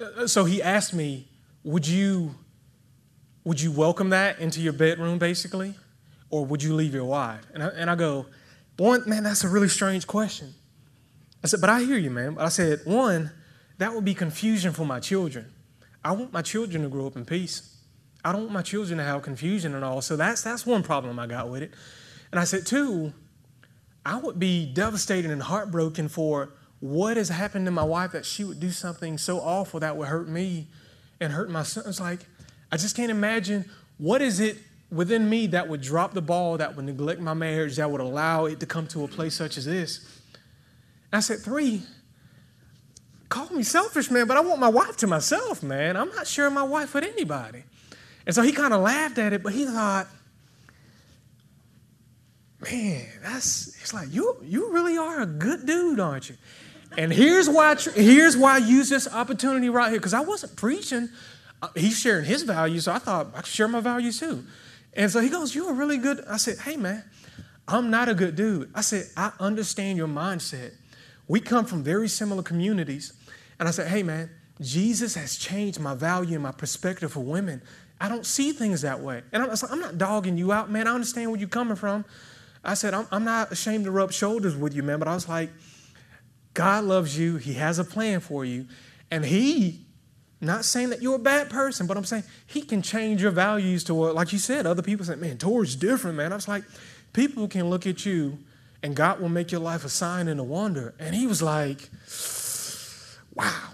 uh, 0.00 0.26
so 0.26 0.44
he 0.44 0.62
asked 0.62 0.94
me, 0.94 1.28
would 1.62 1.86
you, 1.86 2.34
would 3.44 3.60
you 3.60 3.70
welcome 3.70 4.10
that 4.10 4.40
into 4.40 4.60
your 4.60 4.72
bedroom, 4.72 5.18
basically? 5.18 5.74
Or 6.30 6.44
would 6.46 6.62
you 6.62 6.74
leave 6.74 6.94
your 6.94 7.04
wife? 7.04 7.46
And 7.54 7.62
I, 7.62 7.66
and 7.68 7.90
I 7.90 7.94
go, 7.94 8.26
one, 8.76 9.08
man, 9.08 9.22
that's 9.22 9.44
a 9.44 9.48
really 9.48 9.68
strange 9.68 10.06
question. 10.06 10.54
I 11.44 11.46
said, 11.46 11.60
but 11.60 11.70
I 11.70 11.82
hear 11.82 11.98
you, 11.98 12.10
man. 12.10 12.34
But 12.34 12.44
I 12.44 12.48
said, 12.48 12.80
one, 12.84 13.30
that 13.78 13.94
would 13.94 14.04
be 14.04 14.14
confusion 14.14 14.72
for 14.72 14.86
my 14.86 15.00
children. 15.00 15.52
I 16.04 16.12
want 16.12 16.32
my 16.32 16.42
children 16.42 16.82
to 16.82 16.88
grow 16.88 17.06
up 17.06 17.16
in 17.16 17.24
peace. 17.24 17.76
I 18.24 18.32
don't 18.32 18.42
want 18.42 18.52
my 18.52 18.62
children 18.62 18.98
to 18.98 19.04
have 19.04 19.22
confusion 19.22 19.74
and 19.74 19.84
all. 19.84 20.00
So 20.00 20.16
that's 20.16 20.42
that's 20.42 20.64
one 20.64 20.82
problem 20.82 21.18
I 21.18 21.26
got 21.26 21.48
with 21.48 21.62
it. 21.62 21.72
And 22.30 22.40
I 22.40 22.44
said, 22.44 22.66
two, 22.66 23.12
I 24.06 24.16
would 24.18 24.38
be 24.38 24.72
devastated 24.72 25.30
and 25.30 25.42
heartbroken 25.42 26.08
for 26.08 26.54
what 26.80 27.16
has 27.16 27.28
happened 27.28 27.66
to 27.66 27.70
my 27.70 27.84
wife 27.84 28.12
that 28.12 28.26
she 28.26 28.42
would 28.42 28.58
do 28.58 28.70
something 28.70 29.18
so 29.18 29.38
awful 29.38 29.80
that 29.80 29.96
would 29.96 30.08
hurt 30.08 30.28
me 30.28 30.68
and 31.20 31.32
hurt 31.32 31.50
my 31.50 31.62
son. 31.62 31.84
It's 31.86 32.00
like, 32.00 32.26
I 32.70 32.76
just 32.76 32.96
can't 32.96 33.10
imagine 33.10 33.68
what 33.98 34.22
is 34.22 34.40
it 34.40 34.58
within 34.92 35.28
me 35.28 35.46
that 35.48 35.68
would 35.68 35.80
drop 35.80 36.12
the 36.12 36.22
ball, 36.22 36.58
that 36.58 36.76
would 36.76 36.84
neglect 36.84 37.20
my 37.20 37.34
marriage, 37.34 37.76
that 37.76 37.90
would 37.90 38.00
allow 38.00 38.44
it 38.44 38.60
to 38.60 38.66
come 38.66 38.86
to 38.88 39.04
a 39.04 39.08
place 39.08 39.34
such 39.34 39.56
as 39.56 39.64
this. 39.64 39.98
And 41.10 41.18
I 41.18 41.20
said, 41.20 41.40
three, 41.40 41.82
call 43.28 43.48
me 43.50 43.62
selfish, 43.62 44.10
man, 44.10 44.26
but 44.26 44.36
I 44.36 44.40
want 44.40 44.60
my 44.60 44.68
wife 44.68 44.96
to 44.98 45.06
myself, 45.06 45.62
man. 45.62 45.96
I'm 45.96 46.10
not 46.10 46.26
sharing 46.26 46.52
my 46.52 46.62
wife 46.62 46.92
with 46.94 47.04
anybody. 47.04 47.64
And 48.26 48.34
so 48.34 48.42
he 48.42 48.52
kind 48.52 48.74
of 48.74 48.82
laughed 48.82 49.18
at 49.18 49.32
it, 49.32 49.42
but 49.42 49.54
he 49.54 49.64
thought, 49.64 50.06
man, 52.70 53.06
that's 53.22 53.68
it's 53.80 53.92
like 53.92 54.12
you 54.12 54.36
you 54.44 54.72
really 54.72 54.96
are 54.96 55.22
a 55.22 55.26
good 55.26 55.66
dude, 55.66 55.98
aren't 55.98 56.28
you? 56.28 56.36
And 56.96 57.12
here's 57.12 57.48
why 57.48 57.74
here's 57.94 58.36
why 58.36 58.56
I 58.56 58.58
use 58.58 58.88
this 58.88 59.12
opportunity 59.12 59.68
right 59.68 59.90
here 59.90 59.98
because 59.98 60.14
I 60.14 60.20
wasn't 60.20 60.54
preaching. 60.54 61.08
Uh, 61.60 61.68
he's 61.74 61.98
sharing 61.98 62.24
his 62.24 62.42
values, 62.42 62.84
so 62.84 62.92
I 62.92 62.98
thought 62.98 63.28
I 63.34 63.38
could 63.38 63.46
share 63.46 63.68
my 63.68 63.80
values 63.80 64.20
too. 64.20 64.44
And 64.94 65.10
so 65.10 65.20
he 65.20 65.28
goes, 65.28 65.54
"You're 65.54 65.70
a 65.70 65.74
really 65.74 65.98
good." 65.98 66.24
I 66.28 66.36
said, 66.36 66.58
"Hey, 66.58 66.76
man, 66.76 67.04
I'm 67.66 67.90
not 67.90 68.08
a 68.08 68.14
good 68.14 68.36
dude." 68.36 68.70
I 68.74 68.82
said, 68.82 69.06
"I 69.16 69.32
understand 69.40 69.98
your 69.98 70.08
mindset. 70.08 70.72
We 71.28 71.40
come 71.40 71.64
from 71.64 71.82
very 71.82 72.08
similar 72.08 72.42
communities." 72.42 73.12
And 73.58 73.68
I 73.68 73.72
said, 73.72 73.88
"Hey, 73.88 74.02
man, 74.02 74.30
Jesus 74.60 75.14
has 75.14 75.36
changed 75.36 75.80
my 75.80 75.94
value 75.94 76.34
and 76.34 76.42
my 76.42 76.52
perspective 76.52 77.12
for 77.12 77.20
women. 77.20 77.62
I 78.00 78.08
don't 78.08 78.26
see 78.26 78.52
things 78.52 78.82
that 78.82 79.00
way. 79.00 79.22
And 79.32 79.42
I'm, 79.42 79.50
I'm 79.70 79.80
not 79.80 79.98
dogging 79.98 80.36
you 80.36 80.52
out, 80.52 80.70
man. 80.70 80.86
I 80.88 80.94
understand 80.94 81.30
where 81.30 81.38
you're 81.38 81.48
coming 81.48 81.76
from. 81.76 82.04
I 82.64 82.74
said, 82.74 82.94
I'm, 82.94 83.06
I'm 83.10 83.24
not 83.24 83.52
ashamed 83.52 83.84
to 83.84 83.90
rub 83.90 84.12
shoulders 84.12 84.56
with 84.56 84.74
you, 84.74 84.82
man. 84.82 84.98
But 84.98 85.08
I 85.08 85.14
was 85.14 85.28
like, 85.28 85.50
God 86.54 86.84
loves 86.84 87.18
you. 87.18 87.36
He 87.36 87.54
has 87.54 87.78
a 87.78 87.84
plan 87.84 88.20
for 88.20 88.44
you. 88.44 88.66
And 89.10 89.24
He, 89.24 89.86
not 90.42 90.64
saying 90.64 90.90
that 90.90 91.00
you're 91.00 91.14
a 91.14 91.20
bad 91.20 91.50
person, 91.50 91.86
but 91.86 91.96
I'm 91.96 92.04
saying 92.04 92.24
He 92.46 92.62
can 92.62 92.82
change 92.82 93.22
your 93.22 93.30
values 93.30 93.84
to 93.84 93.94
what, 93.94 94.14
like 94.14 94.32
you 94.32 94.38
said, 94.38 94.66
other 94.66 94.82
people 94.82 95.06
say, 95.06 95.14
man, 95.14 95.38
Tor's 95.38 95.76
different, 95.76 96.16
man. 96.16 96.32
I 96.32 96.34
was 96.34 96.48
like, 96.48 96.64
people 97.12 97.48
can 97.48 97.70
look 97.70 97.86
at 97.86 98.04
you 98.04 98.38
and 98.82 98.96
God 98.96 99.20
will 99.20 99.28
make 99.28 99.52
your 99.52 99.60
life 99.60 99.84
a 99.84 99.88
sign 99.88 100.28
and 100.28 100.40
a 100.40 100.42
wonder. 100.42 100.94
And 100.98 101.14
He 101.14 101.26
was 101.26 101.40
like, 101.42 101.88
wow. 103.34 103.70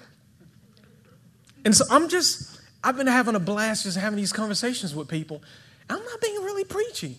And 1.64 1.74
so 1.74 1.84
I'm 1.90 2.08
just, 2.08 2.60
I've 2.84 2.96
been 2.96 3.06
having 3.06 3.34
a 3.34 3.40
blast 3.40 3.84
just 3.84 3.96
having 3.96 4.16
these 4.16 4.32
conversations 4.32 4.94
with 4.94 5.08
people. 5.08 5.42
I'm 5.90 6.04
not 6.04 6.20
being 6.20 6.42
really 6.42 6.64
preachy. 6.64 7.16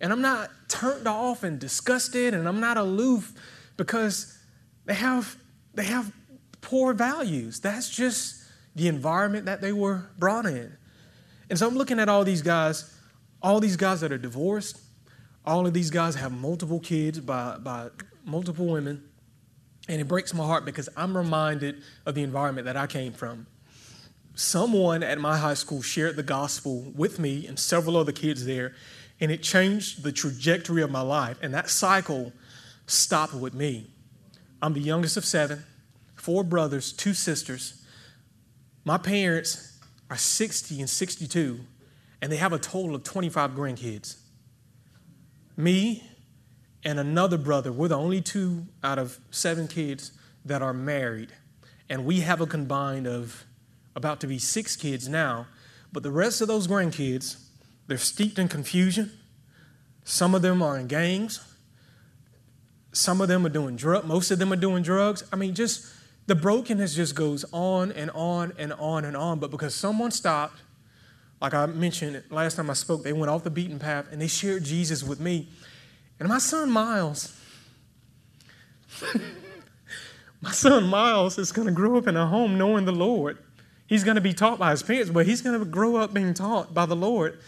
And 0.00 0.12
I'm 0.12 0.22
not 0.22 0.50
turned 0.68 1.06
off 1.06 1.44
and 1.44 1.58
disgusted 1.58 2.34
and 2.34 2.48
I'm 2.48 2.60
not 2.60 2.76
aloof 2.76 3.32
because 3.76 4.38
they 4.86 4.94
have 4.94 5.36
they 5.74 5.84
have 5.84 6.12
poor 6.60 6.92
values. 6.92 7.60
That's 7.60 7.88
just 7.88 8.43
the 8.74 8.88
environment 8.88 9.46
that 9.46 9.60
they 9.60 9.72
were 9.72 10.10
brought 10.18 10.46
in. 10.46 10.76
And 11.48 11.58
so 11.58 11.66
I'm 11.66 11.74
looking 11.74 11.98
at 12.00 12.08
all 12.08 12.24
these 12.24 12.42
guys, 12.42 12.92
all 13.42 13.60
these 13.60 13.76
guys 13.76 14.00
that 14.00 14.12
are 14.12 14.18
divorced, 14.18 14.80
all 15.46 15.66
of 15.66 15.74
these 15.74 15.90
guys 15.90 16.14
have 16.14 16.32
multiple 16.32 16.80
kids 16.80 17.20
by, 17.20 17.58
by 17.58 17.88
multiple 18.24 18.66
women. 18.66 19.04
And 19.88 20.00
it 20.00 20.08
breaks 20.08 20.32
my 20.32 20.44
heart 20.44 20.64
because 20.64 20.88
I'm 20.96 21.16
reminded 21.16 21.82
of 22.06 22.14
the 22.14 22.22
environment 22.22 22.64
that 22.64 22.76
I 22.76 22.86
came 22.86 23.12
from. 23.12 23.46
Someone 24.34 25.02
at 25.02 25.18
my 25.20 25.36
high 25.36 25.54
school 25.54 25.82
shared 25.82 26.16
the 26.16 26.22
gospel 26.22 26.92
with 26.96 27.18
me 27.18 27.46
and 27.46 27.58
several 27.58 27.96
other 27.96 28.10
kids 28.10 28.46
there, 28.46 28.74
and 29.20 29.30
it 29.30 29.42
changed 29.42 30.02
the 30.02 30.10
trajectory 30.10 30.82
of 30.82 30.90
my 30.90 31.02
life. 31.02 31.38
And 31.42 31.54
that 31.54 31.68
cycle 31.68 32.32
stopped 32.86 33.34
with 33.34 33.54
me. 33.54 33.90
I'm 34.60 34.72
the 34.72 34.80
youngest 34.80 35.16
of 35.16 35.24
seven, 35.24 35.64
four 36.16 36.42
brothers, 36.42 36.92
two 36.92 37.12
sisters. 37.12 37.83
My 38.84 38.98
parents 38.98 39.78
are 40.10 40.16
60 40.16 40.80
and 40.80 40.90
62, 40.90 41.60
and 42.20 42.30
they 42.30 42.36
have 42.36 42.52
a 42.52 42.58
total 42.58 42.94
of 42.94 43.04
25 43.04 43.52
grandkids. 43.52 44.16
Me 45.56 46.02
and 46.84 47.00
another 47.00 47.38
brother, 47.38 47.72
we're 47.72 47.88
the 47.88 47.96
only 47.96 48.20
two 48.20 48.66
out 48.82 48.98
of 48.98 49.18
seven 49.30 49.68
kids 49.68 50.12
that 50.44 50.60
are 50.60 50.74
married. 50.74 51.32
And 51.88 52.04
we 52.04 52.20
have 52.20 52.40
a 52.40 52.46
combined 52.46 53.06
of 53.06 53.44
about 53.96 54.20
to 54.20 54.26
be 54.26 54.38
six 54.38 54.76
kids 54.76 55.08
now. 55.08 55.46
But 55.92 56.02
the 56.02 56.10
rest 56.10 56.40
of 56.40 56.48
those 56.48 56.66
grandkids, 56.66 57.36
they're 57.86 57.96
steeped 57.96 58.38
in 58.38 58.48
confusion. 58.48 59.12
Some 60.04 60.34
of 60.34 60.42
them 60.42 60.62
are 60.62 60.78
in 60.78 60.88
gangs. 60.88 61.40
Some 62.92 63.20
of 63.20 63.28
them 63.28 63.46
are 63.46 63.50
doing 63.50 63.76
drugs. 63.76 64.06
Most 64.06 64.30
of 64.30 64.38
them 64.38 64.52
are 64.52 64.56
doing 64.56 64.82
drugs. 64.82 65.24
I 65.32 65.36
mean, 65.36 65.54
just 65.54 65.86
the 66.26 66.34
brokenness 66.34 66.94
just 66.94 67.14
goes 67.14 67.44
on 67.52 67.92
and 67.92 68.10
on 68.12 68.52
and 68.58 68.72
on 68.74 69.04
and 69.04 69.16
on. 69.16 69.38
But 69.38 69.50
because 69.50 69.74
someone 69.74 70.10
stopped, 70.10 70.62
like 71.40 71.52
I 71.52 71.66
mentioned 71.66 72.22
last 72.30 72.56
time 72.56 72.70
I 72.70 72.74
spoke, 72.74 73.02
they 73.02 73.12
went 73.12 73.30
off 73.30 73.44
the 73.44 73.50
beaten 73.50 73.78
path 73.78 74.06
and 74.10 74.20
they 74.20 74.28
shared 74.28 74.64
Jesus 74.64 75.02
with 75.02 75.20
me. 75.20 75.48
And 76.18 76.28
my 76.28 76.38
son 76.38 76.70
Miles, 76.70 77.38
my 80.40 80.52
son 80.52 80.84
Miles 80.84 81.38
is 81.38 81.52
going 81.52 81.66
to 81.66 81.72
grow 81.72 81.98
up 81.98 82.06
in 82.06 82.16
a 82.16 82.26
home 82.26 82.56
knowing 82.56 82.84
the 82.84 82.92
Lord. 82.92 83.38
He's 83.86 84.04
going 84.04 84.14
to 84.14 84.22
be 84.22 84.32
taught 84.32 84.58
by 84.58 84.70
his 84.70 84.82
parents, 84.82 85.10
but 85.10 85.26
he's 85.26 85.42
going 85.42 85.58
to 85.58 85.64
grow 85.64 85.96
up 85.96 86.14
being 86.14 86.32
taught 86.32 86.72
by 86.72 86.86
the 86.86 86.96
Lord. 86.96 87.38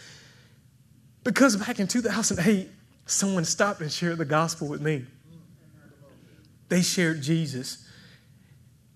Because 1.23 1.55
back 1.55 1.79
in 1.79 1.87
2008, 1.87 2.69
someone 3.07 3.45
stopped 3.45 3.81
and 3.81 3.91
shared 3.91 4.19
the 4.19 4.25
gospel 4.25 4.67
with 4.67 4.81
me. 4.81 5.05
They 6.69 6.81
shared 6.81 7.21
Jesus. 7.21 7.86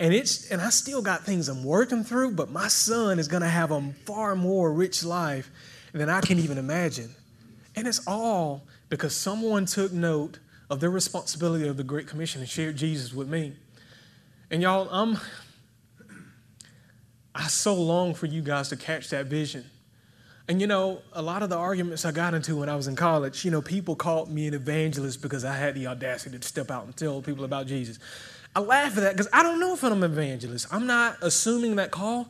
And 0.01 0.15
it's 0.15 0.49
and 0.49 0.59
I 0.59 0.71
still 0.71 1.03
got 1.03 1.25
things 1.25 1.47
I'm 1.47 1.63
working 1.63 2.03
through, 2.03 2.31
but 2.31 2.49
my 2.49 2.69
son 2.69 3.19
is 3.19 3.27
going 3.27 3.43
to 3.43 3.47
have 3.47 3.69
a 3.69 3.93
far 4.03 4.35
more 4.35 4.73
rich 4.73 5.03
life 5.03 5.51
than 5.93 6.09
I 6.09 6.21
can 6.21 6.39
even 6.39 6.57
imagine. 6.57 7.13
And 7.75 7.87
it's 7.87 8.01
all 8.07 8.63
because 8.89 9.15
someone 9.15 9.67
took 9.67 9.91
note 9.91 10.39
of 10.71 10.79
their 10.79 10.89
responsibility 10.89 11.67
of 11.67 11.77
the 11.77 11.83
Great 11.83 12.07
Commission 12.07 12.41
and 12.41 12.49
shared 12.49 12.77
Jesus 12.77 13.13
with 13.13 13.29
me. 13.29 13.53
And 14.49 14.63
y'all, 14.63 14.89
I'm 14.89 15.19
I 17.35 17.43
so 17.43 17.75
long 17.75 18.15
for 18.15 18.25
you 18.25 18.41
guys 18.41 18.69
to 18.69 18.77
catch 18.77 19.09
that 19.09 19.27
vision. 19.27 19.65
And 20.47 20.59
you 20.59 20.65
know, 20.65 21.03
a 21.13 21.21
lot 21.21 21.43
of 21.43 21.51
the 21.51 21.57
arguments 21.57 22.05
I 22.05 22.11
got 22.11 22.33
into 22.33 22.57
when 22.57 22.69
I 22.69 22.75
was 22.75 22.87
in 22.87 22.95
college, 22.95 23.45
you 23.45 23.51
know, 23.51 23.61
people 23.61 23.95
called 23.95 24.31
me 24.31 24.47
an 24.47 24.55
evangelist 24.55 25.21
because 25.21 25.45
I 25.45 25.55
had 25.55 25.75
the 25.75 25.85
audacity 25.85 26.39
to 26.39 26.47
step 26.47 26.71
out 26.71 26.85
and 26.85 26.97
tell 26.97 27.21
people 27.21 27.45
about 27.45 27.67
Jesus. 27.67 27.99
I 28.55 28.59
laugh 28.59 28.97
at 28.97 29.03
that 29.03 29.13
because 29.13 29.29
I 29.31 29.43
don't 29.43 29.59
know 29.59 29.73
if 29.73 29.83
I'm 29.83 30.03
an 30.03 30.03
evangelist. 30.03 30.67
I'm 30.71 30.85
not 30.85 31.17
assuming 31.21 31.77
that 31.77 31.91
call. 31.91 32.27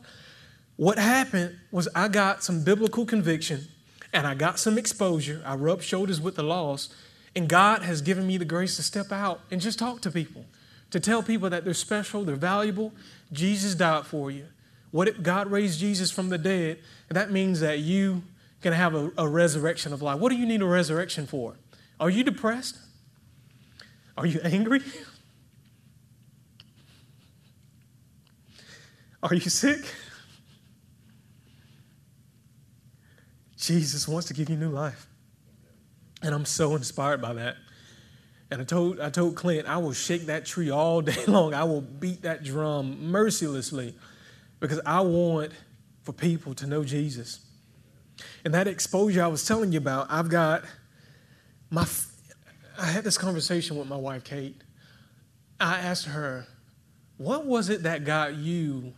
What 0.76 0.98
happened 0.98 1.58
was 1.70 1.88
I 1.94 2.08
got 2.08 2.42
some 2.42 2.64
biblical 2.64 3.04
conviction 3.04 3.66
and 4.12 4.26
I 4.26 4.34
got 4.34 4.58
some 4.58 4.78
exposure. 4.78 5.42
I 5.44 5.54
rubbed 5.54 5.82
shoulders 5.82 6.20
with 6.20 6.36
the 6.36 6.42
lost, 6.42 6.92
and 7.34 7.48
God 7.48 7.82
has 7.82 8.02
given 8.02 8.26
me 8.26 8.36
the 8.36 8.44
grace 8.44 8.76
to 8.76 8.82
step 8.82 9.10
out 9.10 9.40
and 9.50 9.60
just 9.60 9.78
talk 9.78 10.00
to 10.02 10.10
people, 10.10 10.44
to 10.90 11.00
tell 11.00 11.22
people 11.22 11.48
that 11.50 11.64
they're 11.64 11.74
special, 11.74 12.24
they're 12.24 12.36
valuable. 12.36 12.92
Jesus 13.32 13.74
died 13.74 14.06
for 14.06 14.30
you. 14.30 14.46
What 14.90 15.08
if 15.08 15.22
God 15.22 15.50
raised 15.50 15.80
Jesus 15.80 16.10
from 16.10 16.28
the 16.28 16.36
dead? 16.36 16.78
That 17.08 17.30
means 17.30 17.60
that 17.60 17.78
you 17.78 18.22
can 18.60 18.74
have 18.74 18.94
a, 18.94 19.10
a 19.16 19.26
resurrection 19.26 19.92
of 19.92 20.02
life. 20.02 20.18
What 20.18 20.30
do 20.30 20.36
you 20.36 20.46
need 20.46 20.60
a 20.60 20.66
resurrection 20.66 21.26
for? 21.26 21.56
Are 21.98 22.10
you 22.10 22.22
depressed? 22.22 22.78
Are 24.16 24.26
you 24.26 24.40
angry? 24.44 24.82
Are 29.22 29.34
you 29.34 29.40
sick? 29.40 29.84
Jesus 33.56 34.08
wants 34.08 34.26
to 34.26 34.34
give 34.34 34.50
you 34.50 34.56
new 34.56 34.70
life. 34.70 35.06
And 36.22 36.34
I'm 36.34 36.44
so 36.44 36.74
inspired 36.74 37.22
by 37.22 37.34
that. 37.34 37.56
And 38.50 38.60
I 38.60 38.64
told, 38.64 39.00
I 39.00 39.08
told 39.08 39.36
Clint, 39.36 39.68
I 39.68 39.76
will 39.78 39.92
shake 39.92 40.26
that 40.26 40.44
tree 40.44 40.70
all 40.70 41.00
day 41.00 41.24
long. 41.26 41.54
I 41.54 41.64
will 41.64 41.80
beat 41.80 42.22
that 42.22 42.42
drum 42.42 43.10
mercilessly 43.10 43.94
because 44.60 44.80
I 44.84 45.00
want 45.00 45.52
for 46.02 46.12
people 46.12 46.54
to 46.54 46.66
know 46.66 46.84
Jesus. 46.84 47.40
And 48.44 48.52
that 48.54 48.66
exposure 48.66 49.22
I 49.22 49.28
was 49.28 49.46
telling 49.46 49.72
you 49.72 49.78
about, 49.78 50.08
I've 50.10 50.28
got 50.28 50.64
my, 51.70 51.86
I 52.78 52.86
had 52.86 53.04
this 53.04 53.16
conversation 53.16 53.76
with 53.76 53.88
my 53.88 53.96
wife, 53.96 54.24
Kate. 54.24 54.60
I 55.60 55.78
asked 55.78 56.06
her, 56.06 56.46
what 57.16 57.46
was 57.46 57.68
it 57.68 57.84
that 57.84 58.04
got 58.04 58.34
you 58.34 58.92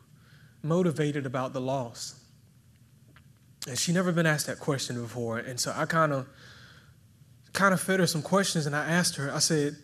motivated 0.64 1.26
about 1.26 1.52
the 1.52 1.60
loss? 1.60 2.20
And 3.68 3.78
she 3.78 3.92
never 3.92 4.12
been 4.12 4.26
asked 4.26 4.46
that 4.46 4.58
question 4.58 5.00
before. 5.00 5.38
And 5.38 5.58
so 5.58 5.72
I 5.74 5.86
kind 5.86 6.12
of 6.12 6.26
kind 7.52 7.72
of 7.72 7.80
fed 7.80 8.00
her 8.00 8.06
some 8.06 8.22
questions 8.22 8.66
and 8.66 8.74
I 8.74 8.84
asked 8.84 9.16
her, 9.16 9.32
I 9.32 9.38
said, 9.38 9.76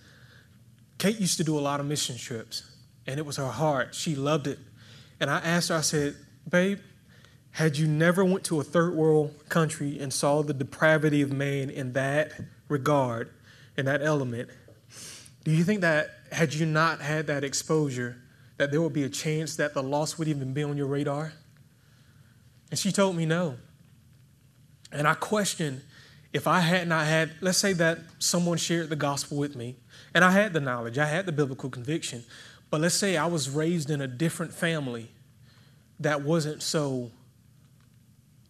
Kate 0.99 1.19
used 1.21 1.37
to 1.39 1.45
do 1.45 1.57
a 1.59 1.61
lot 1.61 1.79
of 1.81 1.87
mission 1.87 2.17
trips 2.17 2.69
and 3.07 3.19
it 3.19 3.25
was 3.25 3.37
her 3.37 3.47
heart. 3.47 3.95
She 3.95 4.17
loved 4.17 4.47
it. 4.47 4.59
And 5.21 5.31
I 5.31 5.39
asked 5.39 5.69
her, 5.69 5.77
I 5.77 5.81
said, 5.83 6.17
babe, 6.49 6.81
had 7.53 7.77
you 7.77 7.87
never 7.87 8.25
went 8.25 8.45
to 8.45 8.61
a 8.61 8.65
third 8.65 8.95
world 8.95 9.35
country 9.49 9.99
and 9.99 10.13
saw 10.13 10.43
the 10.43 10.55
depravity 10.55 11.23
of 11.23 11.33
man 11.33 11.71
in 11.71 11.93
that 11.95 12.33
regard, 12.69 13.31
in 13.77 13.87
that 13.87 14.03
element, 14.03 14.51
do 15.45 15.51
you 15.51 15.65
think 15.65 15.81
that 15.81 16.11
had 16.33 16.55
you 16.55 16.67
not 16.67 17.01
had 17.01 17.27
that 17.29 17.45
exposure, 17.45 18.17
that 18.61 18.71
there 18.71 18.83
would 18.83 18.93
be 18.93 19.05
a 19.05 19.09
chance 19.09 19.57
that 19.57 19.73
the 19.73 19.83
loss 19.83 20.19
would 20.19 20.29
even 20.29 20.53
be 20.53 20.63
on 20.63 20.77
your 20.77 20.87
radar? 20.87 21.33
And 22.71 22.79
she 22.79 22.93
told 22.93 23.17
me 23.17 23.25
no. 23.25 23.57
And 24.93 25.09
I 25.09 25.15
questioned 25.15 25.81
if 26.35 26.47
I 26.47 26.61
had 26.61 26.87
not 26.87 27.07
had, 27.07 27.31
let's 27.41 27.57
say 27.57 27.73
that 27.73 28.01
someone 28.19 28.59
shared 28.59 28.91
the 28.91 28.97
gospel 28.97 29.39
with 29.39 29.57
me, 29.57 29.77
and 30.13 30.23
I 30.23 30.33
had 30.33 30.53
the 30.53 30.61
knowledge, 30.61 30.99
I 30.99 31.07
had 31.07 31.25
the 31.25 31.33
biblical 31.33 31.71
conviction, 31.71 32.23
but 32.69 32.83
let's 32.83 32.95
say 32.95 33.17
I 33.17 33.25
was 33.25 33.49
raised 33.49 33.89
in 33.89 34.03
a 34.03 34.07
different 34.07 34.53
family 34.53 35.09
that 35.99 36.21
wasn't 36.21 36.63
so 36.63 37.11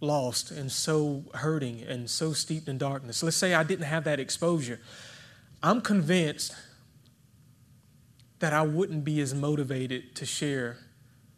lost 0.00 0.50
and 0.50 0.72
so 0.72 1.22
hurting 1.34 1.82
and 1.82 2.10
so 2.10 2.32
steeped 2.32 2.66
in 2.66 2.78
darkness. 2.78 3.22
Let's 3.22 3.36
say 3.36 3.54
I 3.54 3.62
didn't 3.62 3.86
have 3.86 4.02
that 4.04 4.18
exposure. 4.18 4.80
I'm 5.62 5.80
convinced 5.80 6.52
that 8.40 8.52
I 8.52 8.62
wouldn't 8.62 9.04
be 9.04 9.20
as 9.20 9.32
motivated 9.34 10.16
to 10.16 10.26
share 10.26 10.78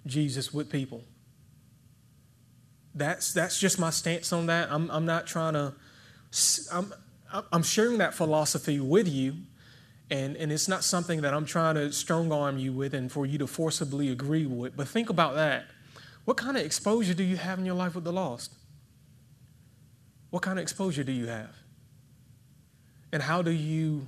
Jesus 0.07 0.53
with 0.53 0.71
people. 0.71 1.03
That's, 2.95 3.33
that's 3.33 3.59
just 3.59 3.79
my 3.79 3.91
stance 3.91 4.33
on 4.33 4.47
that. 4.47 4.71
I'm, 4.71 4.91
I'm 4.91 5.07
not 5.07 5.27
trying 5.27 5.55
to, 5.55 5.75
I'm, 6.73 6.93
I'm 7.53 7.63
sharing 7.63 7.99
that 7.99 8.15
philosophy 8.15 8.81
with 8.81 9.09
you 9.09 9.37
and, 10.11 10.37
and 10.37 10.53
it's 10.53 10.69
not 10.69 10.85
something 10.85 11.23
that 11.23 11.33
I'm 11.33 11.47
trying 11.47 11.77
to 11.77 11.91
strong 11.91 12.31
arm 12.33 12.59
you 12.59 12.73
with 12.73 12.93
and 12.93 13.11
for 13.11 13.25
you 13.25 13.39
to 13.39 13.47
forcibly 13.47 14.11
agree 14.11 14.45
with. 14.45 14.77
But 14.77 14.89
think 14.89 15.09
about 15.09 15.37
that. 15.37 15.65
What 16.27 16.37
kind 16.37 16.57
of 16.57 16.65
exposure 16.65 17.15
do 17.15 17.25
you 17.25 17.37
have 17.37 17.59
in 17.59 17.65
your 17.65 17.75
life 17.75 17.95
with 17.95 18.05
the 18.05 18.13
lost? 18.13 18.53
What 20.29 20.43
kind 20.43 20.59
of 20.59 20.63
exposure 20.63 21.03
do 21.03 21.13
you 21.13 21.27
have? 21.29 21.57
And 23.11 23.23
how 23.23 23.41
do 23.41 23.51
you, 23.51 24.07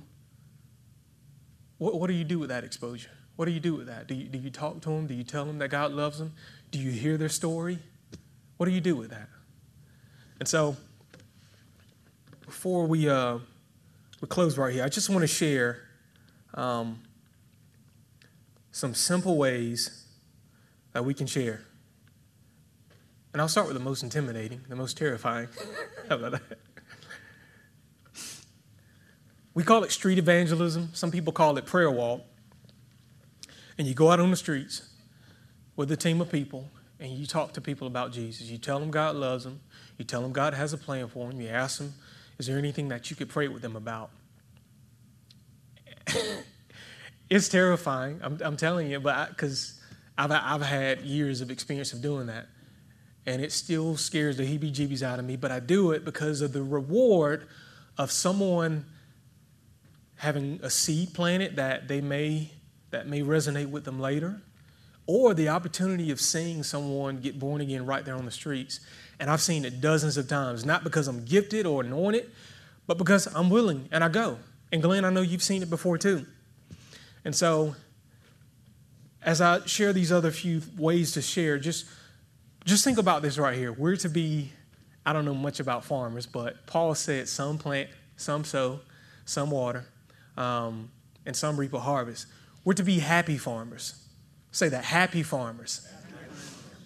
what, 1.77 1.99
what 1.99 2.07
do 2.07 2.13
you 2.13 2.23
do 2.23 2.39
with 2.39 2.49
that 2.49 2.63
exposure? 2.63 3.09
What 3.35 3.45
do 3.45 3.51
you 3.51 3.59
do 3.59 3.75
with 3.75 3.87
that? 3.87 4.07
Do 4.07 4.15
you, 4.15 4.25
do 4.25 4.37
you 4.37 4.49
talk 4.49 4.81
to 4.81 4.89
them? 4.89 5.07
Do 5.07 5.13
you 5.13 5.23
tell 5.23 5.45
them 5.45 5.57
that 5.59 5.69
God 5.69 5.91
loves 5.91 6.19
them? 6.19 6.33
Do 6.71 6.79
you 6.79 6.91
hear 6.91 7.17
their 7.17 7.29
story? 7.29 7.79
What 8.57 8.65
do 8.67 8.71
you 8.71 8.81
do 8.81 8.95
with 8.95 9.09
that? 9.09 9.27
And 10.39 10.47
so, 10.47 10.77
before 12.45 12.85
we, 12.85 13.09
uh, 13.09 13.39
we 14.21 14.27
close 14.27 14.57
right 14.57 14.73
here, 14.73 14.83
I 14.83 14.89
just 14.89 15.09
want 15.09 15.21
to 15.21 15.27
share 15.27 15.81
um, 16.53 17.01
some 18.71 18.93
simple 18.93 19.37
ways 19.37 20.05
that 20.93 21.03
we 21.03 21.13
can 21.13 21.27
share. 21.27 21.61
And 23.33 23.41
I'll 23.41 23.49
start 23.49 23.67
with 23.67 23.75
the 23.75 23.83
most 23.83 24.01
intimidating, 24.01 24.61
the 24.69 24.77
most 24.77 24.97
terrifying. 24.97 25.49
How 26.09 26.15
about 26.15 26.31
that? 26.33 26.59
We 29.55 29.63
call 29.63 29.83
it 29.83 29.91
street 29.91 30.19
evangelism. 30.19 30.89
Some 30.93 31.09
people 31.11 31.33
call 31.33 31.57
it 31.57 31.65
prayer 31.65 31.89
walk. 31.89 32.21
And 33.77 33.87
you 33.87 33.93
go 33.93 34.11
out 34.11 34.19
on 34.19 34.29
the 34.29 34.37
streets 34.37 34.87
with 35.75 35.91
a 35.91 35.97
team 35.97 36.21
of 36.21 36.31
people 36.31 36.69
and 36.99 37.11
you 37.11 37.25
talk 37.25 37.53
to 37.53 37.61
people 37.61 37.87
about 37.87 38.11
Jesus. 38.11 38.47
You 38.49 38.57
tell 38.57 38.79
them 38.79 38.91
God 38.91 39.15
loves 39.15 39.45
them. 39.45 39.61
You 39.97 40.05
tell 40.05 40.21
them 40.21 40.33
God 40.33 40.53
has 40.53 40.73
a 40.73 40.77
plan 40.77 41.07
for 41.07 41.29
them. 41.29 41.41
You 41.41 41.49
ask 41.49 41.79
them, 41.79 41.93
is 42.37 42.47
there 42.47 42.57
anything 42.57 42.89
that 42.89 43.09
you 43.09 43.15
could 43.15 43.29
pray 43.29 43.47
with 43.47 43.61
them 43.61 43.77
about? 43.77 44.11
it's 47.29 47.47
terrifying. 47.47 48.19
I'm, 48.21 48.37
I'm, 48.43 48.57
telling 48.57 48.91
you, 48.91 48.99
but 48.99 49.29
because 49.29 49.79
I've, 50.17 50.31
I've 50.31 50.61
had 50.61 51.01
years 51.01 51.39
of 51.39 51.49
experience 51.49 51.93
of 51.93 52.01
doing 52.01 52.27
that. 52.27 52.47
And 53.25 53.41
it 53.41 53.51
still 53.51 53.97
scares 53.97 54.37
the 54.37 54.43
heebie 54.43 54.73
jeebies 54.73 55.01
out 55.01 55.17
of 55.17 55.25
me, 55.25 55.35
but 55.37 55.51
I 55.51 55.59
do 55.59 55.91
it 55.91 56.05
because 56.05 56.41
of 56.41 56.53
the 56.53 56.61
reward 56.61 57.47
of 57.97 58.11
someone 58.11 58.85
having 60.17 60.59
a 60.63 60.69
seed 60.69 61.13
planted 61.13 61.55
that 61.57 61.87
they 61.87 62.01
may 62.01 62.51
that 62.91 63.07
may 63.07 63.21
resonate 63.21 63.69
with 63.69 63.83
them 63.83 63.99
later 63.99 64.41
or 65.07 65.33
the 65.33 65.49
opportunity 65.49 66.11
of 66.11 66.19
seeing 66.19 66.63
someone 66.63 67.17
get 67.17 67.37
born 67.37 67.61
again 67.61 67.85
right 67.85 68.05
there 68.05 68.15
on 68.15 68.25
the 68.25 68.31
streets. 68.31 68.79
And 69.19 69.29
i've 69.29 69.41
seen 69.41 69.65
it 69.65 69.81
dozens 69.81 70.17
of 70.17 70.27
times 70.27 70.65
not 70.65 70.83
because 70.83 71.07
i'm 71.07 71.25
gifted 71.25 71.65
or 71.65 71.81
anointed 71.81 72.29
but 72.87 72.97
because 72.97 73.27
i'm 73.35 73.49
willing 73.49 73.89
and 73.91 74.03
i 74.03 74.09
go. 74.09 74.39
And 74.71 74.81
glenn 74.81 75.05
i 75.05 75.09
know 75.09 75.21
you've 75.21 75.43
seen 75.43 75.61
it 75.61 75.69
before 75.69 75.97
too. 75.97 76.25
And 77.23 77.35
so 77.35 77.75
as 79.21 79.41
i 79.41 79.65
share 79.65 79.93
these 79.93 80.11
other 80.11 80.31
few 80.31 80.61
ways 80.77 81.11
to 81.13 81.21
share 81.21 81.59
just 81.59 81.85
just 82.63 82.83
think 82.83 82.97
about 82.97 83.21
this 83.21 83.37
right 83.37 83.55
here. 83.55 83.71
We're 83.71 83.95
to 83.97 84.09
be 84.09 84.51
i 85.05 85.13
don't 85.13 85.25
know 85.25 85.35
much 85.35 85.59
about 85.59 85.85
farmers 85.85 86.25
but 86.25 86.65
paul 86.65 86.95
said 86.95 87.27
some 87.27 87.57
plant 87.57 87.89
some 88.17 88.43
sow 88.43 88.79
some 89.25 89.51
water 89.51 89.85
um, 90.37 90.89
and 91.25 91.35
some 91.35 91.57
reap 91.57 91.73
a 91.73 91.79
harvest. 91.79 92.27
We're 92.63 92.73
to 92.73 92.83
be 92.83 92.99
happy 92.99 93.37
farmers. 93.37 94.01
Say 94.51 94.69
that, 94.69 94.85
happy 94.85 95.23
farmers. 95.23 95.87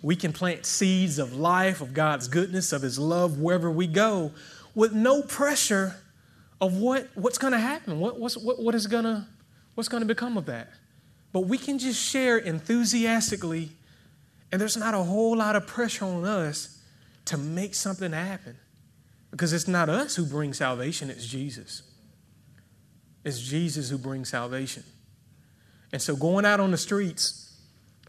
We 0.01 0.15
can 0.15 0.31
plant 0.31 0.65
seeds 0.65 1.19
of 1.19 1.33
life, 1.33 1.81
of 1.81 1.93
God's 1.93 2.27
goodness, 2.27 2.71
of 2.71 2.81
His 2.81 2.97
love 2.97 3.39
wherever 3.39 3.69
we 3.69 3.85
go 3.85 4.31
with 4.75 4.93
no 4.93 5.21
pressure 5.21 5.95
of 6.61 6.77
what, 6.77 7.07
what's 7.15 7.37
going 7.37 7.53
to 7.53 7.59
happen, 7.59 7.99
what, 7.99 8.19
what's, 8.19 8.37
what, 8.37 8.61
what 8.61 8.75
is 8.75 8.85
to, 8.87 9.25
what's 9.75 9.89
going 9.89 10.01
to 10.01 10.07
become 10.07 10.37
of 10.37 10.45
that. 10.45 10.69
But 11.31 11.41
we 11.41 11.57
can 11.57 11.79
just 11.79 12.01
share 12.01 12.37
enthusiastically, 12.37 13.71
and 14.51 14.59
there's 14.59 14.77
not 14.77 14.93
a 14.93 15.03
whole 15.03 15.37
lot 15.37 15.55
of 15.55 15.67
pressure 15.67 16.05
on 16.05 16.25
us 16.25 16.81
to 17.25 17.37
make 17.37 17.75
something 17.75 18.11
happen 18.11 18.57
because 19.31 19.53
it's 19.53 19.67
not 19.67 19.89
us 19.89 20.15
who 20.15 20.25
bring 20.25 20.53
salvation, 20.53 21.09
it's 21.09 21.27
Jesus. 21.27 21.83
It's 23.23 23.39
Jesus 23.39 23.89
who 23.89 23.97
brings 23.97 24.29
salvation. 24.29 24.83
And 25.91 26.01
so 26.01 26.15
going 26.15 26.45
out 26.45 26.59
on 26.59 26.71
the 26.71 26.77
streets, 26.77 27.57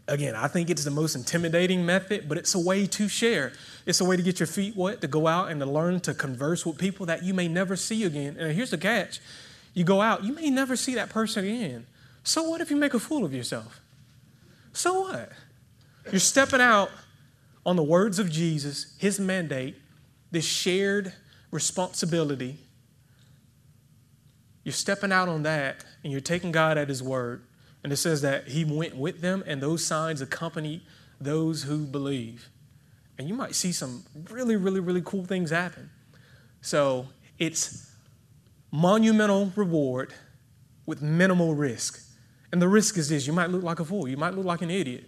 again, 0.07 0.35
I 0.35 0.47
think 0.47 0.69
it's 0.69 0.83
the 0.83 0.91
most 0.91 1.15
intimidating 1.15 1.85
method, 1.85 2.29
but 2.29 2.37
it's 2.37 2.53
a 2.55 2.59
way 2.59 2.85
to 2.87 3.07
share. 3.07 3.53
It's 3.85 4.01
a 4.01 4.05
way 4.05 4.15
to 4.15 4.23
get 4.23 4.39
your 4.39 4.47
feet 4.47 4.75
wet, 4.75 5.01
to 5.01 5.07
go 5.07 5.27
out 5.27 5.49
and 5.49 5.59
to 5.61 5.65
learn 5.65 5.99
to 6.01 6.13
converse 6.13 6.65
with 6.65 6.77
people 6.77 7.05
that 7.07 7.23
you 7.23 7.33
may 7.33 7.47
never 7.47 7.75
see 7.75 8.03
again. 8.03 8.37
And 8.37 8.53
here's 8.53 8.71
the 8.71 8.77
catch 8.77 9.19
you 9.73 9.85
go 9.85 10.01
out, 10.01 10.23
you 10.23 10.33
may 10.33 10.49
never 10.49 10.75
see 10.75 10.95
that 10.95 11.09
person 11.09 11.45
again. 11.45 11.85
So 12.23 12.43
what 12.49 12.61
if 12.61 12.69
you 12.69 12.77
make 12.77 12.93
a 12.93 12.99
fool 12.99 13.25
of 13.25 13.33
yourself? 13.33 13.79
So 14.73 15.01
what? 15.01 15.31
You're 16.11 16.19
stepping 16.19 16.61
out 16.61 16.89
on 17.65 17.75
the 17.75 17.83
words 17.83 18.19
of 18.19 18.29
Jesus, 18.29 18.95
his 18.97 19.19
mandate, 19.19 19.75
this 20.29 20.45
shared 20.45 21.13
responsibility 21.51 22.57
you're 24.63 24.73
stepping 24.73 25.11
out 25.11 25.27
on 25.27 25.43
that 25.43 25.83
and 26.03 26.11
you're 26.11 26.21
taking 26.21 26.51
God 26.51 26.77
at 26.77 26.89
His 26.89 27.01
word. 27.01 27.43
And 27.83 27.91
it 27.91 27.97
says 27.97 28.21
that 28.21 28.49
He 28.49 28.63
went 28.63 28.95
with 28.95 29.21
them 29.21 29.43
and 29.47 29.61
those 29.61 29.85
signs 29.85 30.21
accompany 30.21 30.83
those 31.19 31.63
who 31.63 31.85
believe. 31.85 32.49
And 33.17 33.27
you 33.27 33.35
might 33.35 33.55
see 33.55 33.71
some 33.71 34.03
really, 34.29 34.55
really, 34.55 34.79
really 34.79 35.01
cool 35.03 35.25
things 35.25 35.51
happen. 35.51 35.89
So 36.61 37.07
it's 37.37 37.91
monumental 38.71 39.51
reward 39.55 40.13
with 40.85 41.01
minimal 41.01 41.53
risk. 41.55 42.01
And 42.51 42.61
the 42.61 42.67
risk 42.67 42.97
is 42.97 43.09
this 43.09 43.27
you 43.27 43.33
might 43.33 43.49
look 43.49 43.63
like 43.63 43.79
a 43.79 43.85
fool, 43.85 44.07
you 44.07 44.17
might 44.17 44.33
look 44.33 44.45
like 44.45 44.61
an 44.61 44.71
idiot. 44.71 45.07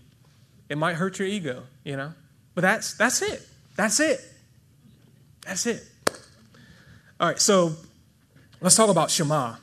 It 0.70 0.78
might 0.78 0.95
hurt 0.95 1.20
your 1.20 1.28
ego, 1.28 1.64
you 1.84 1.97
know? 1.97 2.14
But 2.56 2.62
that's 2.62 2.95
that's 2.95 3.22
it. 3.22 3.47
That's 3.76 3.99
it. 3.99 4.20
That's 5.45 5.66
it. 5.66 5.84
All 7.20 7.28
right, 7.28 7.39
so 7.39 7.74
Let's 8.64 8.78
talk 8.78 8.89
about 8.89 9.11
Shema. 9.11 9.55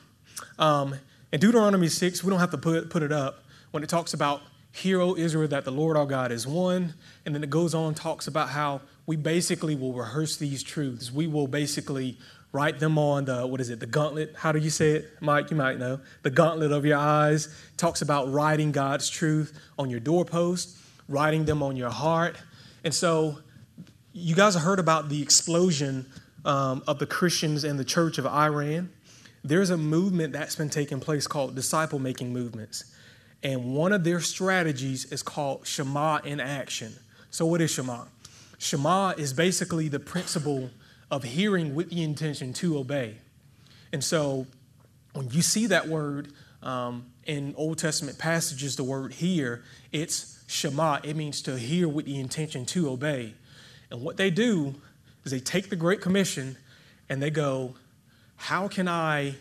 Um, 0.59 0.93
in 1.31 1.39
Deuteronomy 1.39 1.87
6, 1.87 2.23
we 2.23 2.29
don't 2.29 2.39
have 2.39 2.51
to 2.51 2.57
put, 2.59 2.91
put 2.91 3.01
it 3.01 3.11
up, 3.11 3.43
when 3.71 3.81
it 3.81 3.89
talks 3.89 4.13
about, 4.13 4.43
Hear, 4.73 5.01
O 5.01 5.15
Israel, 5.15 5.47
that 5.47 5.65
the 5.65 5.71
Lord 5.71 5.97
our 5.97 6.05
God 6.05 6.31
is 6.31 6.45
one. 6.45 6.93
And 7.25 7.33
then 7.33 7.43
it 7.43 7.49
goes 7.49 7.73
on, 7.73 7.95
talks 7.95 8.27
about 8.27 8.49
how 8.49 8.81
we 9.07 9.15
basically 9.15 9.73
will 9.73 9.93
rehearse 9.93 10.37
these 10.37 10.61
truths. 10.61 11.11
We 11.11 11.25
will 11.25 11.47
basically 11.47 12.19
write 12.51 12.77
them 12.77 12.99
on 12.99 13.25
the, 13.25 13.47
what 13.47 13.59
is 13.59 13.71
it, 13.71 13.79
the 13.79 13.87
gauntlet? 13.87 14.35
How 14.37 14.51
do 14.51 14.59
you 14.59 14.69
say 14.69 14.91
it, 14.91 15.09
Mike? 15.19 15.49
You 15.49 15.57
might 15.57 15.79
know. 15.79 15.99
The 16.21 16.29
gauntlet 16.29 16.71
of 16.71 16.85
your 16.85 16.99
eyes. 16.99 17.47
talks 17.77 18.03
about 18.03 18.31
writing 18.31 18.71
God's 18.71 19.09
truth 19.09 19.59
on 19.79 19.89
your 19.89 19.99
doorpost, 19.99 20.77
writing 21.09 21.45
them 21.45 21.63
on 21.63 21.75
your 21.75 21.89
heart. 21.89 22.37
And 22.83 22.93
so 22.93 23.39
you 24.13 24.35
guys 24.35 24.53
have 24.53 24.61
heard 24.61 24.77
about 24.77 25.09
the 25.09 25.23
explosion 25.23 26.05
um, 26.45 26.83
of 26.87 26.99
the 26.99 27.05
Christians 27.05 27.63
in 27.63 27.77
the 27.77 27.85
church 27.85 28.17
of 28.17 28.25
Iran, 28.25 28.89
there's 29.43 29.69
a 29.69 29.77
movement 29.77 30.33
that's 30.33 30.55
been 30.55 30.69
taking 30.69 30.99
place 30.99 31.27
called 31.27 31.55
disciple 31.55 31.99
making 31.99 32.31
movements. 32.31 32.85
And 33.43 33.73
one 33.73 33.91
of 33.91 34.03
their 34.03 34.19
strategies 34.19 35.05
is 35.05 35.23
called 35.23 35.65
Shema 35.65 36.17
in 36.17 36.39
action. 36.39 36.93
So, 37.31 37.45
what 37.45 37.61
is 37.61 37.71
Shema? 37.71 38.05
Shema 38.59 39.11
is 39.17 39.33
basically 39.33 39.87
the 39.87 39.99
principle 39.99 40.69
of 41.09 41.23
hearing 41.23 41.73
with 41.73 41.89
the 41.89 42.03
intention 42.03 42.53
to 42.53 42.77
obey. 42.77 43.17
And 43.91 44.03
so, 44.03 44.45
when 45.13 45.29
you 45.31 45.41
see 45.41 45.65
that 45.67 45.87
word 45.87 46.33
um, 46.61 47.07
in 47.25 47.55
Old 47.57 47.79
Testament 47.79 48.19
passages, 48.19 48.75
the 48.75 48.83
word 48.83 49.13
hear, 49.13 49.63
it's 49.91 50.43
Shema. 50.47 50.99
It 51.03 51.15
means 51.15 51.41
to 51.43 51.57
hear 51.57 51.87
with 51.87 52.05
the 52.05 52.19
intention 52.19 52.65
to 52.67 52.89
obey. 52.89 53.33
And 53.89 54.01
what 54.01 54.17
they 54.17 54.29
do 54.29 54.75
is 55.23 55.31
they 55.31 55.39
take 55.39 55.69
the 55.69 55.75
Great 55.75 56.01
Commission 56.01 56.57
and 57.09 57.21
they 57.21 57.29
go, 57.29 57.75
how 58.35 58.67
can 58.67 58.87
I 58.87 59.35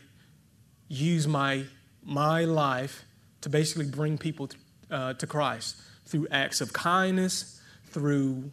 use 0.89 1.26
my, 1.26 1.64
my 2.05 2.45
life 2.45 3.05
to 3.41 3.49
basically 3.49 3.87
bring 3.87 4.18
people 4.18 4.51
uh, 4.91 5.14
to 5.14 5.26
Christ 5.26 5.76
through 6.05 6.26
acts 6.31 6.61
of 6.61 6.72
kindness, 6.72 7.61
through 7.87 8.51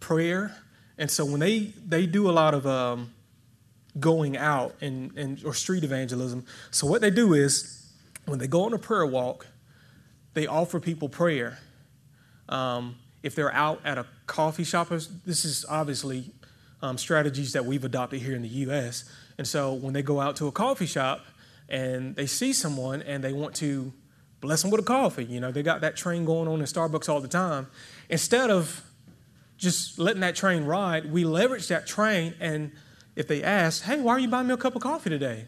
prayer. 0.00 0.54
And 0.96 1.10
so 1.10 1.24
when 1.24 1.40
they, 1.40 1.72
they 1.86 2.06
do 2.06 2.30
a 2.30 2.32
lot 2.32 2.54
of 2.54 2.66
um, 2.66 3.12
going 3.98 4.36
out 4.36 4.76
and, 4.80 5.16
and, 5.18 5.44
or 5.44 5.52
street 5.52 5.82
evangelism, 5.82 6.46
so 6.70 6.86
what 6.86 7.00
they 7.00 7.10
do 7.10 7.34
is 7.34 7.90
when 8.26 8.38
they 8.38 8.46
go 8.46 8.62
on 8.64 8.72
a 8.72 8.78
prayer 8.78 9.04
walk, 9.04 9.46
they 10.34 10.46
offer 10.46 10.78
people 10.78 11.08
prayer. 11.08 11.58
Um, 12.48 12.96
if 13.22 13.34
they're 13.34 13.52
out 13.52 13.80
at 13.84 13.98
a 13.98 14.06
coffee 14.26 14.64
shop, 14.64 14.88
this 14.90 15.44
is 15.44 15.64
obviously 15.68 16.30
um, 16.84 16.98
strategies 16.98 17.54
that 17.54 17.64
we've 17.64 17.82
adopted 17.82 18.20
here 18.20 18.36
in 18.36 18.42
the 18.42 18.48
U.S. 18.48 19.04
And 19.38 19.48
so 19.48 19.72
when 19.72 19.94
they 19.94 20.02
go 20.02 20.20
out 20.20 20.36
to 20.36 20.48
a 20.48 20.52
coffee 20.52 20.84
shop 20.84 21.24
and 21.66 22.14
they 22.14 22.26
see 22.26 22.52
someone 22.52 23.00
and 23.00 23.24
they 23.24 23.32
want 23.32 23.54
to 23.56 23.90
bless 24.42 24.60
them 24.60 24.70
with 24.70 24.80
a 24.80 24.84
coffee, 24.84 25.24
you 25.24 25.40
know, 25.40 25.50
they 25.50 25.62
got 25.62 25.80
that 25.80 25.96
train 25.96 26.26
going 26.26 26.46
on 26.46 26.60
in 26.60 26.66
Starbucks 26.66 27.08
all 27.08 27.22
the 27.22 27.28
time. 27.28 27.68
Instead 28.10 28.50
of 28.50 28.84
just 29.56 29.98
letting 29.98 30.20
that 30.20 30.36
train 30.36 30.64
ride, 30.64 31.10
we 31.10 31.24
leverage 31.24 31.68
that 31.68 31.86
train 31.86 32.34
and 32.38 32.70
if 33.16 33.28
they 33.28 33.42
ask, 33.42 33.84
hey, 33.84 34.00
why 34.00 34.12
are 34.12 34.18
you 34.18 34.28
buying 34.28 34.48
me 34.48 34.52
a 34.52 34.58
cup 34.58 34.76
of 34.76 34.82
coffee 34.82 35.08
today? 35.08 35.46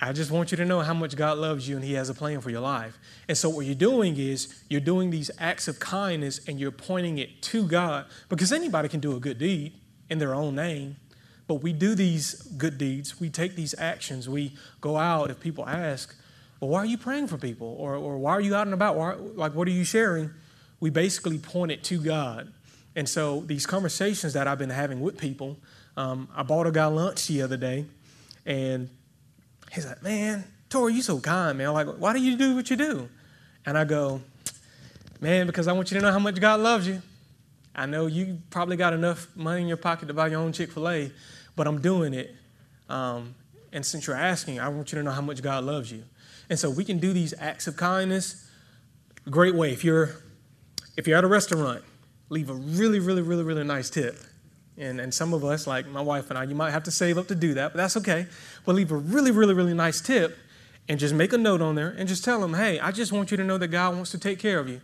I 0.00 0.14
just 0.14 0.30
want 0.30 0.50
you 0.50 0.56
to 0.56 0.64
know 0.64 0.80
how 0.80 0.94
much 0.94 1.14
God 1.14 1.36
loves 1.36 1.68
you 1.68 1.76
and 1.76 1.84
He 1.84 1.92
has 1.92 2.08
a 2.08 2.14
plan 2.14 2.40
for 2.40 2.48
your 2.48 2.62
life. 2.62 2.98
And 3.28 3.36
so, 3.36 3.50
what 3.50 3.66
you're 3.66 3.74
doing 3.74 4.16
is 4.16 4.62
you're 4.70 4.80
doing 4.80 5.10
these 5.10 5.30
acts 5.38 5.68
of 5.68 5.78
kindness 5.78 6.40
and 6.48 6.58
you're 6.58 6.70
pointing 6.70 7.18
it 7.18 7.42
to 7.42 7.66
God 7.66 8.06
because 8.30 8.50
anybody 8.50 8.88
can 8.88 9.00
do 9.00 9.14
a 9.14 9.20
good 9.20 9.36
deed 9.36 9.74
in 10.10 10.18
their 10.18 10.34
own 10.34 10.54
name. 10.54 10.96
But 11.46 11.62
we 11.62 11.72
do 11.72 11.94
these 11.94 12.42
good 12.42 12.78
deeds, 12.78 13.18
we 13.18 13.30
take 13.30 13.56
these 13.56 13.74
actions, 13.78 14.28
we 14.28 14.52
go 14.80 14.96
out. 14.96 15.30
If 15.30 15.40
people 15.40 15.66
ask, 15.66 16.14
well, 16.60 16.70
why 16.70 16.80
are 16.80 16.86
you 16.86 16.98
praying 16.98 17.28
for 17.28 17.38
people? 17.38 17.74
Or, 17.78 17.96
or 17.96 18.18
why 18.18 18.32
are 18.32 18.40
you 18.40 18.54
out 18.54 18.66
and 18.66 18.74
about? 18.74 18.96
Why, 18.96 19.14
like, 19.14 19.54
what 19.54 19.66
are 19.66 19.72
you 19.72 19.84
sharing? 19.84 20.30
We 20.78 20.90
basically 20.90 21.38
point 21.38 21.72
it 21.72 21.82
to 21.84 21.98
God. 21.98 22.52
And 22.94 23.08
so 23.08 23.40
these 23.40 23.66
conversations 23.66 24.34
that 24.34 24.46
I've 24.46 24.58
been 24.58 24.70
having 24.70 25.00
with 25.00 25.16
people, 25.16 25.56
um, 25.96 26.28
I 26.36 26.42
bought 26.42 26.66
a 26.66 26.70
guy 26.70 26.86
lunch 26.86 27.26
the 27.26 27.42
other 27.42 27.56
day, 27.56 27.86
and 28.46 28.88
he's 29.72 29.86
like, 29.86 30.02
man, 30.02 30.44
Tori, 30.68 30.94
you 30.94 31.02
so 31.02 31.18
kind, 31.18 31.58
man. 31.58 31.68
I'm 31.68 31.74
like, 31.74 31.88
why 31.98 32.12
do 32.12 32.20
you 32.20 32.36
do 32.36 32.54
what 32.54 32.70
you 32.70 32.76
do? 32.76 33.08
And 33.66 33.76
I 33.76 33.84
go, 33.84 34.20
man, 35.20 35.46
because 35.46 35.66
I 35.66 35.72
want 35.72 35.90
you 35.90 35.98
to 35.98 36.04
know 36.04 36.12
how 36.12 36.18
much 36.18 36.40
God 36.40 36.60
loves 36.60 36.86
you. 36.86 37.02
I 37.80 37.86
know 37.86 38.04
you 38.06 38.42
probably 38.50 38.76
got 38.76 38.92
enough 38.92 39.34
money 39.34 39.62
in 39.62 39.66
your 39.66 39.78
pocket 39.78 40.08
to 40.08 40.12
buy 40.12 40.26
your 40.26 40.40
own 40.40 40.52
Chick 40.52 40.70
fil 40.70 40.86
A, 40.86 41.10
but 41.56 41.66
I'm 41.66 41.80
doing 41.80 42.12
it. 42.12 42.34
Um, 42.90 43.34
and 43.72 43.86
since 43.86 44.06
you're 44.06 44.16
asking, 44.16 44.60
I 44.60 44.68
want 44.68 44.92
you 44.92 44.98
to 44.98 45.02
know 45.02 45.12
how 45.12 45.22
much 45.22 45.40
God 45.40 45.64
loves 45.64 45.90
you. 45.90 46.04
And 46.50 46.58
so 46.58 46.68
we 46.68 46.84
can 46.84 46.98
do 46.98 47.14
these 47.14 47.32
acts 47.38 47.66
of 47.66 47.78
kindness. 47.78 48.46
Great 49.30 49.54
way. 49.54 49.72
If 49.72 49.82
you're 49.82 50.10
if 50.98 51.08
you're 51.08 51.16
at 51.16 51.24
a 51.24 51.26
restaurant, 51.26 51.82
leave 52.28 52.50
a 52.50 52.54
really, 52.54 52.98
really, 52.98 53.22
really, 53.22 53.44
really 53.44 53.64
nice 53.64 53.88
tip. 53.88 54.18
And, 54.76 55.00
and 55.00 55.14
some 55.14 55.32
of 55.32 55.42
us, 55.42 55.66
like 55.66 55.86
my 55.86 56.02
wife 56.02 56.28
and 56.28 56.38
I, 56.38 56.44
you 56.44 56.54
might 56.54 56.72
have 56.72 56.82
to 56.82 56.90
save 56.90 57.16
up 57.16 57.28
to 57.28 57.34
do 57.34 57.54
that, 57.54 57.72
but 57.72 57.78
that's 57.78 57.96
okay. 57.96 58.26
But 58.66 58.74
leave 58.74 58.92
a 58.92 58.96
really, 58.96 59.30
really, 59.30 59.54
really 59.54 59.72
nice 59.72 60.02
tip 60.02 60.36
and 60.86 61.00
just 61.00 61.14
make 61.14 61.32
a 61.32 61.38
note 61.38 61.62
on 61.62 61.76
there 61.76 61.94
and 61.96 62.06
just 62.06 62.24
tell 62.24 62.40
them, 62.40 62.52
hey, 62.52 62.78
I 62.78 62.90
just 62.90 63.10
want 63.10 63.30
you 63.30 63.38
to 63.38 63.44
know 63.44 63.56
that 63.56 63.68
God 63.68 63.94
wants 63.94 64.10
to 64.10 64.18
take 64.18 64.38
care 64.38 64.58
of 64.58 64.68
you. 64.68 64.82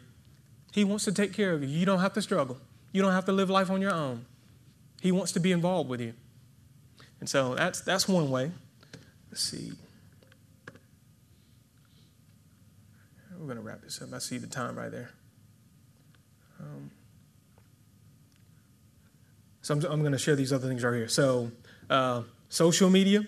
He 0.73 0.83
wants 0.83 1.05
to 1.05 1.13
take 1.13 1.35
care 1.35 1.53
of 1.53 1.63
you. 1.63 1.69
You 1.69 1.85
don't 1.85 2.01
have 2.01 2.15
to 2.15 2.23
struggle. 2.23 2.59
You 2.97 3.03
don't 3.03 3.13
have 3.13 3.27
to 3.27 3.33
live 3.33 3.51
life 3.51 3.69
on 3.69 3.83
your 3.83 3.93
own. 3.93 4.25
He 5.03 5.13
wants 5.13 5.33
to 5.33 5.39
be 5.39 5.53
involved 5.53 5.91
with 5.91 6.01
you. 6.01 6.15
And 7.21 7.29
so 7.29 7.55
that's, 7.55 7.83
that's 7.83 8.09
one 8.09 8.31
way. 8.31 8.51
Let's 9.31 9.43
see. 9.43 9.73
We're 13.39 13.45
going 13.45 13.59
to 13.59 13.63
wrap 13.63 13.83
this 13.83 14.01
up. 14.01 14.15
I 14.15 14.19
see 14.19 14.39
the 14.39 14.47
time 14.47 14.79
right 14.79 14.91
there. 14.91 15.11
Um, 16.59 16.91
so 19.61 19.75
I'm, 19.75 19.85
I'm 19.85 20.01
going 20.01 20.13
to 20.13 20.19
share 20.19 20.35
these 20.35 20.51
other 20.51 20.67
things 20.67 20.83
right 20.83 20.95
here. 20.95 21.09
So, 21.09 21.51
uh, 21.91 22.23
social 22.49 22.89
media. 22.89 23.27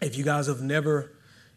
If 0.00 0.16
you 0.16 0.22
guys 0.22 0.46
have 0.46 0.62
never 0.62 1.10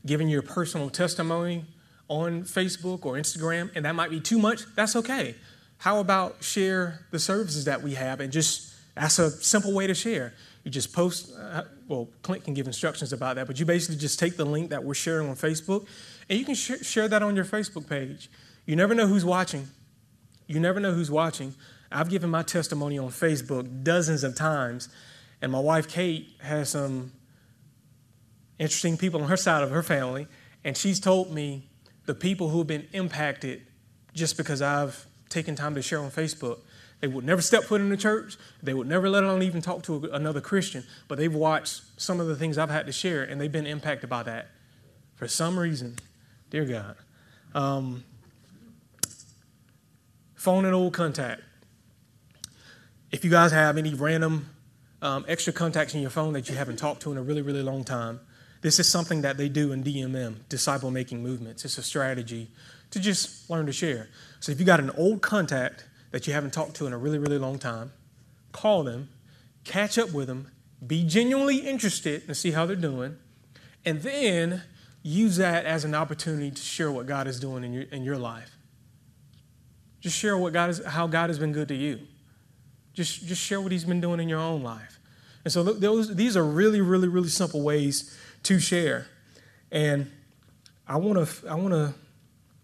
given 0.07 0.27
your 0.27 0.41
personal 0.41 0.89
testimony 0.89 1.65
on 2.07 2.45
Facebook 2.45 3.05
or 3.05 3.13
Instagram, 3.13 3.69
and 3.75 3.85
that 3.85 3.93
might 3.93 4.09
be 4.09 4.19
too 4.19 4.39
much, 4.39 4.63
that's 4.73 4.95
okay. 4.95 5.35
How 5.77 5.99
about 5.99 6.43
share 6.43 7.05
the 7.11 7.19
services 7.19 7.65
that 7.65 7.81
we 7.81 7.93
have 7.93 8.19
and 8.19 8.31
just 8.31 8.73
that's 8.95 9.19
a 9.19 9.29
simple 9.29 9.73
way 9.73 9.87
to 9.87 9.93
share. 9.93 10.33
You 10.63 10.71
just 10.71 10.91
post, 10.91 11.31
uh, 11.39 11.63
well, 11.87 12.09
Clint 12.23 12.43
can 12.43 12.53
give 12.53 12.67
instructions 12.67 13.13
about 13.13 13.35
that, 13.35 13.47
but 13.47 13.59
you 13.59 13.65
basically 13.65 13.97
just 13.97 14.19
take 14.19 14.37
the 14.37 14.45
link 14.45 14.71
that 14.71 14.83
we're 14.83 14.95
sharing 14.95 15.29
on 15.29 15.35
Facebook 15.35 15.85
and 16.29 16.39
you 16.39 16.45
can 16.45 16.55
sh- 16.55 16.81
share 16.81 17.07
that 17.07 17.21
on 17.21 17.35
your 17.35 17.45
Facebook 17.45 17.87
page. 17.87 18.29
You 18.65 18.75
never 18.75 18.93
know 18.95 19.07
who's 19.07 19.23
watching. 19.23 19.67
You 20.47 20.59
never 20.59 20.79
know 20.79 20.93
who's 20.93 21.11
watching. 21.11 21.53
I've 21.91 22.09
given 22.09 22.29
my 22.29 22.43
testimony 22.43 22.97
on 22.97 23.09
Facebook 23.09 23.83
dozens 23.83 24.23
of 24.23 24.35
times, 24.35 24.89
and 25.41 25.51
my 25.51 25.59
wife 25.59 25.87
Kate 25.87 26.27
has 26.41 26.69
some 26.69 27.13
interesting 28.59 28.97
people 28.97 29.21
on 29.21 29.29
her 29.29 29.37
side 29.37 29.63
of 29.63 29.71
her 29.71 29.83
family, 29.83 30.27
and 30.63 30.75
she's 30.75 30.99
told 30.99 31.31
me 31.31 31.69
the 32.05 32.13
people 32.13 32.49
who 32.49 32.57
have 32.59 32.67
been 32.67 32.87
impacted 32.91 33.61
just 34.13 34.35
because 34.35 34.61
I've 34.61 35.05
taken 35.29 35.55
time 35.55 35.75
to 35.75 35.81
share 35.81 35.99
on 35.99 36.11
Facebook. 36.11 36.59
They 36.99 37.07
would 37.07 37.25
never 37.25 37.41
step 37.41 37.63
foot 37.63 37.81
in 37.81 37.89
the 37.89 37.97
church. 37.97 38.37
They 38.61 38.73
would 38.73 38.87
never 38.87 39.09
let 39.09 39.23
alone 39.23 39.43
even 39.43 39.61
talk 39.61 39.83
to 39.83 40.09
another 40.11 40.41
Christian. 40.41 40.83
But 41.07 41.17
they've 41.17 41.33
watched 41.33 41.83
some 41.97 42.19
of 42.19 42.27
the 42.27 42.35
things 42.35 42.57
I've 42.57 42.71
had 42.71 42.87
to 42.87 42.91
share, 42.91 43.23
and 43.23 43.39
they've 43.39 43.51
been 43.51 43.67
impacted 43.67 44.09
by 44.09 44.23
that 44.23 44.47
for 45.15 45.27
some 45.27 45.59
reason. 45.59 45.97
Dear 46.49 46.65
God. 46.65 46.95
Um, 47.53 48.03
phone 50.35 50.65
and 50.65 50.73
old 50.73 50.93
contact. 50.93 51.41
If 53.11 53.23
you 53.23 53.31
guys 53.31 53.51
have 53.51 53.77
any 53.77 53.93
random 53.93 54.49
um, 55.01 55.25
extra 55.27 55.53
contacts 55.53 55.93
in 55.93 56.01
your 56.01 56.09
phone 56.09 56.33
that 56.33 56.49
you 56.49 56.55
haven't 56.55 56.77
talked 56.77 57.01
to 57.03 57.11
in 57.11 57.17
a 57.17 57.21
really, 57.21 57.41
really 57.41 57.63
long 57.63 57.83
time, 57.83 58.19
this 58.61 58.79
is 58.79 58.89
something 58.89 59.21
that 59.21 59.37
they 59.37 59.49
do 59.49 59.71
in 59.71 59.83
DMM, 59.83 60.47
disciple 60.49 60.91
making 60.91 61.21
movements. 61.21 61.63
It's 61.63 61.77
a 61.77 61.83
strategy 61.83 62.49
to 62.91 62.99
just 62.99 63.49
learn 63.49 63.65
to 63.67 63.73
share. 63.73 64.09
So 64.39 64.51
if 64.51 64.59
you 64.59 64.65
got 64.65 64.79
an 64.79 64.91
old 64.91 65.21
contact 65.21 65.85
that 66.11 66.27
you 66.27 66.33
haven't 66.33 66.53
talked 66.53 66.75
to 66.75 66.87
in 66.87 66.93
a 66.93 66.97
really, 66.97 67.17
really 67.17 67.37
long 67.37 67.59
time, 67.59 67.91
call 68.51 68.83
them, 68.83 69.09
catch 69.63 69.97
up 69.97 70.11
with 70.11 70.27
them, 70.27 70.51
be 70.85 71.03
genuinely 71.03 71.57
interested 71.57 72.23
and 72.27 72.37
see 72.37 72.51
how 72.51 72.65
they're 72.65 72.75
doing, 72.75 73.17
and 73.85 74.01
then 74.01 74.61
use 75.03 75.37
that 75.37 75.65
as 75.65 75.83
an 75.83 75.95
opportunity 75.95 76.51
to 76.51 76.61
share 76.61 76.91
what 76.91 77.05
God 77.05 77.27
is 77.27 77.39
doing 77.39 77.63
in 77.63 77.73
your, 77.73 77.83
in 77.83 78.03
your 78.03 78.17
life. 78.17 78.55
Just 79.99 80.17
share 80.17 80.37
what 80.37 80.53
God 80.53 80.69
is, 80.69 80.83
how 80.85 81.07
God 81.07 81.29
has 81.29 81.39
been 81.39 81.53
good 81.53 81.67
to 81.69 81.75
you. 81.75 81.99
Just, 82.93 83.25
just 83.25 83.41
share 83.41 83.61
what 83.61 83.71
He's 83.71 83.85
been 83.85 84.01
doing 84.01 84.19
in 84.19 84.29
your 84.29 84.39
own 84.39 84.63
life. 84.63 84.99
And 85.43 85.51
so 85.51 85.63
those, 85.63 86.15
these 86.15 86.35
are 86.35 86.43
really, 86.43 86.81
really, 86.81 87.07
really 87.07 87.29
simple 87.29 87.61
ways 87.61 88.17
to 88.43 88.59
share. 88.59 89.07
And 89.71 90.11
I 90.87 90.97
want 90.97 91.27
to 91.27 91.49
I 91.49 91.55
want 91.55 91.73
to 91.73 91.93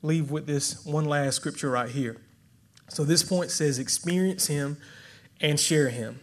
leave 0.03 0.29
with 0.29 0.45
this 0.45 0.85
one 0.85 1.05
last 1.05 1.37
scripture 1.37 1.71
right 1.71 1.89
here. 1.89 2.21
So 2.89 3.03
this 3.03 3.23
point 3.23 3.49
says, 3.49 3.79
experience 3.79 4.45
Him 4.45 4.77
and 5.41 5.59
share 5.59 5.89
Him. 5.89 6.19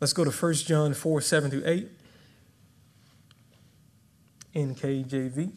Let's 0.00 0.12
go 0.12 0.24
to 0.24 0.30
1 0.30 0.54
John 0.54 0.92
4 0.92 1.20
7 1.22 1.50
through 1.50 1.62
8. 1.64 1.88
NKJV. 4.54 5.52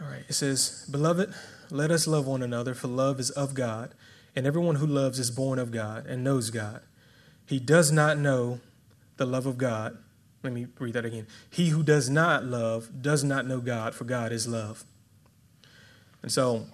All 0.00 0.08
right, 0.08 0.24
it 0.28 0.32
says, 0.32 0.86
Beloved, 0.90 1.32
let 1.70 1.90
us 1.90 2.06
love 2.06 2.26
one 2.26 2.42
another, 2.42 2.74
for 2.74 2.88
love 2.88 3.20
is 3.20 3.30
of 3.30 3.54
God, 3.54 3.94
and 4.34 4.46
everyone 4.46 4.76
who 4.76 4.86
loves 4.86 5.18
is 5.18 5.30
born 5.30 5.58
of 5.58 5.70
God 5.70 6.06
and 6.06 6.24
knows 6.24 6.50
God. 6.50 6.82
He 7.46 7.58
does 7.58 7.90
not 7.90 8.18
know 8.18 8.60
the 9.16 9.26
love 9.26 9.46
of 9.46 9.58
God. 9.58 9.98
Let 10.42 10.52
me 10.52 10.66
read 10.78 10.94
that 10.94 11.04
again. 11.04 11.26
He 11.50 11.68
who 11.68 11.82
does 11.82 12.08
not 12.08 12.44
love 12.44 13.02
does 13.02 13.22
not 13.22 13.46
know 13.46 13.60
God, 13.60 13.94
for 13.94 14.04
God 14.04 14.32
is 14.32 14.48
love. 14.48 14.84
And 16.22 16.32
so, 16.32 16.66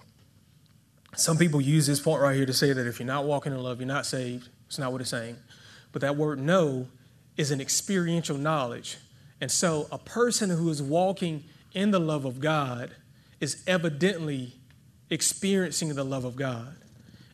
some 1.15 1.37
people 1.37 1.59
use 1.59 1.87
this 1.87 1.99
point 1.99 2.21
right 2.21 2.35
here 2.35 2.45
to 2.45 2.53
say 2.53 2.73
that 2.73 2.85
if 2.85 2.99
you're 2.99 3.07
not 3.07 3.25
walking 3.25 3.51
in 3.51 3.61
love, 3.61 3.79
you're 3.79 3.87
not 3.87 4.05
saved. 4.05 4.49
It's 4.67 4.77
not 4.77 4.91
what 4.91 5.01
it's 5.01 5.09
saying. 5.09 5.37
But 5.91 6.01
that 6.01 6.15
word 6.15 6.39
know 6.39 6.87
is 7.37 7.51
an 7.51 7.59
experiential 7.59 8.37
knowledge. 8.37 8.97
And 9.41 9.51
so 9.51 9.87
a 9.91 9.97
person 9.97 10.49
who 10.49 10.69
is 10.69 10.81
walking 10.81 11.43
in 11.73 11.91
the 11.91 11.99
love 11.99 12.25
of 12.25 12.39
God 12.39 12.95
is 13.39 13.63
evidently 13.67 14.53
experiencing 15.09 15.93
the 15.95 16.03
love 16.03 16.25
of 16.25 16.35
God. 16.35 16.75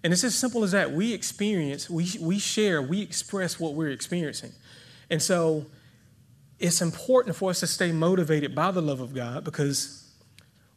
And 0.03 0.11
it's 0.11 0.23
as 0.23 0.36
simple 0.36 0.63
as 0.63 0.71
that. 0.71 0.91
We 0.91 1.13
experience, 1.13 1.89
we, 1.89 2.09
we 2.19 2.38
share, 2.38 2.81
we 2.81 3.01
express 3.01 3.59
what 3.59 3.73
we're 3.73 3.91
experiencing. 3.91 4.51
And 5.09 5.21
so 5.21 5.65
it's 6.64 6.82
important 6.82 7.36
for 7.36 7.49
us 7.49 7.59
to 7.59 7.68
stay 7.68 7.91
motivated 7.91 8.55
by 8.55 8.72
the 8.72 8.82
love 8.82 9.01
of 9.01 9.14
God 9.14 9.43
because 9.43 10.09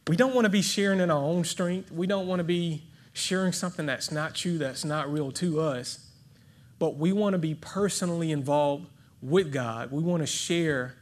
we 0.05 0.17
don't 0.17 0.35
want 0.35 0.43
to 0.43 0.49
be 0.49 0.61
sharing 0.61 0.99
in 0.99 1.09
our 1.09 1.23
own 1.23 1.45
strength. 1.45 1.93
We 1.93 2.07
don't 2.07 2.27
want 2.27 2.41
to 2.41 2.43
be 2.43 2.83
sharing 3.13 3.53
something 3.53 3.85
that's 3.85 4.11
not 4.11 4.35
true, 4.35 4.57
that's 4.57 4.83
not 4.83 5.09
real 5.09 5.31
to 5.31 5.61
us. 5.61 6.05
But 6.77 6.97
we 6.97 7.13
want 7.13 7.35
to 7.35 7.37
be 7.39 7.55
personally 7.55 8.33
involved 8.33 8.89
with 9.21 9.53
God. 9.53 9.89
We 9.89 10.03
want 10.03 10.21
to 10.23 10.27
share 10.27 10.95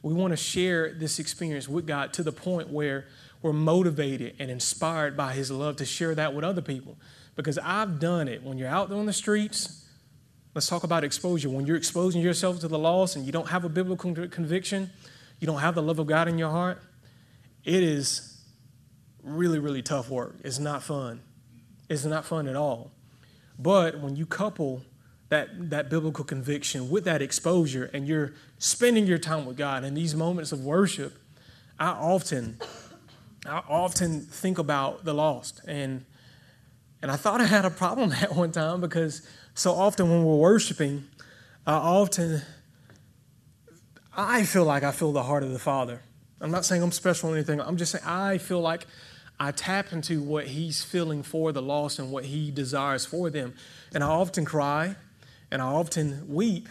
we 0.00 0.14
want 0.14 0.30
to 0.30 0.36
share 0.36 0.94
this 0.94 1.18
experience 1.18 1.68
with 1.68 1.86
God 1.86 2.14
to 2.14 2.22
the 2.22 2.32
point 2.32 2.70
where 2.70 3.08
we're 3.42 3.52
motivated 3.52 4.36
and 4.38 4.50
inspired 4.50 5.16
by 5.16 5.34
his 5.34 5.50
love 5.50 5.76
to 5.76 5.84
share 5.84 6.14
that 6.14 6.34
with 6.34 6.44
other 6.44 6.62
people. 6.62 6.96
Because 7.36 7.58
I've 7.58 7.98
done 7.98 8.26
it. 8.28 8.42
When 8.42 8.56
you're 8.58 8.68
out 8.68 8.88
there 8.88 8.98
on 8.98 9.06
the 9.06 9.12
streets, 9.12 9.77
let's 10.58 10.66
talk 10.66 10.82
about 10.82 11.04
exposure. 11.04 11.48
When 11.48 11.66
you're 11.66 11.76
exposing 11.76 12.20
yourself 12.20 12.58
to 12.62 12.66
the 12.66 12.80
lost 12.80 13.14
and 13.14 13.24
you 13.24 13.30
don't 13.30 13.46
have 13.46 13.64
a 13.64 13.68
biblical 13.68 14.12
conviction, 14.26 14.90
you 15.38 15.46
don't 15.46 15.60
have 15.60 15.76
the 15.76 15.82
love 15.84 16.00
of 16.00 16.08
God 16.08 16.26
in 16.26 16.36
your 16.36 16.50
heart, 16.50 16.82
it 17.62 17.80
is 17.80 18.42
really, 19.22 19.60
really 19.60 19.82
tough 19.82 20.10
work. 20.10 20.34
It's 20.42 20.58
not 20.58 20.82
fun. 20.82 21.20
It's 21.88 22.04
not 22.04 22.24
fun 22.24 22.48
at 22.48 22.56
all. 22.56 22.90
But 23.56 24.00
when 24.00 24.16
you 24.16 24.26
couple 24.26 24.82
that, 25.28 25.70
that 25.70 25.90
biblical 25.90 26.24
conviction 26.24 26.90
with 26.90 27.04
that 27.04 27.22
exposure 27.22 27.88
and 27.94 28.08
you're 28.08 28.34
spending 28.58 29.06
your 29.06 29.18
time 29.18 29.46
with 29.46 29.56
God 29.56 29.84
in 29.84 29.94
these 29.94 30.16
moments 30.16 30.50
of 30.50 30.64
worship, 30.64 31.16
I 31.78 31.90
often, 31.90 32.58
I 33.46 33.62
often 33.68 34.22
think 34.22 34.58
about 34.58 35.04
the 35.04 35.14
lost. 35.14 35.60
And, 35.68 36.04
and 37.02 37.10
I 37.10 37.16
thought 37.16 37.40
I 37.40 37.46
had 37.46 37.64
a 37.64 37.70
problem 37.70 38.12
at 38.20 38.34
one 38.34 38.52
time 38.52 38.80
because 38.80 39.22
so 39.54 39.72
often 39.72 40.10
when 40.10 40.24
we're 40.24 40.36
worshiping, 40.36 41.04
I 41.66 41.74
often, 41.74 42.42
I 44.16 44.44
feel 44.44 44.64
like 44.64 44.82
I 44.82 44.92
feel 44.92 45.12
the 45.12 45.22
heart 45.22 45.42
of 45.42 45.52
the 45.52 45.58
Father. 45.58 46.02
I'm 46.40 46.50
not 46.50 46.64
saying 46.64 46.82
I'm 46.82 46.92
special 46.92 47.30
or 47.30 47.34
anything. 47.34 47.60
I'm 47.60 47.76
just 47.76 47.92
saying 47.92 48.04
I 48.04 48.38
feel 48.38 48.60
like 48.60 48.86
I 49.40 49.52
tap 49.52 49.92
into 49.92 50.22
what 50.22 50.46
he's 50.46 50.82
feeling 50.82 51.22
for 51.22 51.52
the 51.52 51.62
lost 51.62 51.98
and 51.98 52.10
what 52.10 52.24
he 52.24 52.50
desires 52.50 53.04
for 53.04 53.30
them. 53.30 53.54
And 53.94 54.02
I 54.02 54.08
often 54.08 54.44
cry 54.44 54.96
and 55.50 55.62
I 55.62 55.66
often 55.66 56.24
weep, 56.28 56.68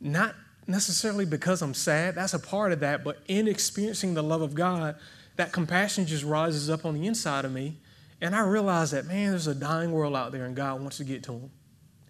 not 0.00 0.34
necessarily 0.66 1.24
because 1.24 1.62
I'm 1.62 1.74
sad, 1.74 2.14
that's 2.14 2.34
a 2.34 2.38
part 2.38 2.72
of 2.72 2.80
that, 2.80 3.02
but 3.02 3.18
in 3.26 3.48
experiencing 3.48 4.14
the 4.14 4.22
love 4.22 4.42
of 4.42 4.54
God, 4.54 4.96
that 5.36 5.52
compassion 5.52 6.06
just 6.06 6.24
rises 6.24 6.70
up 6.70 6.84
on 6.84 6.94
the 6.94 7.06
inside 7.06 7.44
of 7.44 7.52
me. 7.52 7.78
And 8.20 8.36
I 8.36 8.40
realize 8.40 8.90
that, 8.90 9.06
man, 9.06 9.30
there's 9.30 9.46
a 9.46 9.54
dying 9.54 9.92
world 9.92 10.14
out 10.14 10.32
there 10.32 10.44
and 10.44 10.54
God 10.54 10.80
wants 10.80 10.98
to 10.98 11.04
get 11.04 11.22
to 11.24 11.32
them. 11.32 11.50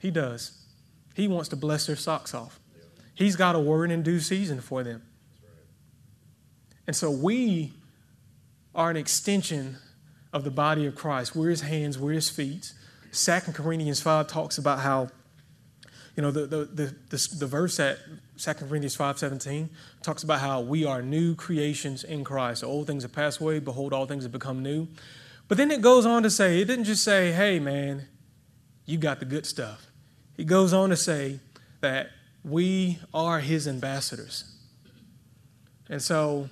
He 0.01 0.11
does. 0.11 0.53
He 1.15 1.29
wants 1.29 1.49
to 1.51 1.57
bless 1.57 1.87
their 1.87 1.97
socks 1.97 2.35
off. 2.35 2.59
He's 3.15 3.37
got 3.37 3.55
a 3.55 3.61
word 3.61 3.91
in 3.91 4.03
due 4.03 4.21
season 4.21 4.61
for 4.61 4.83
them. 4.83 5.03
And 6.87 6.97
so 6.97 7.11
we 7.11 7.73
are 8.75 8.91
an 8.91 8.97
extension 8.97 9.77
of 10.33 10.45
the 10.45 10.51
body 10.51 10.87
of 10.87 10.95
Christ. 10.95 11.37
We're 11.37 11.51
his 11.51 11.61
hands, 11.61 11.99
we're 11.99 12.13
his 12.13 12.31
feet. 12.31 12.73
Second 13.11 13.55
Corinthians 13.55 14.01
5 14.01 14.27
talks 14.29 14.59
about 14.59 14.81
how, 14.81 15.09
you 16.17 16.23
know, 16.23 16.31
the, 16.31 16.47
the, 16.47 16.65
the, 16.65 16.95
the, 17.11 17.29
the 17.41 17.47
verse 17.47 17.79
at 17.79 17.99
Second 18.37 18.69
Corinthians 18.69 18.97
5 18.97 19.19
17 19.19 19.69
talks 20.03 20.23
about 20.23 20.41
how 20.41 20.61
we 20.61 20.85
are 20.85 21.03
new 21.03 21.35
creations 21.35 22.05
in 22.05 22.25
Christ. 22.25 22.65
Old 22.65 22.87
things 22.87 23.03
have 23.03 23.13
passed 23.13 23.41
away, 23.41 23.59
behold, 23.59 23.93
all 23.93 24.07
things 24.07 24.23
have 24.23 24.33
become 24.33 24.63
new. 24.63 24.89
But 25.51 25.57
then 25.57 25.73
it 25.73 25.81
goes 25.81 26.07
on 26.07 26.23
to 26.23 26.31
say, 26.31 26.61
it 26.61 26.67
didn't 26.67 26.85
just 26.85 27.03
say, 27.03 27.33
hey, 27.33 27.59
man, 27.59 28.07
you 28.87 28.99
got 28.99 29.19
the 29.19 29.25
good 29.25 29.45
stuff. 29.45 29.85
He 30.37 30.45
goes 30.45 30.73
on 30.73 30.91
to 30.91 30.97
say 30.97 31.41
that 31.81 32.11
we 32.45 33.01
are 33.13 33.41
his 33.41 33.67
ambassadors. 33.67 34.45
And 35.89 36.01
so, 36.01 36.49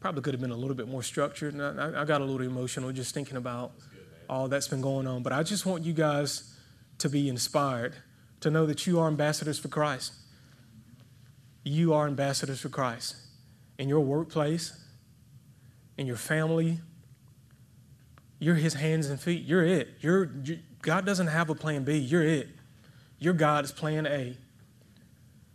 probably 0.00 0.20
could 0.20 0.34
have 0.34 0.40
been 0.40 0.50
a 0.50 0.56
little 0.56 0.74
bit 0.74 0.88
more 0.88 1.04
structured. 1.04 1.54
And 1.54 1.80
I, 1.80 2.02
I 2.02 2.04
got 2.04 2.22
a 2.22 2.24
little 2.24 2.44
emotional 2.44 2.90
just 2.90 3.14
thinking 3.14 3.36
about 3.36 3.70
all 4.28 4.48
that's 4.48 4.66
been 4.66 4.80
going 4.80 5.06
on. 5.06 5.22
But 5.22 5.32
I 5.32 5.44
just 5.44 5.64
want 5.64 5.84
you 5.84 5.92
guys 5.92 6.56
to 6.98 7.08
be 7.08 7.28
inspired 7.28 7.94
to 8.40 8.50
know 8.50 8.66
that 8.66 8.88
you 8.88 8.98
are 8.98 9.06
ambassadors 9.06 9.60
for 9.60 9.68
Christ. 9.68 10.12
You 11.62 11.94
are 11.94 12.08
ambassadors 12.08 12.58
for 12.58 12.68
Christ 12.68 13.14
in 13.78 13.88
your 13.88 14.00
workplace, 14.00 14.72
in 15.96 16.06
your 16.06 16.16
family. 16.16 16.80
You're 18.38 18.54
his 18.54 18.74
hands 18.74 19.08
and 19.10 19.20
feet. 19.20 19.44
You're 19.44 19.64
it. 19.64 19.88
You're, 20.00 20.30
you, 20.44 20.60
God 20.82 21.04
doesn't 21.04 21.26
have 21.26 21.50
a 21.50 21.54
plan 21.54 21.84
B. 21.84 21.98
You're 21.98 22.24
it. 22.24 22.48
Your 23.18 23.34
God 23.34 23.64
is 23.64 23.72
plan 23.72 24.06
A. 24.06 24.36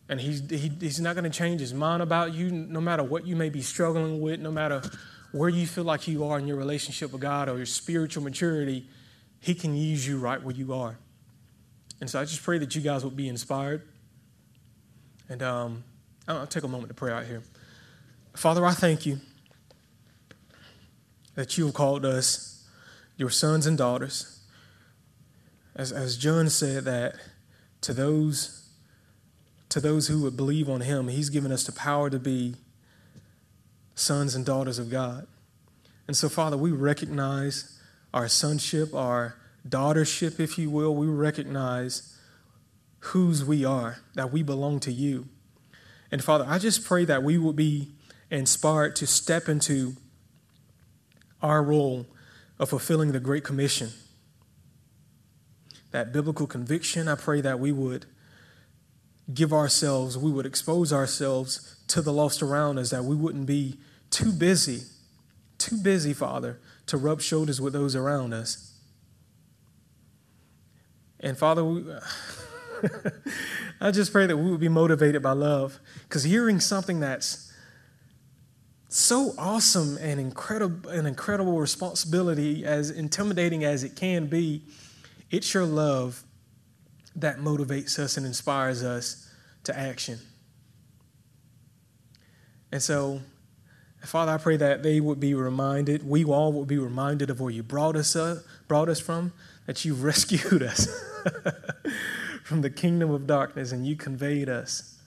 And 0.08 0.22
he's, 0.22 0.48
he, 0.50 0.72
he's 0.80 1.00
not 1.00 1.16
going 1.16 1.24
to 1.24 1.36
change 1.36 1.62
his 1.62 1.74
mind 1.74 2.04
about 2.04 2.34
you 2.34 2.52
no 2.52 2.80
matter 2.80 3.04
what 3.04 3.26
you 3.26 3.36
may 3.36 3.50
be 3.50 3.62
struggling 3.62 4.22
with, 4.22 4.40
no 4.40 4.52
matter 4.52 4.84
where 5.32 5.50
you 5.50 5.66
feel 5.66 5.84
like 5.84 6.08
you 6.08 6.26
are 6.26 6.38
in 6.38 6.46
your 6.46 6.58
relationship 6.58 7.12
with 7.12 7.22
God 7.22 7.50
or 7.50 7.58
your 7.58 7.66
spiritual 7.66 8.24
maturity. 8.24 8.88
He 9.40 9.56
can 9.56 9.76
use 9.76 10.08
you 10.08 10.20
right 10.20 10.42
where 10.42 10.54
you 10.54 10.74
are. 10.74 10.98
And 12.02 12.10
so 12.10 12.22
I 12.22 12.26
just 12.26 12.44
pray 12.44 12.60
that 12.60 12.76
you 12.76 12.82
guys 12.82 13.04
will 13.04 13.12
be 13.12 13.28
inspired. 13.28 13.82
And 15.28 15.42
um, 15.42 15.84
I'll 16.28 16.46
take 16.46 16.64
a 16.64 16.68
moment 16.68 16.90
to 16.90 16.94
pray 16.94 17.12
out 17.12 17.26
here. 17.26 17.42
Father, 18.36 18.64
I 18.64 18.74
thank 18.74 19.08
you 19.08 19.20
that 21.36 21.58
you 21.58 21.66
have 21.66 21.74
called 21.74 22.06
us 22.06 22.68
your 23.18 23.30
sons 23.30 23.66
and 23.66 23.78
daughters. 23.78 24.42
As, 25.76 25.92
as 25.92 26.18
John 26.18 26.50
said, 26.50 26.86
that 26.86 27.16
to 27.82 27.94
those, 27.94 28.70
to 29.70 29.80
those 29.80 30.08
who 30.08 30.22
would 30.24 30.38
believe 30.38 30.70
on 30.70 30.82
him, 30.82 31.10
he's 31.10 31.30
given 31.30 31.52
us 31.52 31.66
the 31.66 31.72
power 31.72 32.10
to 32.10 32.20
be 32.20 32.56
sons 33.94 34.36
and 34.36 34.46
daughters 34.46 34.80
of 34.80 34.90
God. 34.90 35.28
And 36.08 36.16
so, 36.16 36.30
Father, 36.30 36.58
we 36.58 36.72
recognize 36.72 37.80
our 38.14 38.28
sonship, 38.28 38.94
our 38.94 39.36
daughtership, 39.68 40.40
if 40.40 40.58
you 40.58 40.70
will. 40.70 40.96
We 40.96 41.08
recognize 41.08 42.18
whose 43.00 43.44
we 43.44 43.66
are, 43.66 44.00
that 44.14 44.32
we 44.32 44.44
belong 44.44 44.80
to 44.82 44.92
you. 44.92 45.28
And 46.12 46.24
Father, 46.24 46.46
I 46.48 46.60
just 46.60 46.86
pray 46.86 47.06
that 47.06 47.24
we 47.24 47.38
will 47.38 47.54
be 47.54 47.92
inspired 48.32 48.96
to 48.98 49.08
step 49.08 49.50
into 49.50 49.94
our 51.42 51.64
role 51.64 52.06
of 52.60 52.70
fulfilling 52.70 53.12
the 53.12 53.20
Great 53.20 53.44
Commission 53.44 53.90
that 55.96 56.12
biblical 56.12 56.46
conviction. 56.46 57.08
I 57.08 57.16
pray 57.16 57.40
that 57.40 57.58
we 57.58 57.72
would 57.72 58.06
give 59.34 59.54
ourselves, 59.54 60.18
we 60.18 60.30
would 60.30 60.46
expose 60.46 60.92
ourselves 60.92 61.78
to 61.88 62.02
the 62.02 62.12
lost 62.12 62.44
around 62.44 62.78
us, 62.78 62.90
that 62.90 63.06
we 63.06 63.16
wouldn't 63.16 63.46
be 63.46 63.80
too 64.12 64.34
busy, 64.34 64.82
too 65.58 65.78
busy, 65.78 66.14
Father, 66.14 66.60
to 66.88 66.98
rub 66.98 67.22
shoulders 67.22 67.62
with 67.62 67.74
those 67.74 67.96
around 67.96 68.34
us. 68.34 68.74
And 71.22 71.38
Father, 71.38 71.64
we, 71.64 71.86
I 73.82 73.92
just 73.92 74.12
pray 74.12 74.28
that 74.28 74.36
we 74.36 74.52
would 74.52 74.60
be 74.60 74.70
motivated 74.70 75.24
by 75.24 75.32
love 75.32 75.80
because 76.04 76.24
hearing 76.24 76.60
something 76.60 77.00
that's 77.00 77.52
so 78.96 79.34
awesome 79.38 79.98
and 80.00 80.22
incredible, 80.22 80.90
an 80.90 81.06
incredible 81.06 81.60
responsibility, 81.60 82.66
as 82.66 82.90
intimidating 82.90 83.66
as 83.66 83.84
it 83.84 83.98
can 83.98 84.28
be, 84.28 84.62
it's 85.30 85.54
your 85.54 85.66
love 85.66 86.24
that 87.14 87.40
motivates 87.40 88.00
us 88.00 88.16
and 88.16 88.26
inspires 88.26 88.84
us 88.84 89.30
to 89.66 89.78
action. 89.78 90.20
And 92.72 92.82
so, 92.82 93.20
Father, 94.06 94.32
I 94.32 94.38
pray 94.38 94.56
that 94.56 94.82
they 94.82 95.02
would 95.02 95.20
be 95.20 95.34
reminded, 95.34 96.08
we 96.08 96.24
all 96.24 96.54
would 96.54 96.68
be 96.70 96.78
reminded 96.78 97.30
of 97.30 97.42
where 97.42 97.52
you 97.52 97.64
brought 97.64 97.98
us 97.98 98.16
up, 98.16 98.38
brought 98.70 98.88
us 98.88 99.02
from, 99.02 99.34
that 99.66 99.84
you 99.84 99.94
rescued 99.96 100.64
us 100.64 100.88
from 102.46 102.62
the 102.62 102.70
kingdom 102.70 103.12
of 103.12 103.28
darkness 103.28 103.74
and 103.74 103.86
you 103.86 103.98
conveyed 103.98 104.48
us 104.48 104.98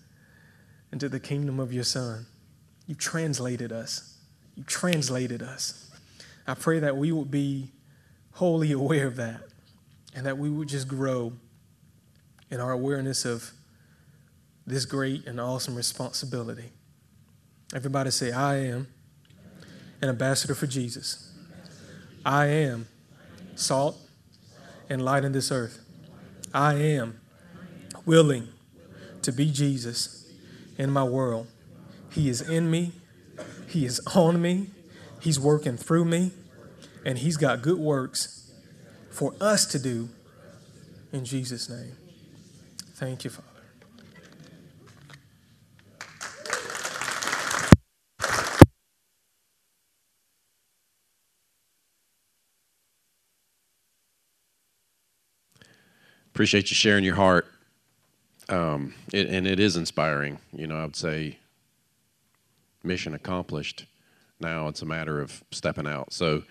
into 0.93 1.09
the 1.09 1.21
kingdom 1.21 1.59
of 1.59 1.73
your 1.73 1.85
Son. 1.85 2.27
You 2.89 2.97
translated 2.97 3.71
us. 3.71 4.17
You 4.57 4.65
translated 4.65 5.43
us. 5.43 5.89
I 6.49 6.55
pray 6.55 6.81
that 6.81 6.97
we 6.97 7.13
would 7.13 7.31
be 7.31 7.71
wholly 8.33 8.73
aware 8.83 9.07
of 9.07 9.17
that 9.17 9.43
and 10.17 10.27
that 10.27 10.39
we 10.39 10.51
would 10.51 10.69
just 10.69 10.89
grow 10.89 11.33
in 12.51 12.61
our 12.61 12.73
awareness 12.73 13.25
of 13.25 13.53
this 14.67 14.85
great 14.85 15.27
and 15.27 15.41
awesome 15.41 15.77
responsibility. 15.77 16.71
Everybody 17.75 18.11
say, 18.11 18.33
I 18.33 18.57
am 18.57 18.89
an 20.01 20.09
ambassador 20.09 20.55
for 20.55 20.67
Jesus. 20.67 21.33
I 22.25 22.47
am 22.47 22.89
salt 23.55 23.97
and 24.89 25.05
light 25.05 25.25
in 25.25 25.33
this 25.33 25.53
earth. 25.53 25.85
I 26.55 26.75
am 26.75 27.21
willing 28.07 28.49
to 29.23 29.33
be 29.33 29.51
Jesus 29.51 30.31
in 30.79 30.91
my 30.91 31.05
world. 31.05 31.47
He 32.11 32.29
is 32.29 32.41
in 32.41 32.71
me, 32.71 32.93
He 33.69 33.85
is 33.85 34.01
on 34.15 34.41
me, 34.41 34.71
He's 35.21 35.39
working 35.39 35.77
through 35.77 36.05
me, 36.05 36.33
and 37.05 37.19
He's 37.19 37.37
got 37.37 37.63
good 37.63 37.79
works 37.79 38.51
for 39.11 39.35
us 39.41 39.67
to 39.67 39.79
do 39.79 40.09
in 41.13 41.25
Jesus' 41.25 41.69
name. 41.69 41.97
Thank 42.95 43.25
you, 43.25 43.31
Father. 43.31 43.49
Appreciate 56.39 56.71
you 56.71 56.77
sharing 56.77 57.03
your 57.03 57.17
heart. 57.17 57.47
Um, 58.49 58.95
it, 59.13 59.29
and 59.29 59.45
it 59.45 59.59
is 59.59 59.77
inspiring. 59.77 60.39
You 60.53 60.69
know, 60.69 60.77
I 60.77 60.85
would 60.85 60.95
say 60.95 61.39
mission 62.89 63.15
accomplished. 63.15 63.87
Now 64.41 64.67
it's 64.67 64.83
a 64.83 64.87
matter 64.87 65.21
of 65.21 65.45
stepping 65.53 65.87
out. 65.87 66.13
So, 66.13 66.43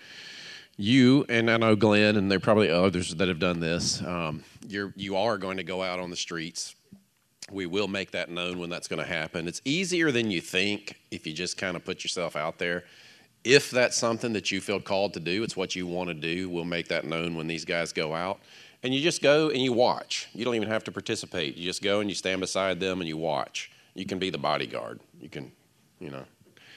you 0.78 1.26
and 1.28 1.50
I 1.50 1.56
know 1.56 1.74
Glenn, 1.74 2.16
and 2.16 2.30
there 2.30 2.36
are 2.36 2.40
probably 2.40 2.70
others 2.70 3.14
that 3.16 3.28
have 3.28 3.40
done 3.40 3.58
this. 3.60 4.00
Um, 4.02 4.44
you're 4.66 4.94
you 4.96 5.16
are 5.16 5.36
going 5.36 5.56
to 5.56 5.64
go 5.64 5.82
out 5.82 5.98
on 5.98 6.08
the 6.08 6.16
streets. 6.16 6.76
We 7.50 7.66
will 7.66 7.88
make 7.88 8.12
that 8.12 8.30
known 8.30 8.58
when 8.58 8.70
that's 8.70 8.88
going 8.88 9.02
to 9.02 9.08
happen. 9.08 9.48
It's 9.48 9.60
easier 9.64 10.12
than 10.12 10.30
you 10.30 10.40
think 10.40 10.94
if 11.10 11.26
you 11.26 11.32
just 11.32 11.56
kind 11.58 11.76
of 11.76 11.84
put 11.84 12.04
yourself 12.04 12.36
out 12.36 12.58
there. 12.58 12.84
If 13.42 13.70
that's 13.70 13.96
something 13.96 14.32
that 14.34 14.50
you 14.50 14.60
feel 14.60 14.80
called 14.80 15.14
to 15.14 15.20
do, 15.20 15.42
it's 15.42 15.56
what 15.56 15.74
you 15.74 15.86
want 15.86 16.08
to 16.08 16.14
do. 16.14 16.50
We'll 16.50 16.64
make 16.64 16.88
that 16.88 17.04
known 17.04 17.36
when 17.36 17.46
these 17.46 17.64
guys 17.64 17.92
go 17.92 18.14
out. 18.14 18.40
And 18.82 18.94
you 18.94 19.00
just 19.00 19.22
go 19.22 19.48
and 19.48 19.60
you 19.60 19.72
watch. 19.72 20.28
You 20.34 20.44
don't 20.44 20.54
even 20.54 20.68
have 20.68 20.84
to 20.84 20.92
participate. 20.92 21.56
You 21.56 21.64
just 21.64 21.82
go 21.82 22.00
and 22.00 22.08
you 22.08 22.14
stand 22.14 22.40
beside 22.40 22.78
them 22.78 23.00
and 23.00 23.08
you 23.08 23.16
watch. 23.16 23.72
You 23.94 24.06
can 24.06 24.18
be 24.18 24.30
the 24.30 24.38
bodyguard. 24.38 25.00
You 25.20 25.28
can, 25.28 25.50
you 26.00 26.10
know, 26.10 26.24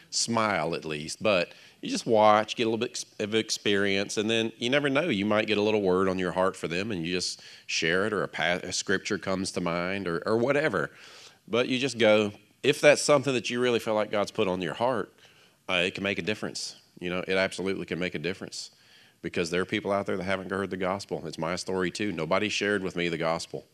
smile 0.09 0.75
at 0.75 0.85
least. 0.85 1.21
But 1.21 1.53
you 1.81 1.89
just 1.89 2.05
watch, 2.05 2.55
get 2.55 2.67
a 2.67 2.69
little 2.69 2.85
bit 2.85 3.05
of 3.19 3.33
experience, 3.33 4.17
and 4.17 4.29
then 4.29 4.51
you 4.57 4.69
never 4.69 4.89
know. 4.89 5.09
You 5.09 5.25
might 5.25 5.47
get 5.47 5.57
a 5.57 5.61
little 5.61 5.81
word 5.81 6.07
on 6.07 6.19
your 6.19 6.31
heart 6.31 6.55
for 6.55 6.67
them, 6.67 6.91
and 6.91 7.05
you 7.05 7.13
just 7.13 7.41
share 7.65 8.05
it, 8.05 8.13
or 8.13 8.23
a, 8.23 8.59
a 8.63 8.71
scripture 8.71 9.17
comes 9.17 9.51
to 9.53 9.61
mind, 9.61 10.07
or, 10.07 10.21
or 10.25 10.37
whatever. 10.37 10.91
But 11.47 11.67
you 11.67 11.79
just 11.79 11.97
go. 11.97 12.31
If 12.63 12.79
that's 12.79 13.01
something 13.01 13.33
that 13.33 13.49
you 13.49 13.59
really 13.59 13.79
feel 13.79 13.95
like 13.95 14.11
God's 14.11 14.29
put 14.29 14.47
on 14.47 14.61
your 14.61 14.75
heart, 14.75 15.11
uh, 15.67 15.81
it 15.85 15.95
can 15.95 16.03
make 16.03 16.19
a 16.19 16.21
difference. 16.21 16.75
You 16.99 17.09
know, 17.09 17.23
it 17.27 17.33
absolutely 17.33 17.87
can 17.87 17.97
make 17.97 18.13
a 18.13 18.19
difference 18.19 18.69
because 19.23 19.49
there 19.49 19.61
are 19.61 19.65
people 19.65 19.91
out 19.91 20.05
there 20.05 20.17
that 20.17 20.23
haven't 20.23 20.51
heard 20.51 20.69
the 20.69 20.77
gospel. 20.77 21.23
It's 21.25 21.39
my 21.39 21.55
story 21.55 21.89
too. 21.89 22.11
Nobody 22.11 22.49
shared 22.49 22.83
with 22.83 22.95
me 22.95 23.09
the 23.09 23.17
gospel. 23.17 23.65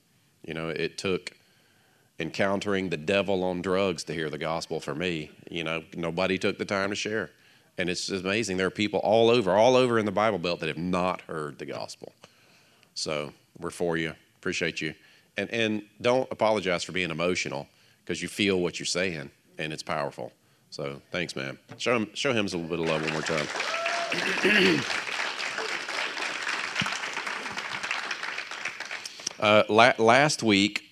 You 0.45 0.53
know, 0.53 0.69
it 0.69 0.97
took 0.97 1.36
encountering 2.19 2.89
the 2.89 2.97
devil 2.97 3.43
on 3.43 3.61
drugs 3.61 4.03
to 4.05 4.13
hear 4.13 4.29
the 4.29 4.37
gospel 4.37 4.79
for 4.79 4.95
me. 4.95 5.29
You 5.49 5.63
know, 5.63 5.83
nobody 5.95 6.37
took 6.37 6.57
the 6.57 6.65
time 6.65 6.89
to 6.89 6.95
share. 6.95 7.31
And 7.77 7.89
it's 7.89 8.09
amazing. 8.09 8.57
There 8.57 8.67
are 8.67 8.71
people 8.71 8.99
all 9.01 9.29
over, 9.29 9.51
all 9.51 9.75
over 9.75 9.99
in 9.99 10.05
the 10.05 10.11
Bible 10.11 10.39
Belt 10.39 10.59
that 10.61 10.67
have 10.67 10.77
not 10.77 11.21
heard 11.21 11.59
the 11.59 11.65
gospel. 11.65 12.11
So 12.95 13.33
we're 13.59 13.69
for 13.69 13.97
you. 13.97 14.13
Appreciate 14.37 14.81
you. 14.81 14.95
And, 15.37 15.49
and 15.51 15.83
don't 16.01 16.27
apologize 16.31 16.83
for 16.83 16.91
being 16.91 17.11
emotional 17.11 17.67
because 18.03 18.21
you 18.21 18.27
feel 18.27 18.59
what 18.59 18.79
you're 18.79 18.87
saying 18.87 19.29
and 19.59 19.71
it's 19.71 19.83
powerful. 19.83 20.31
So 20.71 21.01
thanks, 21.11 21.35
man. 21.35 21.59
Show 21.77 21.95
him, 21.95 22.09
show 22.13 22.33
him 22.33 22.47
a 22.47 22.49
little 22.49 22.63
bit 22.63 22.79
of 22.79 22.87
love 22.87 23.03
one 23.03 23.13
more 23.13 23.21
time. 23.21 23.47
uh, 29.39 29.63
la- 29.69 29.93
last 30.03 30.41
week 30.41 30.86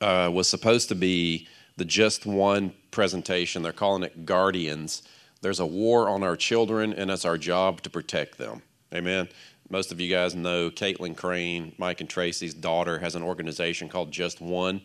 uh, 0.00 0.30
was 0.32 0.48
supposed 0.48 0.88
to 0.88 0.94
be 0.94 1.48
the 1.76 1.84
Just 1.84 2.26
One 2.26 2.72
presentation. 2.90 3.62
They're 3.62 3.72
calling 3.72 4.02
it 4.02 4.26
Guardians. 4.26 5.02
There's 5.40 5.60
a 5.60 5.66
war 5.66 6.08
on 6.08 6.22
our 6.22 6.36
children, 6.36 6.92
and 6.92 7.10
it's 7.10 7.24
our 7.24 7.38
job 7.38 7.82
to 7.82 7.90
protect 7.90 8.38
them. 8.38 8.62
Amen. 8.92 9.28
Most 9.70 9.92
of 9.92 10.00
you 10.00 10.10
guys 10.10 10.34
know 10.34 10.70
Caitlin 10.70 11.16
Crane, 11.16 11.74
Mike 11.78 12.00
and 12.00 12.08
Tracy's 12.08 12.54
daughter, 12.54 12.98
has 12.98 13.14
an 13.14 13.22
organization 13.22 13.88
called 13.88 14.10
Just 14.10 14.40
One, 14.40 14.80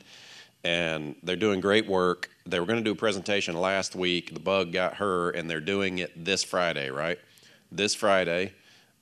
and 0.63 1.15
they're 1.23 1.35
doing 1.35 1.61
great 1.61 1.87
work. 1.87 2.29
They 2.45 2.59
were 2.59 2.65
going 2.65 2.79
to 2.79 2.83
do 2.83 2.91
a 2.91 2.95
presentation 2.95 3.55
last 3.55 3.95
week. 3.95 4.33
The 4.33 4.39
bug 4.39 4.73
got 4.73 4.95
her, 4.95 5.31
and 5.31 5.49
they're 5.49 5.61
doing 5.61 5.99
it 5.99 6.25
this 6.25 6.43
Friday, 6.43 6.89
right? 6.89 7.17
This 7.71 7.95
Friday, 7.95 8.53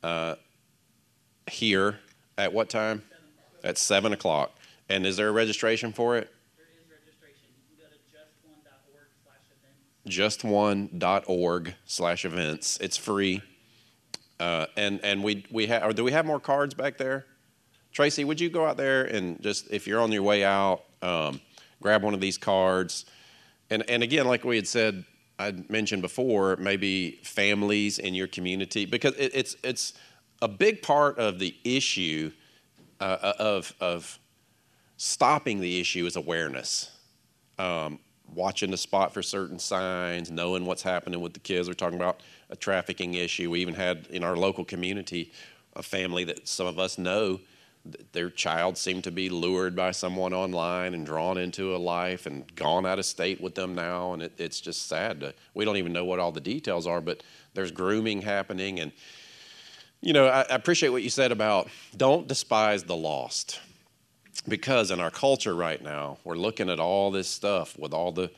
uh, 0.03 0.35
here 1.49 1.99
at 2.37 2.53
what 2.53 2.69
time? 2.69 3.03
At 3.63 3.77
7 3.77 4.13
o'clock. 4.13 4.51
And 4.91 5.05
is 5.05 5.15
there 5.15 5.29
a 5.29 5.31
registration 5.31 5.93
for 5.93 6.17
it? 6.17 6.29
There 6.57 6.65
is 6.77 6.89
registration. 6.91 7.47
You 7.69 7.77
can 7.77 7.85
go 7.85 7.89
to 7.89 7.99
justone.org 10.11 11.65
slash 11.65 11.65
events. 11.65 11.77
slash 11.85 12.25
events. 12.25 12.77
It's 12.81 12.97
free. 12.97 13.41
Uh, 14.39 14.65
and 14.75 14.99
and 15.03 15.23
we 15.23 15.45
we 15.49 15.67
have 15.67 15.83
or 15.83 15.93
do 15.93 16.03
we 16.03 16.11
have 16.11 16.25
more 16.25 16.39
cards 16.39 16.73
back 16.73 16.97
there? 16.97 17.25
Tracy, 17.93 18.25
would 18.25 18.41
you 18.41 18.49
go 18.49 18.65
out 18.65 18.75
there 18.75 19.03
and 19.05 19.41
just 19.41 19.71
if 19.71 19.87
you're 19.87 20.01
on 20.01 20.11
your 20.11 20.23
way 20.23 20.43
out, 20.43 20.83
um, 21.01 21.39
grab 21.81 22.03
one 22.03 22.13
of 22.13 22.19
these 22.19 22.37
cards. 22.37 23.05
And 23.69 23.89
and 23.89 24.03
again, 24.03 24.27
like 24.27 24.43
we 24.43 24.57
had 24.57 24.67
said, 24.67 25.05
I 25.39 25.53
mentioned 25.69 26.01
before, 26.01 26.57
maybe 26.57 27.19
families 27.23 27.97
in 27.97 28.13
your 28.13 28.27
community 28.27 28.85
because 28.85 29.15
it, 29.15 29.31
it's 29.33 29.55
it's 29.63 29.93
a 30.41 30.49
big 30.49 30.81
part 30.81 31.17
of 31.17 31.39
the 31.39 31.55
issue 31.63 32.31
uh, 32.99 33.33
of 33.39 33.73
of 33.79 34.19
stopping 35.03 35.59
the 35.59 35.79
issue 35.79 36.05
is 36.05 36.15
awareness. 36.15 36.91
Um, 37.57 37.97
watching 38.35 38.69
the 38.69 38.77
spot 38.77 39.11
for 39.11 39.23
certain 39.23 39.57
signs, 39.57 40.29
knowing 40.29 40.63
what's 40.63 40.83
happening 40.83 41.19
with 41.19 41.33
the 41.33 41.39
kids. 41.39 41.67
We're 41.67 41.73
talking 41.73 41.99
about 41.99 42.21
a 42.51 42.55
trafficking 42.55 43.15
issue. 43.15 43.49
We 43.49 43.61
even 43.61 43.73
had 43.73 44.05
in 44.11 44.23
our 44.23 44.35
local 44.35 44.63
community 44.63 45.31
a 45.75 45.81
family 45.81 46.23
that 46.25 46.47
some 46.47 46.67
of 46.67 46.77
us 46.77 46.99
know 46.99 47.39
their 48.11 48.29
child 48.29 48.77
seemed 48.77 49.03
to 49.05 49.11
be 49.11 49.27
lured 49.27 49.75
by 49.75 49.89
someone 49.89 50.33
online 50.33 50.93
and 50.93 51.03
drawn 51.03 51.39
into 51.39 51.75
a 51.75 51.77
life 51.77 52.27
and 52.27 52.55
gone 52.55 52.85
out 52.85 52.99
of 52.99 53.05
state 53.05 53.41
with 53.41 53.55
them 53.55 53.73
now. 53.73 54.13
And 54.13 54.21
it, 54.21 54.33
it's 54.37 54.61
just 54.61 54.87
sad. 54.87 55.21
To, 55.21 55.33
we 55.55 55.65
don't 55.65 55.77
even 55.77 55.93
know 55.93 56.05
what 56.05 56.19
all 56.19 56.31
the 56.31 56.39
details 56.39 56.85
are, 56.85 57.01
but 57.01 57.23
there's 57.55 57.71
grooming 57.71 58.21
happening. 58.21 58.79
And, 58.79 58.91
you 59.99 60.13
know, 60.13 60.27
I, 60.27 60.41
I 60.41 60.53
appreciate 60.53 60.89
what 60.89 61.01
you 61.01 61.09
said 61.09 61.31
about 61.31 61.69
don't 61.97 62.27
despise 62.27 62.83
the 62.83 62.95
lost 62.95 63.59
because 64.47 64.91
in 64.91 64.99
our 64.99 65.11
culture 65.11 65.55
right 65.55 65.81
now, 65.81 66.17
we're 66.23 66.35
looking 66.35 66.69
at 66.69 66.79
all 66.79 67.11
this 67.11 67.27
stuff 67.27 67.77
with 67.77 67.93
all 67.93 68.11
the 68.11 68.31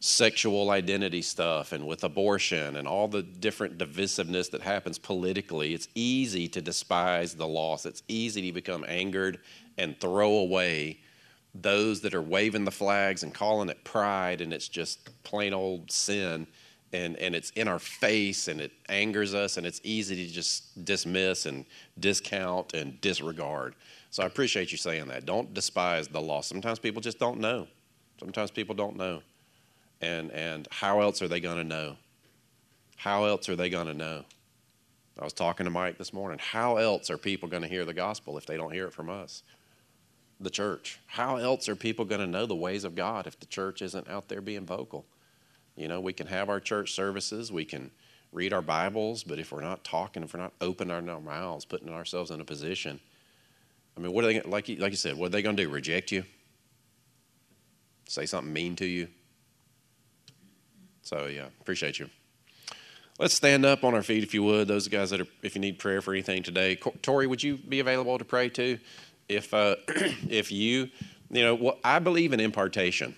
sexual 0.00 0.70
identity 0.70 1.22
stuff 1.22 1.72
and 1.72 1.86
with 1.86 2.04
abortion 2.04 2.76
and 2.76 2.86
all 2.86 3.08
the 3.08 3.22
different 3.22 3.78
divisiveness 3.78 4.50
that 4.50 4.60
happens 4.60 4.98
politically. 4.98 5.72
It's 5.72 5.88
easy 5.94 6.46
to 6.48 6.60
despise 6.60 7.34
the 7.34 7.48
loss. 7.48 7.86
It's 7.86 8.02
easy 8.08 8.42
to 8.42 8.52
become 8.52 8.84
angered 8.86 9.38
and 9.78 9.98
throw 9.98 10.34
away 10.34 11.00
those 11.54 12.00
that 12.00 12.14
are 12.14 12.22
waving 12.22 12.64
the 12.64 12.70
flags 12.70 13.22
and 13.22 13.32
calling 13.32 13.68
it 13.68 13.82
pride 13.84 14.40
and 14.40 14.52
it's 14.52 14.68
just 14.68 15.22
plain 15.22 15.54
old 15.54 15.90
sin 15.90 16.46
and, 16.92 17.16
and 17.16 17.34
it's 17.34 17.50
in 17.50 17.66
our 17.66 17.78
face 17.78 18.48
and 18.48 18.60
it 18.60 18.72
angers 18.88 19.34
us 19.34 19.56
and 19.56 19.66
it's 19.66 19.80
easy 19.84 20.16
to 20.16 20.32
just 20.32 20.84
dismiss 20.84 21.46
and 21.46 21.64
discount 21.98 22.74
and 22.74 23.00
disregard. 23.00 23.74
So 24.14 24.22
I 24.22 24.26
appreciate 24.26 24.70
you 24.70 24.78
saying 24.78 25.08
that. 25.08 25.26
Don't 25.26 25.52
despise 25.52 26.06
the 26.06 26.20
loss. 26.20 26.46
Sometimes 26.46 26.78
people 26.78 27.02
just 27.02 27.18
don't 27.18 27.40
know. 27.40 27.66
Sometimes 28.20 28.52
people 28.52 28.76
don't 28.76 28.96
know. 28.96 29.22
And 30.00 30.30
and 30.30 30.68
how 30.70 31.00
else 31.00 31.20
are 31.20 31.26
they 31.26 31.40
going 31.40 31.56
to 31.56 31.64
know? 31.64 31.96
How 32.94 33.24
else 33.24 33.48
are 33.48 33.56
they 33.56 33.68
going 33.68 33.88
to 33.88 33.92
know? 33.94 34.24
I 35.20 35.24
was 35.24 35.32
talking 35.32 35.64
to 35.64 35.70
Mike 35.70 35.98
this 35.98 36.12
morning. 36.12 36.38
How 36.40 36.76
else 36.76 37.10
are 37.10 37.18
people 37.18 37.48
going 37.48 37.64
to 37.64 37.68
hear 37.68 37.84
the 37.84 37.92
gospel 37.92 38.38
if 38.38 38.46
they 38.46 38.56
don't 38.56 38.72
hear 38.72 38.86
it 38.86 38.92
from 38.92 39.10
us? 39.10 39.42
The 40.38 40.48
church. 40.48 41.00
How 41.06 41.38
else 41.38 41.68
are 41.68 41.74
people 41.74 42.04
going 42.04 42.20
to 42.20 42.28
know 42.28 42.46
the 42.46 42.54
ways 42.54 42.84
of 42.84 42.94
God 42.94 43.26
if 43.26 43.40
the 43.40 43.46
church 43.46 43.82
isn't 43.82 44.08
out 44.08 44.28
there 44.28 44.40
being 44.40 44.64
vocal? 44.64 45.06
You 45.74 45.88
know, 45.88 46.00
we 46.00 46.12
can 46.12 46.28
have 46.28 46.48
our 46.48 46.60
church 46.60 46.92
services, 46.92 47.50
we 47.50 47.64
can 47.64 47.90
read 48.30 48.52
our 48.52 48.62
Bibles, 48.62 49.24
but 49.24 49.40
if 49.40 49.50
we're 49.50 49.60
not 49.60 49.82
talking, 49.82 50.22
if 50.22 50.34
we're 50.34 50.40
not 50.40 50.52
opening 50.60 51.10
our 51.10 51.20
mouths, 51.20 51.64
putting 51.64 51.88
ourselves 51.88 52.30
in 52.30 52.40
a 52.40 52.44
position, 52.44 53.00
I 53.96 54.00
mean, 54.00 54.12
what 54.12 54.24
are 54.24 54.28
they 54.28 54.40
like? 54.40 54.68
You, 54.68 54.76
like 54.76 54.92
you 54.92 54.96
said, 54.96 55.16
what 55.16 55.26
are 55.26 55.30
they 55.30 55.42
going 55.42 55.56
to 55.56 55.62
do? 55.64 55.68
Reject 55.68 56.12
you? 56.12 56.24
Say 58.08 58.26
something 58.26 58.52
mean 58.52 58.76
to 58.76 58.86
you? 58.86 59.08
So 61.02 61.26
yeah, 61.26 61.46
appreciate 61.60 61.98
you. 61.98 62.08
Let's 63.18 63.34
stand 63.34 63.64
up 63.64 63.84
on 63.84 63.94
our 63.94 64.02
feet 64.02 64.24
if 64.24 64.34
you 64.34 64.42
would. 64.42 64.66
Those 64.66 64.88
guys 64.88 65.10
that 65.10 65.20
are, 65.20 65.26
if 65.42 65.54
you 65.54 65.60
need 65.60 65.78
prayer 65.78 66.02
for 66.02 66.12
anything 66.12 66.42
today, 66.42 66.74
Tori, 66.74 67.26
would 67.26 67.42
you 67.42 67.56
be 67.56 67.78
available 67.78 68.18
to 68.18 68.24
pray 68.24 68.48
too? 68.48 68.78
If 69.28 69.54
uh, 69.54 69.76
if 69.88 70.50
you, 70.50 70.88
you 71.30 71.42
know, 71.42 71.54
what 71.54 71.78
I 71.84 72.00
believe 72.00 72.32
in 72.32 72.40
impartation, 72.40 73.14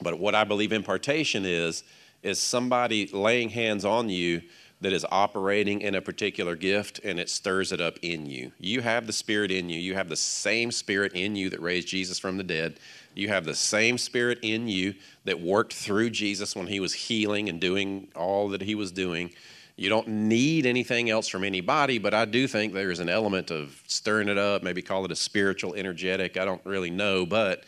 but 0.00 0.18
what 0.18 0.34
I 0.34 0.44
believe 0.44 0.72
impartation 0.72 1.44
is 1.46 1.84
is 2.22 2.38
somebody 2.38 3.06
laying 3.08 3.50
hands 3.50 3.84
on 3.84 4.08
you 4.08 4.42
that 4.82 4.92
is 4.92 5.06
operating 5.12 5.80
in 5.80 5.94
a 5.94 6.02
particular 6.02 6.56
gift 6.56 7.00
and 7.04 7.18
it 7.18 7.30
stirs 7.30 7.70
it 7.70 7.80
up 7.80 7.98
in 8.02 8.26
you. 8.26 8.50
You 8.58 8.80
have 8.82 9.06
the 9.06 9.12
Spirit 9.12 9.52
in 9.52 9.70
you. 9.70 9.78
You 9.78 9.94
have 9.94 10.08
the 10.08 10.16
same 10.16 10.72
Spirit 10.72 11.12
in 11.14 11.36
you 11.36 11.50
that 11.50 11.62
raised 11.62 11.86
Jesus 11.86 12.18
from 12.18 12.36
the 12.36 12.42
dead. 12.42 12.78
You 13.14 13.28
have 13.28 13.44
the 13.44 13.54
same 13.54 13.96
Spirit 13.96 14.40
in 14.42 14.68
you 14.68 14.94
that 15.24 15.40
worked 15.40 15.72
through 15.72 16.10
Jesus 16.10 16.56
when 16.56 16.66
he 16.66 16.80
was 16.80 16.92
healing 16.92 17.48
and 17.48 17.60
doing 17.60 18.08
all 18.16 18.48
that 18.48 18.60
he 18.60 18.74
was 18.74 18.90
doing. 18.90 19.30
You 19.76 19.88
don't 19.88 20.08
need 20.08 20.66
anything 20.66 21.10
else 21.10 21.28
from 21.28 21.44
anybody, 21.44 21.98
but 21.98 22.12
I 22.12 22.24
do 22.24 22.48
think 22.48 22.72
there's 22.72 23.00
an 23.00 23.08
element 23.08 23.52
of 23.52 23.80
stirring 23.86 24.28
it 24.28 24.36
up, 24.36 24.64
maybe 24.64 24.82
call 24.82 25.04
it 25.04 25.12
a 25.12 25.16
spiritual 25.16 25.74
energetic. 25.74 26.36
I 26.36 26.44
don't 26.44 26.64
really 26.66 26.90
know, 26.90 27.24
but 27.24 27.62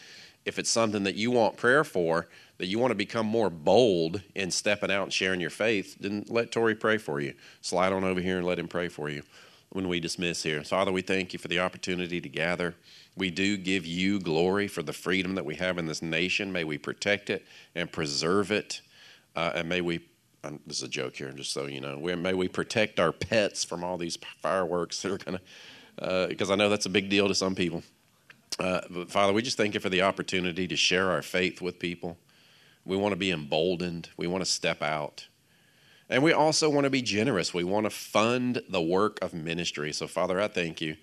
if 0.44 0.58
it's 0.58 0.70
something 0.70 1.04
that 1.04 1.14
you 1.14 1.30
want 1.30 1.56
prayer 1.56 1.84
for, 1.84 2.28
that 2.58 2.66
you 2.66 2.78
want 2.78 2.90
to 2.92 2.96
become 2.96 3.26
more 3.26 3.50
bold 3.50 4.22
in 4.34 4.50
stepping 4.50 4.90
out 4.90 5.04
and 5.04 5.12
sharing 5.12 5.40
your 5.40 5.50
faith, 5.50 5.96
then 5.98 6.24
let 6.28 6.52
Tori 6.52 6.74
pray 6.74 6.98
for 6.98 7.20
you. 7.20 7.34
Slide 7.60 7.92
on 7.92 8.04
over 8.04 8.20
here 8.20 8.38
and 8.38 8.46
let 8.46 8.58
him 8.58 8.68
pray 8.68 8.88
for 8.88 9.08
you 9.10 9.22
when 9.70 9.88
we 9.88 9.98
dismiss 9.98 10.42
here. 10.42 10.62
Father, 10.62 10.92
we 10.92 11.02
thank 11.02 11.32
you 11.32 11.38
for 11.38 11.48
the 11.48 11.58
opportunity 11.58 12.20
to 12.20 12.28
gather. 12.28 12.76
We 13.16 13.30
do 13.30 13.56
give 13.56 13.84
you 13.86 14.20
glory 14.20 14.68
for 14.68 14.82
the 14.82 14.92
freedom 14.92 15.34
that 15.34 15.44
we 15.44 15.56
have 15.56 15.78
in 15.78 15.86
this 15.86 16.00
nation. 16.00 16.52
May 16.52 16.64
we 16.64 16.78
protect 16.78 17.28
it 17.28 17.44
and 17.74 17.90
preserve 17.90 18.52
it. 18.52 18.80
Uh, 19.34 19.52
and 19.56 19.68
may 19.68 19.80
we, 19.80 20.00
um, 20.44 20.60
this 20.64 20.76
is 20.78 20.84
a 20.84 20.88
joke 20.88 21.16
here, 21.16 21.32
just 21.32 21.52
so 21.52 21.66
you 21.66 21.80
know, 21.80 21.98
we, 21.98 22.14
may 22.14 22.34
we 22.34 22.46
protect 22.46 23.00
our 23.00 23.10
pets 23.10 23.64
from 23.64 23.82
all 23.82 23.98
these 23.98 24.16
fireworks 24.40 25.02
that 25.02 25.10
are 25.10 25.18
going 25.18 25.38
to, 25.38 26.26
because 26.28 26.50
uh, 26.50 26.52
I 26.52 26.56
know 26.56 26.68
that's 26.68 26.86
a 26.86 26.90
big 26.90 27.08
deal 27.08 27.26
to 27.26 27.34
some 27.34 27.56
people. 27.56 27.82
Uh, 28.60 28.80
but 28.88 29.10
Father, 29.10 29.32
we 29.32 29.42
just 29.42 29.56
thank 29.56 29.74
you 29.74 29.80
for 29.80 29.88
the 29.88 30.02
opportunity 30.02 30.68
to 30.68 30.76
share 30.76 31.10
our 31.10 31.22
faith 31.22 31.60
with 31.60 31.80
people. 31.80 32.16
We 32.84 32.96
want 32.96 33.12
to 33.12 33.16
be 33.16 33.30
emboldened. 33.30 34.10
We 34.16 34.26
want 34.26 34.44
to 34.44 34.50
step 34.50 34.82
out. 34.82 35.26
And 36.10 36.22
we 36.22 36.32
also 36.32 36.68
want 36.68 36.84
to 36.84 36.90
be 36.90 37.02
generous. 37.02 37.54
We 37.54 37.64
want 37.64 37.86
to 37.86 37.90
fund 37.90 38.62
the 38.68 38.82
work 38.82 39.18
of 39.22 39.32
ministry. 39.32 39.92
So, 39.92 40.06
Father, 40.06 40.40
I 40.40 40.48
thank 40.48 40.80
you 40.80 40.96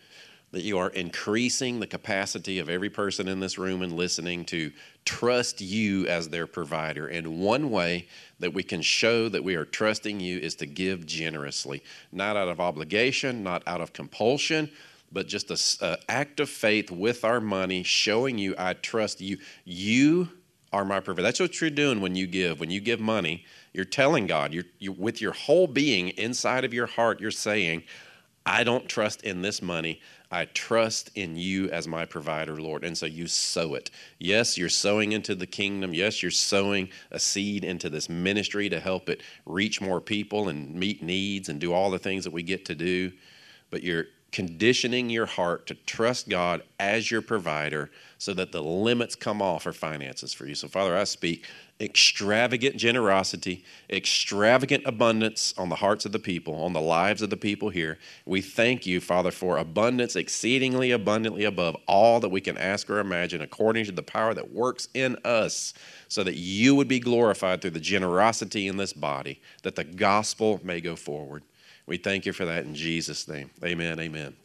that 0.52 0.62
you 0.62 0.78
are 0.78 0.90
increasing 0.90 1.80
the 1.80 1.88
capacity 1.88 2.60
of 2.60 2.70
every 2.70 2.90
person 2.90 3.28
in 3.28 3.40
this 3.40 3.58
room 3.58 3.82
and 3.82 3.94
listening 3.94 4.44
to 4.46 4.72
trust 5.06 5.62
you 5.62 6.06
as 6.08 6.30
their 6.30 6.46
provider. 6.46 7.08
And 7.08 7.40
one 7.40 7.72
way 7.72 8.08
that 8.40 8.54
we 8.54 8.62
can 8.62 8.82
show 8.82 9.30
that 9.30 9.44
we 9.44 9.56
are 9.56 9.66
trusting 9.66 10.20
you 10.20 10.38
is 10.40 10.56
to 10.56 10.66
give 10.66 11.06
generously, 11.06 11.82
not 12.12 12.36
out 12.36 12.50
of 12.50 12.60
obligation, 12.60 13.44
not 13.44 13.64
out 13.66 13.82
of 13.82 13.94
compulsion, 13.94 14.70
but 15.12 15.28
just 15.28 15.80
an 15.82 15.98
act 16.10 16.40
of 16.40 16.50
faith 16.50 16.92
with 16.92 17.24
our 17.24 17.40
money, 17.42 17.84
showing 17.84 18.38
you 18.38 18.54
I 18.58 18.74
trust 18.74 19.22
you. 19.22 19.38
You 19.64 20.30
are 20.74 20.86
my 20.86 21.00
provider. 21.00 21.24
That's 21.24 21.40
what 21.40 21.60
you're 21.60 21.70
doing 21.70 22.02
when 22.02 22.16
you 22.16 22.28
give. 22.28 22.60
When 22.60 22.72
you 22.72 22.80
give 22.80 23.00
money, 23.00 23.46
you're 23.74 23.86
telling 23.86 24.28
God, 24.28 24.54
you're, 24.54 24.66
you 24.80 24.92
with 24.92 25.22
your 25.22 25.34
whole 25.34 25.68
being 25.68 26.10
inside 26.10 26.64
of 26.64 26.74
your 26.74 26.88
heart, 26.88 27.20
you're 27.20 27.32
saying, 27.32 27.84
I 28.46 28.64
don't 28.64 28.90
trust 28.90 29.22
in 29.24 29.42
this 29.42 29.62
money. 29.62 30.02
I 30.32 30.46
trust 30.46 31.12
in 31.14 31.36
you 31.36 31.70
as 31.70 31.88
my 31.88 32.06
provider, 32.06 32.60
Lord. 32.60 32.84
And 32.84 32.98
so 32.98 33.06
you 33.06 33.28
sow 33.28 33.76
it. 33.76 33.92
Yes, 34.18 34.58
you're 34.58 34.70
sowing 34.70 35.12
into 35.12 35.36
the 35.36 35.46
kingdom. 35.46 35.94
Yes, 35.94 36.24
you're 36.24 36.32
sowing 36.32 36.90
a 37.12 37.20
seed 37.20 37.64
into 37.64 37.90
this 37.90 38.10
ministry 38.10 38.70
to 38.70 38.80
help 38.80 39.10
it 39.10 39.22
reach 39.46 39.82
more 39.82 40.00
people 40.00 40.50
and 40.50 40.74
meet 40.74 41.04
needs 41.04 41.50
and 41.50 41.60
do 41.60 41.74
all 41.74 41.92
the 41.92 42.00
things 42.00 42.24
that 42.24 42.34
we 42.34 42.44
get 42.44 42.66
to 42.66 42.76
do. 42.76 43.12
But 43.70 43.84
you're 43.84 44.06
conditioning 44.32 45.10
your 45.10 45.26
heart 45.26 45.68
to 45.68 45.76
trust 45.76 46.30
God 46.30 46.64
as 46.80 47.12
your 47.12 47.22
provider 47.22 47.92
so 48.22 48.36
that 48.36 48.52
the 48.52 48.62
limits 48.62 49.16
come 49.16 49.42
off 49.42 49.64
for 49.64 49.74
finances 49.74 50.32
for 50.32 50.46
you. 50.46 50.54
So, 50.54 50.68
Father, 50.68 50.96
I 50.96 51.06
speak 51.06 51.48
extravagant 51.80 52.78
generosity, 52.78 53.66
extravagant 53.90 54.84
abundance 54.86 55.56
on 55.58 55.70
the 55.70 55.76
hearts 55.76 56.06
of 56.06 56.12
the 56.12 56.20
people, 56.20 56.54
on 56.54 56.74
the 56.74 56.80
lives 56.80 57.24
of 57.24 57.32
the 57.32 57.36
people 57.36 57.70
here. 57.70 57.98
We 58.28 58.42
thank 58.42 58.86
you, 58.86 59.02
Father, 59.02 59.32
for 59.32 59.58
abundance 59.58 60.16
exceedingly 60.16 60.92
abundantly 60.92 61.46
above 61.46 61.76
all 61.88 62.20
that 62.20 62.30
we 62.30 62.42
can 62.42 62.60
ask 62.60 62.92
or 62.92 63.00
imagine, 63.00 63.42
according 63.42 63.86
to 63.86 63.92
the 63.92 64.04
power 64.04 64.36
that 64.36 64.54
works 64.54 64.88
in 64.94 65.18
us, 65.26 65.74
so 66.08 66.24
that 66.24 66.36
you 66.36 66.76
would 66.76 66.88
be 66.88 67.00
glorified 67.00 67.60
through 67.60 67.72
the 67.72 67.80
generosity 67.80 68.68
in 68.68 68.78
this 68.78 68.94
body, 68.94 69.42
that 69.64 69.76
the 69.76 69.84
gospel 69.84 70.60
may 70.64 70.80
go 70.80 70.96
forward. 70.96 71.42
We 71.88 71.98
thank 71.98 72.28
you 72.28 72.34
for 72.34 72.46
that 72.46 72.66
in 72.66 72.76
Jesus' 72.76 73.28
name. 73.28 73.50
Amen. 73.66 74.00
Amen. 74.00 74.36